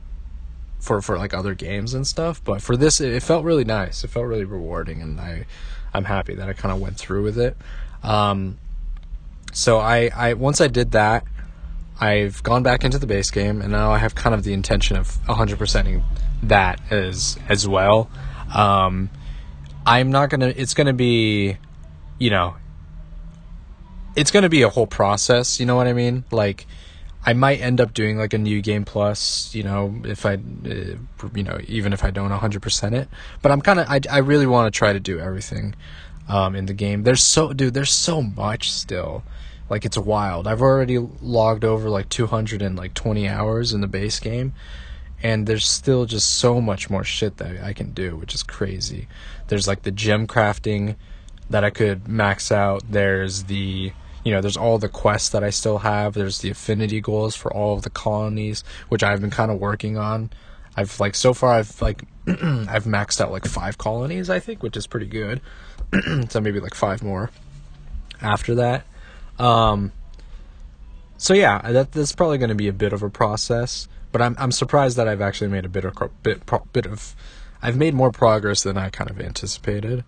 for 0.80 1.04
for 1.04 1.20
like 1.20 1.36
other 1.36 1.54
games 1.54 1.94
and 1.94 2.08
stuff. 2.08 2.44
But 2.44 2.64
for 2.64 2.76
this, 2.76 3.00
it, 3.00 3.22
felt 3.22 3.46
really 3.46 3.64
nice. 3.64 4.04
It 4.04 4.08
felt 4.08 4.26
really 4.26 4.44
rewarding, 4.44 5.00
and 5.00 5.20
I 5.20 5.46
I'm 5.94 6.06
happy 6.06 6.34
that 6.34 6.50
I 6.50 6.54
kind 6.54 6.74
of 6.74 6.82
went 6.82 6.98
through 6.98 7.24
with 7.24 7.38
it. 7.38 7.56
Um, 8.02 8.58
so 9.54 9.78
I 9.78 10.10
I 10.16 10.34
once 10.34 10.62
I 10.62 10.68
did 10.68 10.94
that, 10.94 11.26
I've 12.00 12.42
gone 12.42 12.64
back 12.64 12.84
into 12.84 12.98
the 12.98 13.06
base 13.06 13.30
game, 13.30 13.62
and 13.62 13.72
now 13.72 13.92
I 13.92 14.00
have 14.00 14.16
kind 14.16 14.34
of 14.34 14.44
the 14.44 14.54
intention 14.54 14.98
of 14.98 15.20
100%ing 15.28 16.04
that 16.44 16.82
as 16.92 17.38
as 17.50 17.68
well. 17.68 18.10
Um, 18.54 19.10
I'm 19.86 20.12
not 20.12 20.30
gonna. 20.30 20.54
It's 20.56 20.74
gonna 20.74 20.94
be, 20.94 21.58
you 22.20 22.30
know, 22.30 22.56
it's 24.16 24.32
gonna 24.32 24.50
be 24.50 24.62
a 24.64 24.70
whole 24.70 24.88
process. 24.88 25.60
You 25.60 25.66
know 25.66 25.76
what 25.76 25.88
I 25.88 25.94
mean? 25.94 26.24
Like 26.32 26.68
I 27.26 27.34
might 27.34 27.62
end 27.62 27.80
up 27.82 27.94
doing 27.94 28.18
like 28.18 28.34
a 28.34 28.38
new 28.38 28.62
game 28.62 28.84
plus, 28.86 29.54
you 29.54 29.64
know, 29.64 30.02
if 30.06 30.26
I, 30.26 30.36
uh, 30.36 30.98
you 31.36 31.44
know, 31.44 31.60
even 31.68 31.94
if 31.94 32.04
I 32.04 32.12
don't 32.12 32.32
100% 32.32 32.94
it. 32.94 33.10
But 33.42 33.52
I'm 33.52 33.62
kind 33.62 33.80
of, 33.80 33.88
I, 33.90 34.02
I 34.10 34.18
really 34.20 34.48
want 34.48 34.74
to 34.74 34.78
try 34.78 34.92
to 34.94 35.00
do 35.00 35.20
everything. 35.20 35.76
um, 36.28 36.56
in 36.56 36.66
the 36.66 36.74
game. 36.74 37.04
There's 37.04 37.24
so 37.24 37.54
dude, 37.54 37.74
there's 37.74 37.92
so 37.92 38.22
much 38.22 38.72
still. 38.72 39.24
Like 39.70 39.86
it's 39.86 39.98
wild. 39.98 40.48
I've 40.48 40.62
already 40.62 40.98
logged 40.98 41.64
over 41.64 41.90
like 41.90 42.10
220 42.10 43.28
hours 43.30 43.74
in 43.74 43.82
the 43.82 43.88
base 43.88 44.20
game, 44.20 44.54
and 45.24 45.48
there's 45.48 45.68
still 45.68 46.06
just 46.06 46.36
so 46.36 46.60
much 46.60 46.90
more 46.90 47.04
shit 47.04 47.38
that 47.38 47.64
I 47.64 47.74
can 47.74 47.92
do, 47.92 48.16
which 48.16 48.34
is 48.34 48.44
crazy. 48.44 49.08
There's 49.48 49.68
like 49.68 49.84
the 49.84 49.92
gem 49.92 50.28
crafting 50.28 50.96
that 51.50 51.64
I 51.64 51.70
could 51.70 52.08
max 52.08 52.52
out. 52.52 52.84
There's 52.90 53.44
the 53.44 53.92
you 54.24 54.32
know, 54.32 54.42
there's 54.42 54.58
all 54.58 54.78
the 54.78 54.90
quests 54.90 55.30
that 55.30 55.44
I 55.44 55.50
still 55.50 55.80
have. 55.80 56.14
There's 56.14 56.40
the 56.40 56.52
affinity 56.52 57.02
goals 57.02 57.36
for 57.36 57.52
all 57.52 57.76
of 57.76 57.82
the 57.82 57.90
colonies, 57.90 58.64
which 58.90 59.02
I've 59.02 59.20
been 59.20 59.32
kind 59.32 59.50
of 59.50 59.60
working 59.60 59.98
on. 59.98 60.30
I've 60.78 61.00
like 61.00 61.16
so 61.16 61.34
far 61.34 61.54
I've 61.54 61.82
like 61.82 62.04
I've 62.28 62.86
maxed 62.86 63.20
out 63.20 63.32
like 63.32 63.46
five 63.46 63.78
colonies 63.78 64.30
I 64.30 64.40
think, 64.40 64.64
which 64.64 64.78
is 64.78 64.88
pretty 64.88 65.08
good. 65.08 65.42
so 66.30 66.40
maybe 66.40 66.60
like 66.60 66.76
five 66.76 67.04
more 67.04 67.30
after 68.22 68.56
that. 68.56 68.86
Um, 69.40 69.92
so 71.18 71.34
yeah, 71.34 71.60
that 71.72 71.92
that's 71.92 72.14
probably 72.14 72.38
going 72.38 72.50
to 72.50 72.56
be 72.56 72.68
a 72.68 72.74
bit 72.74 72.94
of 72.94 73.04
a 73.04 73.10
process, 73.10 73.88
but 74.12 74.22
I'm 74.22 74.36
I'm 74.40 74.52
surprised 74.52 74.98
that 74.98 75.08
I've 75.08 75.22
actually 75.22 75.50
made 75.50 75.66
a 75.66 75.70
bit 75.70 75.86
of 75.86 75.96
bit 76.24 76.44
bit 76.74 76.86
of 76.86 77.16
I've 77.62 77.78
made 77.78 77.94
more 77.94 78.12
progress 78.12 78.64
than 78.64 78.78
I 78.78 78.90
kind 78.90 79.10
of 79.10 79.20
anticipated. 79.20 80.04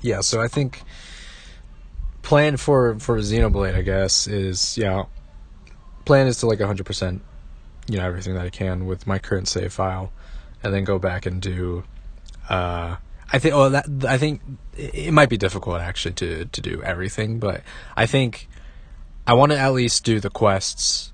Yeah, 0.00 0.20
so 0.20 0.40
I 0.40 0.48
think 0.48 0.82
plan 2.22 2.56
for 2.56 2.98
for 2.98 3.18
Xenoblade, 3.18 3.74
I 3.74 3.82
guess, 3.82 4.26
is 4.26 4.76
yeah. 4.76 5.04
Plan 6.04 6.28
is 6.28 6.38
to 6.38 6.46
like 6.46 6.60
100%, 6.60 7.20
you 7.88 7.98
know, 7.98 8.06
everything 8.06 8.34
that 8.34 8.46
I 8.46 8.50
can 8.50 8.86
with 8.86 9.08
my 9.08 9.18
current 9.18 9.48
save 9.48 9.72
file, 9.72 10.12
and 10.62 10.72
then 10.72 10.84
go 10.84 10.98
back 11.00 11.26
and 11.26 11.42
do. 11.42 11.84
Uh, 12.48 12.96
I 13.32 13.38
think. 13.40 13.54
Oh, 13.54 13.68
that 13.70 13.86
I 14.06 14.18
think 14.18 14.40
it 14.76 15.12
might 15.12 15.28
be 15.28 15.36
difficult 15.36 15.80
actually 15.80 16.14
to 16.14 16.44
to 16.44 16.60
do 16.60 16.82
everything, 16.82 17.40
but 17.40 17.62
I 17.96 18.06
think 18.06 18.48
I 19.26 19.34
want 19.34 19.50
to 19.52 19.58
at 19.58 19.72
least 19.72 20.04
do 20.04 20.20
the 20.20 20.30
quests 20.30 21.12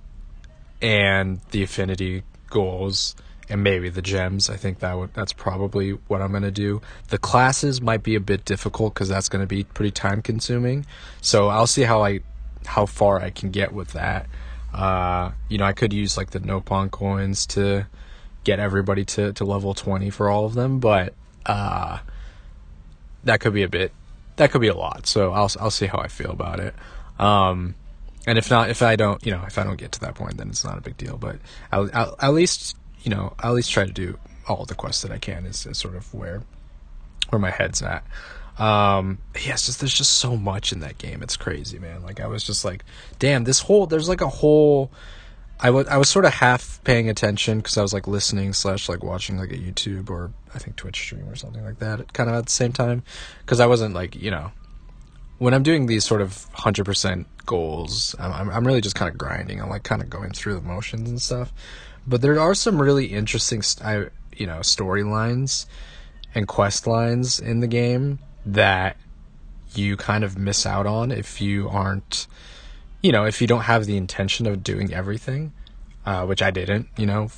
and 0.83 1.41
the 1.53 1.63
affinity 1.63 2.25
goals 2.51 3.15
and 3.49 3.63
maybe 3.63 3.89
the 3.89 4.03
gems. 4.03 4.51
I 4.51 4.57
think 4.57 4.81
that 4.81 4.97
would, 4.97 5.15
that's 5.15 5.33
probably 5.33 5.93
what 6.09 6.21
I'm 6.21 6.31
going 6.31 6.43
to 6.43 6.51
do. 6.51 6.81
The 7.09 7.19
classes 7.19 7.81
might 7.81 8.03
be 8.03 8.15
a 8.15 8.21
bit 8.21 8.45
difficult 8.45 8.95
cuz 8.95 9.09
that's 9.09 9.29
going 9.29 9.43
to 9.43 9.47
be 9.47 9.65
pretty 9.65 9.91
time 9.91 10.23
consuming. 10.23 10.87
So 11.21 11.49
I'll 11.49 11.67
see 11.67 11.83
how 11.83 12.03
I 12.03 12.21
how 12.67 12.87
far 12.87 13.21
I 13.21 13.31
can 13.31 13.51
get 13.51 13.73
with 13.73 13.93
that. 13.93 14.27
Uh, 14.73 15.33
you 15.49 15.59
know, 15.59 15.65
I 15.65 15.73
could 15.73 15.93
use 15.93 16.17
like 16.17 16.31
the 16.31 16.41
Nopon 16.41 16.91
coins 16.91 17.47
to 17.47 17.87
get 18.45 18.59
everybody 18.59 19.05
to 19.05 19.33
to 19.35 19.45
level 19.45 19.75
20 19.75 20.11
for 20.11 20.29
all 20.29 20.45
of 20.45 20.55
them, 20.55 20.81
but 20.81 21.15
uh, 21.47 21.99
that 23.25 23.41
could 23.41 23.53
be 23.53 23.63
a 23.63 23.69
bit 23.69 23.93
that 24.37 24.51
could 24.51 24.61
be 24.61 24.69
a 24.69 24.75
lot. 24.75 25.07
So 25.07 25.33
I'll 25.33 25.51
I'll 25.61 25.71
see 25.71 25.87
how 25.87 25.99
I 25.99 26.09
feel 26.09 26.31
about 26.31 26.59
it. 26.61 26.75
Um, 27.19 27.75
and 28.27 28.39
if 28.39 28.51
not, 28.51 28.71
if 28.71 28.83
I 28.83 28.97
don't, 28.97 29.25
you 29.25 29.33
know, 29.33 29.43
if 29.47 29.59
I 29.59 29.65
don't 29.65 29.77
get 29.77 29.93
to 29.93 30.01
that 30.01 30.15
point, 30.15 30.37
then 30.37 30.49
it's 30.49 30.65
not 30.65 30.79
a 30.79 30.81
big 30.81 30.97
deal. 30.97 31.17
But 31.17 31.39
I'll, 31.73 31.91
I'll 31.93 32.17
at 32.21 32.33
least, 32.33 32.77
you 33.03 33.11
know, 33.11 33.35
at 33.43 33.53
least 33.53 33.71
try 33.71 33.85
to 33.85 33.93
do 33.93 34.19
all 34.49 34.65
the 34.65 34.75
quests 34.75 35.03
that 35.03 35.11
I 35.11 35.19
can. 35.19 35.47
Is, 35.47 35.67
is 35.67 35.79
sort 35.79 35.97
of 35.97 36.13
where 36.15 36.43
where 37.31 37.41
my 37.41 37.51
head's 37.51 37.83
at. 37.83 38.05
Um, 38.59 39.19
just 39.35 39.81
there's 39.81 39.95
just 39.95 40.13
so 40.13 40.37
much 40.37 40.73
in 40.73 40.81
that 40.81 40.99
game. 40.99 41.23
It's 41.23 41.37
crazy, 41.37 41.79
man. 41.79 42.03
Like 42.03 42.21
I 42.21 42.27
was 42.27 42.45
just 42.45 42.65
like, 42.65 42.85
damn, 43.19 43.45
this 43.45 43.61
whole 43.61 43.87
there's 43.87 44.09
like 44.09 44.21
a 44.21 44.29
whole. 44.29 44.91
I 45.65 45.71
was 45.71 46.09
sort 46.09 46.25
of 46.25 46.35
half 46.35 46.83
paying 46.83 47.09
attention 47.09 47.59
because 47.59 47.79
I 47.79 47.83
was 47.83 47.93
like 47.93 48.09
listening 48.09 48.53
slash 48.53 48.89
like 48.89 49.05
watching 49.05 49.39
like 49.39 49.53
a 49.53 49.57
YouTube 49.57 50.11
or 50.11 50.33
I 50.53 50.59
think 50.59 50.75
Twitch 50.75 50.99
stream 50.99 51.29
or 51.29 51.37
something 51.37 51.65
like 51.65 51.79
that, 51.79 52.13
kind 52.13 52.29
of 52.29 52.35
at 52.35 52.47
the 52.47 52.51
same 52.51 52.73
time, 52.73 53.05
because 53.41 53.61
I 53.61 53.67
wasn't 53.67 53.95
like 53.95 54.17
you 54.17 54.33
know 54.33 54.51
when 55.43 55.55
I'm 55.55 55.65
doing 55.65 55.87
these 55.87 56.05
sort 56.05 56.21
of 56.21 56.47
100% 56.55 57.25
goals, 57.47 58.15
I'm, 58.21 58.49
I'm 58.49 58.65
really 58.65 58.81
just 58.81 58.95
kind 58.95 59.11
of 59.11 59.19
grinding. 59.19 59.61
I'm 59.61 59.69
like 59.69 59.83
kind 59.83 60.01
of 60.01 60.09
going 60.09 60.31
through 60.31 60.55
the 60.55 60.61
motions 60.61 61.11
and 61.11 61.21
stuff. 61.21 61.53
But 62.07 62.23
there 62.23 62.39
are 62.39 62.55
some 62.55 62.81
really 62.81 63.07
interesting, 63.07 63.61
I, 63.83 64.07
you 64.37 64.47
know, 64.47 64.61
storylines 64.61 65.67
and 66.33 66.47
quest 66.47 66.87
lines 66.87 67.41
in 67.41 67.59
the 67.59 67.67
game 67.67 68.21
that 68.47 68.97
you 69.75 69.97
kind 69.97 70.23
of 70.23 70.39
miss 70.39 70.65
out 70.65 70.87
on 70.87 71.11
if 71.11 71.41
you 71.41 71.69
aren't, 71.69 72.29
you 73.03 73.11
know, 73.11 73.25
if 73.25 73.41
you 73.41 73.49
don't 73.49 73.63
have 73.63 73.87
the 73.87 73.97
intention 73.97 74.47
of 74.47 74.63
doing 74.63 74.95
everything, 74.95 75.53
uh, 76.07 76.25
which 76.25 76.41
I 76.41 76.53
didn't, 76.53 76.87
you 76.97 77.07
know, 77.07 77.31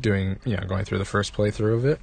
doing, 0.00 0.38
you 0.46 0.56
know, 0.56 0.66
going 0.66 0.86
through 0.86 0.98
the 0.98 1.04
first 1.04 1.34
playthrough 1.34 1.74
of 1.74 1.84
it. 1.84 2.00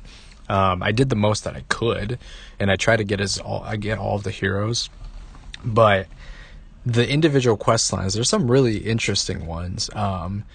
Um, 0.50 0.84
I 0.84 0.92
did 0.92 1.10
the 1.10 1.16
most 1.16 1.46
that 1.46 1.56
I 1.56 1.64
could, 1.68 2.20
and 2.60 2.70
I 2.70 2.76
tried 2.76 2.98
to 2.98 3.04
get 3.04 3.20
as 3.20 3.40
all 3.40 3.64
I 3.64 3.76
get 3.76 3.98
all 3.98 4.18
of 4.18 4.24
the 4.24 4.32
heroes 4.32 4.92
but 5.64 6.08
the 6.86 7.08
individual 7.10 7.58
quest 7.58 7.92
lines, 7.92 8.14
there's 8.14 8.30
some 8.30 8.50
really 8.50 8.78
interesting 8.78 9.46
ones. 9.46 9.90
Um, 9.94 10.46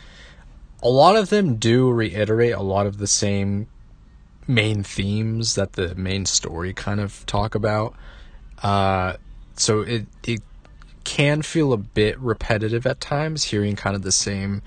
a 0.83 0.89
lot 0.89 1.17
of 1.17 1.29
them 1.29 1.57
do 1.57 1.91
reiterate 1.91 2.55
a 2.55 2.63
lot 2.63 2.87
of 2.87 2.99
the 2.99 3.07
same 3.07 3.69
main 4.49 4.83
themes 4.83 5.55
that 5.55 5.75
the 5.75 5.95
main 5.95 6.27
story 6.27 6.73
kind 6.73 7.01
of 7.01 7.25
talk 7.27 7.55
about. 7.55 7.95
Uh, 8.63 9.15
so 9.57 9.81
it 9.81 10.07
it 10.25 10.41
can 11.05 11.43
feel 11.43 11.73
a 11.73 11.77
bit 11.77 12.19
repetitive 12.19 12.87
at 12.87 13.01
times, 13.01 13.45
hearing 13.45 13.77
kind 13.77 13.97
of 13.97 14.03
the 14.03 14.13
same 14.13 14.63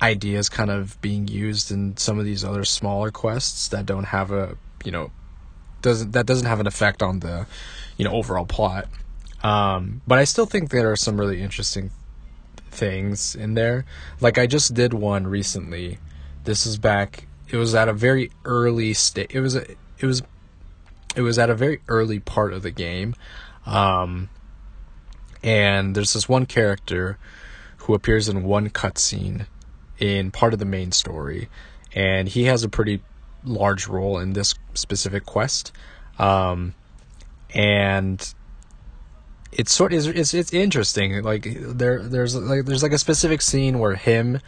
ideas 0.00 0.48
kind 0.48 0.70
of 0.70 1.00
being 1.00 1.28
used 1.28 1.70
in 1.70 1.96
some 1.96 2.18
of 2.18 2.24
these 2.24 2.44
other 2.44 2.64
smaller 2.64 3.10
quests 3.10 3.68
that 3.68 3.86
don't 3.86 4.04
have 4.04 4.32
a 4.32 4.56
you 4.84 4.90
know 4.90 5.12
doesn't 5.80 6.12
that 6.12 6.26
doesn't 6.26 6.46
have 6.46 6.58
an 6.58 6.66
effect 6.66 7.02
on 7.02 7.20
the 7.20 7.46
you 7.96 8.04
know 8.04 8.12
overall 8.12 8.46
plot. 8.46 8.88
Um, 9.42 10.02
but 10.06 10.18
I 10.18 10.24
still 10.24 10.46
think 10.46 10.70
there 10.70 10.90
are 10.90 10.96
some 10.96 11.18
really 11.18 11.42
interesting 11.42 11.90
things 12.70 13.34
in 13.34 13.54
there. 13.54 13.84
Like 14.20 14.38
I 14.38 14.46
just 14.46 14.74
did 14.74 14.94
one 14.94 15.26
recently. 15.26 15.98
This 16.44 16.66
is 16.66 16.78
back. 16.78 17.26
It 17.48 17.56
was 17.56 17.74
at 17.74 17.88
a 17.88 17.92
very 17.92 18.30
early 18.44 18.94
state. 18.94 19.30
It 19.30 19.40
was 19.40 19.54
a, 19.54 19.64
it 19.98 20.06
was 20.06 20.22
it 21.14 21.22
was 21.22 21.38
at 21.38 21.50
a 21.50 21.54
very 21.54 21.80
early 21.88 22.18
part 22.18 22.52
of 22.52 22.62
the 22.62 22.70
game. 22.70 23.14
Um, 23.66 24.30
and 25.42 25.94
there's 25.94 26.14
this 26.14 26.28
one 26.28 26.46
character 26.46 27.18
who 27.78 27.94
appears 27.94 28.28
in 28.28 28.44
one 28.44 28.70
cutscene 28.70 29.46
in 29.98 30.30
part 30.30 30.52
of 30.52 30.58
the 30.58 30.64
main 30.64 30.92
story, 30.92 31.48
and 31.94 32.28
he 32.28 32.44
has 32.44 32.64
a 32.64 32.68
pretty 32.68 33.02
large 33.44 33.86
role 33.86 34.18
in 34.18 34.32
this 34.32 34.54
specific 34.74 35.26
quest. 35.26 35.72
Um, 36.18 36.74
and 37.54 38.34
it's 39.52 39.72
sort 39.72 39.92
of, 39.92 40.16
it's 40.16 40.34
it's 40.34 40.52
interesting. 40.52 41.22
Like 41.22 41.46
there 41.58 42.02
there's 42.02 42.34
like 42.34 42.64
there's 42.64 42.82
like 42.82 42.92
a 42.92 42.98
specific 42.98 43.42
scene 43.42 43.78
where 43.78 43.94
him 43.94 44.40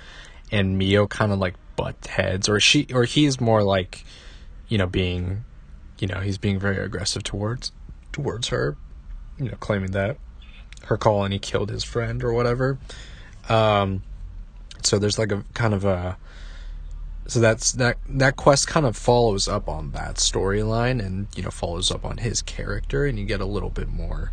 and 0.51 0.79
Mio 0.79 1.07
kind 1.07 1.33
of 1.33 1.39
like 1.39 1.55
butt 1.77 2.07
heads, 2.07 2.49
or 2.49 2.59
she 2.59 2.87
or 2.93 3.05
he's 3.05 3.41
more 3.41 3.63
like, 3.63 4.05
you 4.69 4.79
know, 4.79 4.87
being, 4.87 5.45
you 5.99 6.09
know, 6.09 6.21
he's 6.21 6.39
being 6.39 6.59
very 6.59 6.79
aggressive 6.79 7.23
towards 7.23 7.73
towards 8.13 8.49
her, 8.49 8.77
you 9.39 9.47
know, 9.47 9.57
claiming 9.61 9.91
that 9.93 10.17
her 10.87 10.97
call 10.97 11.25
and 11.25 11.33
he 11.33 11.39
killed 11.39 11.71
his 11.71 11.85
friend 11.85 12.25
or 12.25 12.33
whatever. 12.33 12.79
Um, 13.49 14.03
so 14.83 14.99
there's 14.99 15.19
like 15.19 15.33
a 15.33 15.45
kind 15.55 15.75
of 15.75 15.85
a 15.85 16.17
so 17.27 17.41
that's 17.41 17.73
that 17.73 17.99
that 18.09 18.37
quest 18.37 18.69
kind 18.69 18.85
of 18.87 18.97
follows 18.97 19.49
up 19.49 19.69
on 19.69 19.93
that 19.93 20.17
storyline 20.17 21.05
and 21.05 21.27
you 21.35 21.43
know 21.43 21.51
follows 21.51 21.91
up 21.91 22.05
on 22.05 22.19
his 22.19 22.43
character 22.43 23.07
and 23.07 23.19
you 23.19 23.25
get 23.25 23.41
a 23.41 23.47
little 23.47 23.71
bit 23.71 23.89
more 23.89 24.33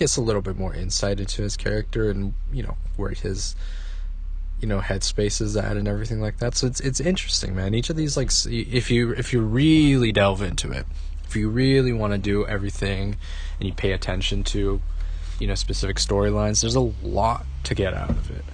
gets 0.00 0.16
a 0.16 0.20
little 0.20 0.42
bit 0.42 0.56
more 0.56 0.74
insight 0.74 1.20
into 1.20 1.42
his 1.42 1.56
character 1.56 2.10
and 2.10 2.32
you 2.50 2.62
know 2.62 2.76
where 2.96 3.10
his 3.10 3.54
you 4.58 4.66
know 4.66 4.80
headspace 4.80 5.40
is 5.40 5.56
at 5.56 5.76
and 5.76 5.86
everything 5.86 6.20
like 6.20 6.38
that. 6.38 6.56
So 6.56 6.66
it's 6.66 6.80
it's 6.80 7.00
interesting, 7.00 7.54
man. 7.54 7.74
Each 7.74 7.90
of 7.90 7.96
these 7.96 8.16
like 8.16 8.30
if 8.46 8.90
you 8.90 9.12
if 9.12 9.32
you 9.32 9.42
really 9.42 10.10
delve 10.10 10.42
into 10.42 10.72
it, 10.72 10.86
if 11.24 11.36
you 11.36 11.50
really 11.50 11.92
want 11.92 12.14
to 12.14 12.18
do 12.18 12.46
everything 12.46 13.16
and 13.58 13.68
you 13.68 13.74
pay 13.74 13.92
attention 13.92 14.42
to 14.44 14.80
you 15.38 15.46
know 15.46 15.54
specific 15.54 15.98
storylines, 15.98 16.62
there's 16.62 16.74
a 16.74 16.80
lot 16.80 17.44
to 17.64 17.74
get 17.74 17.92
out 17.92 18.10
of 18.10 18.30
it. 18.30 18.44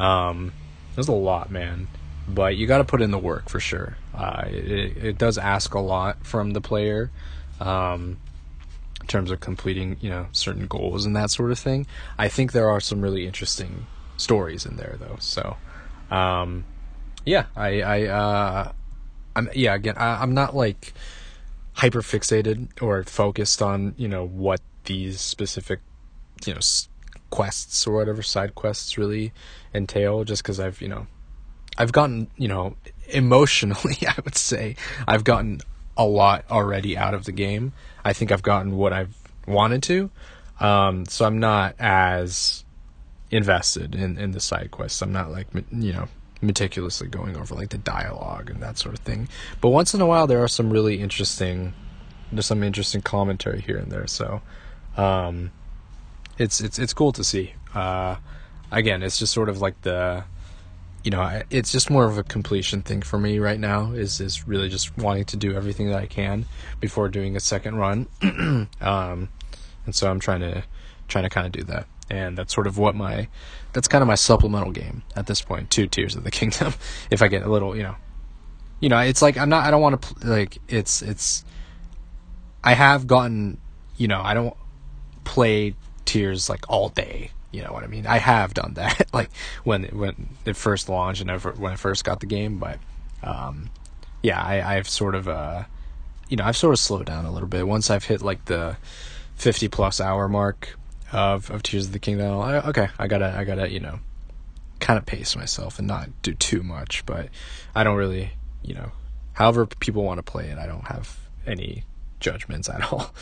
Um, 0.00 0.52
there's 0.96 1.08
a 1.08 1.12
lot, 1.12 1.50
man. 1.50 1.86
But 2.28 2.56
you 2.56 2.66
got 2.66 2.78
to 2.78 2.84
put 2.84 3.00
in 3.00 3.12
the 3.12 3.18
work 3.18 3.48
for 3.48 3.60
sure. 3.60 3.96
Uh, 4.12 4.42
it, 4.48 4.96
it 4.96 5.18
does 5.18 5.38
ask 5.38 5.74
a 5.74 5.78
lot 5.78 6.26
from 6.26 6.50
the 6.50 6.60
player. 6.60 7.12
Um, 7.60 8.18
in 9.06 9.08
terms 9.08 9.30
of 9.30 9.38
completing, 9.38 9.96
you 10.00 10.10
know, 10.10 10.26
certain 10.32 10.66
goals 10.66 11.06
and 11.06 11.14
that 11.14 11.30
sort 11.30 11.52
of 11.52 11.58
thing. 11.60 11.86
I 12.18 12.26
think 12.26 12.50
there 12.50 12.68
are 12.68 12.80
some 12.80 13.00
really 13.00 13.24
interesting 13.24 13.86
stories 14.16 14.66
in 14.66 14.74
there 14.76 14.96
though. 14.98 15.14
So, 15.20 15.56
um, 16.10 16.64
yeah, 17.24 17.44
I, 17.54 17.82
I, 17.82 18.02
uh, 18.06 18.72
I'm, 19.36 19.48
yeah, 19.54 19.74
again, 19.74 19.94
I, 19.96 20.20
I'm 20.20 20.34
not 20.34 20.56
like 20.56 20.92
hyper 21.74 22.02
fixated 22.02 22.82
or 22.82 23.04
focused 23.04 23.62
on, 23.62 23.94
you 23.96 24.08
know, 24.08 24.26
what 24.26 24.60
these 24.86 25.20
specific, 25.20 25.78
you 26.44 26.54
know, 26.54 26.60
quests 27.30 27.86
or 27.86 27.94
whatever 27.94 28.22
side 28.22 28.56
quests 28.56 28.98
really 28.98 29.32
entail 29.72 30.24
just 30.24 30.42
because 30.42 30.58
I've, 30.58 30.82
you 30.82 30.88
know, 30.88 31.06
I've 31.78 31.92
gotten, 31.92 32.28
you 32.36 32.48
know, 32.48 32.74
emotionally, 33.08 33.98
I 34.08 34.14
would 34.24 34.36
say, 34.36 34.74
I've 35.06 35.22
gotten 35.22 35.60
a 35.96 36.04
lot 36.04 36.44
already 36.50 36.96
out 36.96 37.14
of 37.14 37.24
the 37.24 37.32
game. 37.32 37.72
I 38.04 38.12
think 38.12 38.30
I've 38.30 38.42
gotten 38.42 38.76
what 38.76 38.92
I've 38.92 39.16
wanted 39.46 39.82
to. 39.84 40.10
Um, 40.60 41.06
so 41.06 41.24
I'm 41.24 41.38
not 41.38 41.74
as 41.78 42.64
invested 43.30 43.94
in 43.94 44.18
in 44.18 44.30
the 44.32 44.40
side 44.40 44.70
quests. 44.70 45.02
I'm 45.02 45.12
not 45.12 45.30
like 45.30 45.48
you 45.72 45.92
know 45.92 46.08
meticulously 46.40 47.08
going 47.08 47.36
over 47.36 47.54
like 47.54 47.70
the 47.70 47.78
dialogue 47.78 48.50
and 48.50 48.62
that 48.62 48.78
sort 48.78 48.94
of 48.94 49.00
thing. 49.00 49.28
But 49.60 49.70
once 49.70 49.94
in 49.94 50.00
a 50.00 50.06
while, 50.06 50.26
there 50.26 50.42
are 50.42 50.48
some 50.48 50.70
really 50.70 51.00
interesting. 51.00 51.72
There's 52.32 52.46
some 52.46 52.62
interesting 52.62 53.02
commentary 53.02 53.60
here 53.60 53.76
and 53.76 53.90
there. 53.90 54.06
So, 54.06 54.42
um, 54.96 55.52
it's 56.38 56.60
it's 56.60 56.78
it's 56.78 56.92
cool 56.92 57.12
to 57.12 57.24
see. 57.24 57.54
Uh, 57.74 58.16
again, 58.70 59.02
it's 59.02 59.18
just 59.18 59.32
sort 59.32 59.48
of 59.48 59.60
like 59.60 59.80
the 59.82 60.24
you 61.06 61.12
know, 61.12 61.40
it's 61.50 61.70
just 61.70 61.88
more 61.88 62.04
of 62.04 62.18
a 62.18 62.24
completion 62.24 62.82
thing 62.82 63.00
for 63.00 63.16
me 63.16 63.38
right 63.38 63.60
now. 63.60 63.92
Is 63.92 64.20
is 64.20 64.48
really 64.48 64.68
just 64.68 64.98
wanting 64.98 65.24
to 65.26 65.36
do 65.36 65.54
everything 65.54 65.88
that 65.90 66.00
I 66.00 66.06
can 66.06 66.46
before 66.80 67.08
doing 67.08 67.36
a 67.36 67.40
second 67.40 67.76
run, 67.76 68.08
um, 68.80 69.28
and 69.86 69.94
so 69.94 70.10
I'm 70.10 70.18
trying 70.18 70.40
to 70.40 70.64
trying 71.06 71.22
to 71.22 71.30
kind 71.30 71.46
of 71.46 71.52
do 71.52 71.62
that, 71.72 71.86
and 72.10 72.36
that's 72.36 72.52
sort 72.52 72.66
of 72.66 72.76
what 72.76 72.96
my 72.96 73.28
that's 73.72 73.86
kind 73.86 74.02
of 74.02 74.08
my 74.08 74.16
supplemental 74.16 74.72
game 74.72 75.04
at 75.14 75.28
this 75.28 75.40
point. 75.40 75.70
To 75.70 75.86
Tears 75.86 76.16
of 76.16 76.24
the 76.24 76.30
Kingdom. 76.32 76.74
if 77.08 77.22
I 77.22 77.28
get 77.28 77.44
a 77.44 77.48
little, 77.48 77.76
you 77.76 77.84
know, 77.84 77.94
you 78.80 78.88
know, 78.88 78.98
it's 78.98 79.22
like 79.22 79.38
I'm 79.38 79.48
not. 79.48 79.64
I 79.64 79.70
don't 79.70 79.82
want 79.82 80.02
to 80.02 80.26
like. 80.26 80.58
It's 80.66 81.02
it's. 81.02 81.44
I 82.64 82.74
have 82.74 83.06
gotten, 83.06 83.58
you 83.96 84.08
know, 84.08 84.20
I 84.20 84.34
don't 84.34 84.56
play 85.22 85.76
Tears 86.04 86.50
like 86.50 86.64
all 86.68 86.88
day 86.88 87.30
you 87.56 87.62
know 87.62 87.72
what 87.72 87.84
I 87.84 87.86
mean? 87.86 88.06
I 88.06 88.18
have 88.18 88.52
done 88.52 88.74
that, 88.74 89.08
like 89.14 89.30
when 89.64 89.84
when 89.84 90.28
it 90.44 90.56
first 90.56 90.90
launched 90.90 91.22
and 91.22 91.30
when 91.58 91.72
I 91.72 91.76
first 91.76 92.04
got 92.04 92.20
the 92.20 92.26
game. 92.26 92.58
But 92.58 92.78
um, 93.22 93.70
yeah, 94.22 94.42
I, 94.42 94.76
I've 94.76 94.86
sort 94.86 95.14
of 95.14 95.26
uh, 95.26 95.64
you 96.28 96.36
know 96.36 96.44
I've 96.44 96.56
sort 96.56 96.74
of 96.74 96.78
slowed 96.78 97.06
down 97.06 97.24
a 97.24 97.32
little 97.32 97.48
bit 97.48 97.66
once 97.66 97.88
I've 97.88 98.04
hit 98.04 98.20
like 98.20 98.44
the 98.44 98.76
fifty 99.36 99.68
plus 99.68 100.02
hour 100.02 100.28
mark 100.28 100.78
of 101.12 101.50
of 101.50 101.62
Tears 101.62 101.86
of 101.86 101.92
the 101.94 101.98
Kingdom. 101.98 102.40
I, 102.40 102.68
okay, 102.68 102.88
I 102.98 103.06
gotta 103.06 103.34
I 103.34 103.44
gotta 103.44 103.70
you 103.70 103.80
know 103.80 104.00
kind 104.78 104.98
of 104.98 105.06
pace 105.06 105.34
myself 105.34 105.78
and 105.78 105.88
not 105.88 106.10
do 106.20 106.34
too 106.34 106.62
much. 106.62 107.06
But 107.06 107.30
I 107.74 107.84
don't 107.84 107.96
really 107.96 108.32
you 108.62 108.74
know 108.74 108.92
however 109.32 109.64
people 109.64 110.04
want 110.04 110.18
to 110.18 110.22
play 110.22 110.48
it. 110.48 110.58
I 110.58 110.66
don't 110.66 110.88
have 110.88 111.18
any 111.46 111.84
judgments 112.20 112.68
at 112.68 112.82
all. 112.92 113.14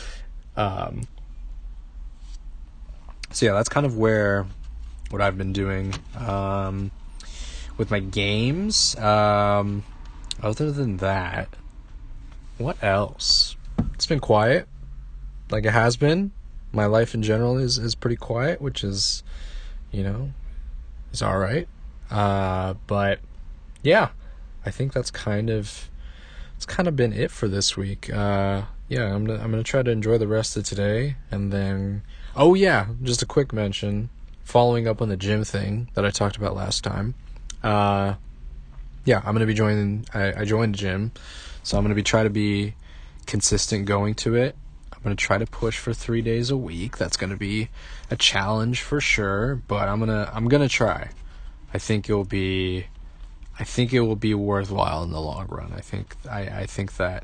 Um, 0.57 1.07
so 3.31 3.45
yeah, 3.45 3.53
that's 3.53 3.69
kind 3.69 3.85
of 3.85 3.97
where 3.97 4.45
what 5.09 5.21
I've 5.21 5.37
been 5.37 5.53
doing 5.53 5.93
um, 6.17 6.91
with 7.77 7.91
my 7.91 7.99
games. 7.99 8.95
Um, 8.97 9.83
other 10.41 10.71
than 10.71 10.97
that, 10.97 11.49
what 12.57 12.81
else? 12.83 13.55
It's 13.93 14.05
been 14.05 14.19
quiet, 14.19 14.67
like 15.49 15.65
it 15.65 15.71
has 15.71 15.97
been. 15.97 16.31
My 16.71 16.85
life 16.85 17.13
in 17.13 17.23
general 17.23 17.57
is 17.57 17.77
is 17.77 17.95
pretty 17.95 18.17
quiet, 18.17 18.61
which 18.61 18.83
is, 18.83 19.23
you 19.91 20.03
know, 20.03 20.31
is 21.13 21.21
all 21.21 21.37
right. 21.37 21.67
Uh, 22.11 22.75
but 22.87 23.19
yeah, 23.81 24.09
I 24.65 24.71
think 24.71 24.93
that's 24.93 25.11
kind 25.11 25.49
of 25.49 25.89
it's 26.55 26.65
kind 26.65 26.87
of 26.87 26.95
been 26.95 27.13
it 27.13 27.31
for 27.31 27.47
this 27.47 27.77
week. 27.77 28.11
Uh, 28.13 28.63
yeah, 28.87 29.13
I'm 29.13 29.25
gonna, 29.25 29.43
I'm 29.43 29.51
gonna 29.51 29.63
try 29.63 29.83
to 29.83 29.91
enjoy 29.91 30.17
the 30.17 30.27
rest 30.27 30.57
of 30.57 30.63
today, 30.63 31.15
and 31.31 31.51
then 31.51 32.03
Oh 32.37 32.53
yeah, 32.53 32.87
just 33.01 33.21
a 33.21 33.25
quick 33.25 33.53
mention, 33.53 34.09
following 34.43 34.89
up 34.89 35.01
on 35.01 35.07
the 35.07 35.15
gym 35.15 35.45
thing 35.45 35.89
that 35.93 36.05
I 36.05 36.09
talked 36.09 36.35
about 36.35 36.53
last 36.53 36.83
time. 36.83 37.15
Uh, 37.63 38.15
yeah, 39.05 39.21
I'm 39.25 39.33
gonna 39.33 39.45
be 39.45 39.53
joining. 39.53 40.05
I, 40.13 40.41
I 40.41 40.45
joined 40.45 40.73
the 40.73 40.77
gym, 40.77 41.13
so 41.63 41.77
I'm 41.77 41.83
gonna 41.85 41.95
be 41.95 42.03
try 42.03 42.23
to 42.23 42.29
be 42.29 42.75
consistent 43.25 43.85
going 43.85 44.15
to 44.15 44.35
it. 44.35 44.57
I'm 44.91 44.99
gonna 45.01 45.15
try 45.15 45.37
to 45.37 45.45
push 45.45 45.77
for 45.77 45.93
three 45.93 46.21
days 46.21 46.49
a 46.49 46.57
week. 46.57 46.97
That's 46.97 47.15
gonna 47.15 47.37
be 47.37 47.69
a 48.11 48.17
challenge 48.17 48.81
for 48.81 48.99
sure, 48.99 49.55
but 49.55 49.87
I'm 49.87 49.99
gonna 49.99 50.29
I'm 50.33 50.49
gonna 50.49 50.67
try. 50.67 51.11
I 51.73 51.77
think 51.77 52.09
it'll 52.09 52.25
be 52.25 52.87
I 53.57 53.63
think 53.63 53.93
it 53.93 54.01
will 54.01 54.17
be 54.17 54.33
worthwhile 54.33 55.03
in 55.03 55.11
the 55.11 55.21
long 55.21 55.47
run. 55.47 55.71
I 55.73 55.79
think 55.79 56.17
I, 56.29 56.41
I 56.41 56.65
think 56.65 56.97
that 56.97 57.23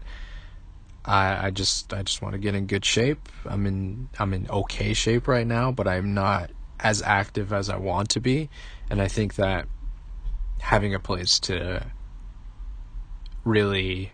I, 1.05 1.47
I 1.47 1.49
just 1.51 1.93
I 1.93 2.03
just 2.03 2.21
want 2.21 2.33
to 2.33 2.39
get 2.39 2.55
in 2.55 2.67
good 2.67 2.85
shape. 2.85 3.29
I'm 3.45 3.65
in 3.65 4.09
I'm 4.19 4.33
in 4.33 4.49
okay 4.49 4.93
shape 4.93 5.27
right 5.27 5.47
now, 5.47 5.71
but 5.71 5.87
I'm 5.87 6.13
not 6.13 6.51
as 6.79 7.01
active 7.01 7.53
as 7.53 7.69
I 7.69 7.77
want 7.77 8.09
to 8.11 8.19
be, 8.19 8.49
and 8.89 9.01
I 9.01 9.07
think 9.07 9.35
that 9.35 9.67
having 10.59 10.93
a 10.93 10.99
place 10.99 11.39
to 11.39 11.85
really 13.43 14.11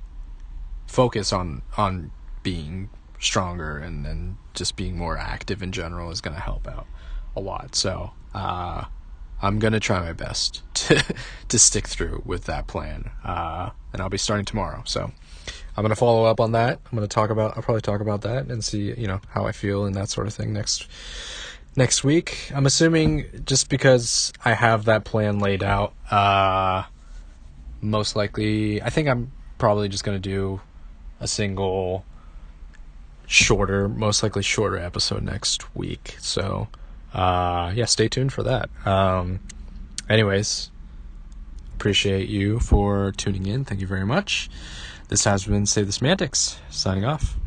focus 0.88 1.34
on 1.34 1.62
on 1.76 2.12
being 2.44 2.90
stronger 3.20 3.78
and 3.78 4.06
and 4.06 4.38
just 4.54 4.76
being 4.76 4.98
more 4.98 5.18
active 5.18 5.62
in 5.62 5.72
general 5.72 6.10
is 6.12 6.22
going 6.22 6.36
to 6.36 6.42
help 6.42 6.68
out 6.68 6.88
a 7.36 7.40
lot. 7.40 7.76
So, 7.76 8.12
uh, 8.34 8.86
I'm 9.42 9.60
going 9.60 9.74
to 9.74 9.80
try 9.80 10.00
my 10.00 10.14
best 10.14 10.64
to 10.74 11.04
to 11.48 11.60
stick 11.60 11.88
through 11.88 12.24
with 12.26 12.46
that 12.46 12.68
plan. 12.68 13.12
Uh, 13.24 13.72
and 13.94 14.02
I'll 14.02 14.10
be 14.10 14.18
starting 14.18 14.46
tomorrow. 14.46 14.84
So, 14.86 15.12
I'm 15.78 15.84
gonna 15.84 15.96
follow 15.96 16.26
up 16.26 16.40
on 16.40 16.54
that. 16.54 16.80
I'm 16.86 16.96
gonna 16.98 17.08
talk 17.08 17.30
about. 17.30 17.56
I'll 17.56 17.62
probably 17.62 17.82
talk 17.82 18.02
about 18.02 18.22
that 18.22 18.48
and 18.48 18.64
see, 18.64 18.94
you 19.00 19.06
know, 19.06 19.22
how 19.30 19.46
I 19.46 19.52
feel 19.52 19.86
and 19.86 19.94
that 19.96 20.10
sort 20.10 20.26
of 20.26 20.34
thing 20.34 20.52
next 20.52 20.88
next 21.76 22.04
week. 22.04 22.52
I'm 22.54 22.66
assuming 22.66 23.44
just 23.46 23.70
because 23.70 24.34
I 24.44 24.54
have 24.54 24.86
that 24.86 25.06
plan 25.06 25.38
laid 25.38 25.62
out. 25.62 25.94
Uh, 26.10 26.84
most 27.80 28.16
likely, 28.16 28.82
I 28.82 28.90
think 28.90 29.08
I'm 29.08 29.32
probably 29.60 29.88
just 29.88 30.04
gonna 30.04 30.18
do 30.18 30.62
a 31.20 31.28
single 31.28 32.04
shorter, 33.28 33.88
most 33.88 34.24
likely 34.24 34.42
shorter 34.42 34.78
episode 34.78 35.22
next 35.22 35.76
week. 35.76 36.16
So, 36.20 36.70
uh, 37.14 37.72
yeah, 37.76 37.86
stay 37.86 38.08
tuned 38.08 38.34
for 38.34 38.42
that. 38.42 38.70
Um, 38.84 39.42
anyways, 40.10 40.72
appreciate 41.76 42.30
you 42.30 42.60
for 42.60 43.12
tuning 43.12 43.46
in. 43.46 43.64
Thank 43.64 43.82
you 43.82 43.88
very 43.88 44.06
much. 44.06 44.50
This 45.10 45.24
has 45.24 45.45
been 45.45 45.66
Save 45.66 45.86
the 45.86 45.93
Semantics, 45.93 46.60
signing 46.70 47.05
off. 47.05 47.38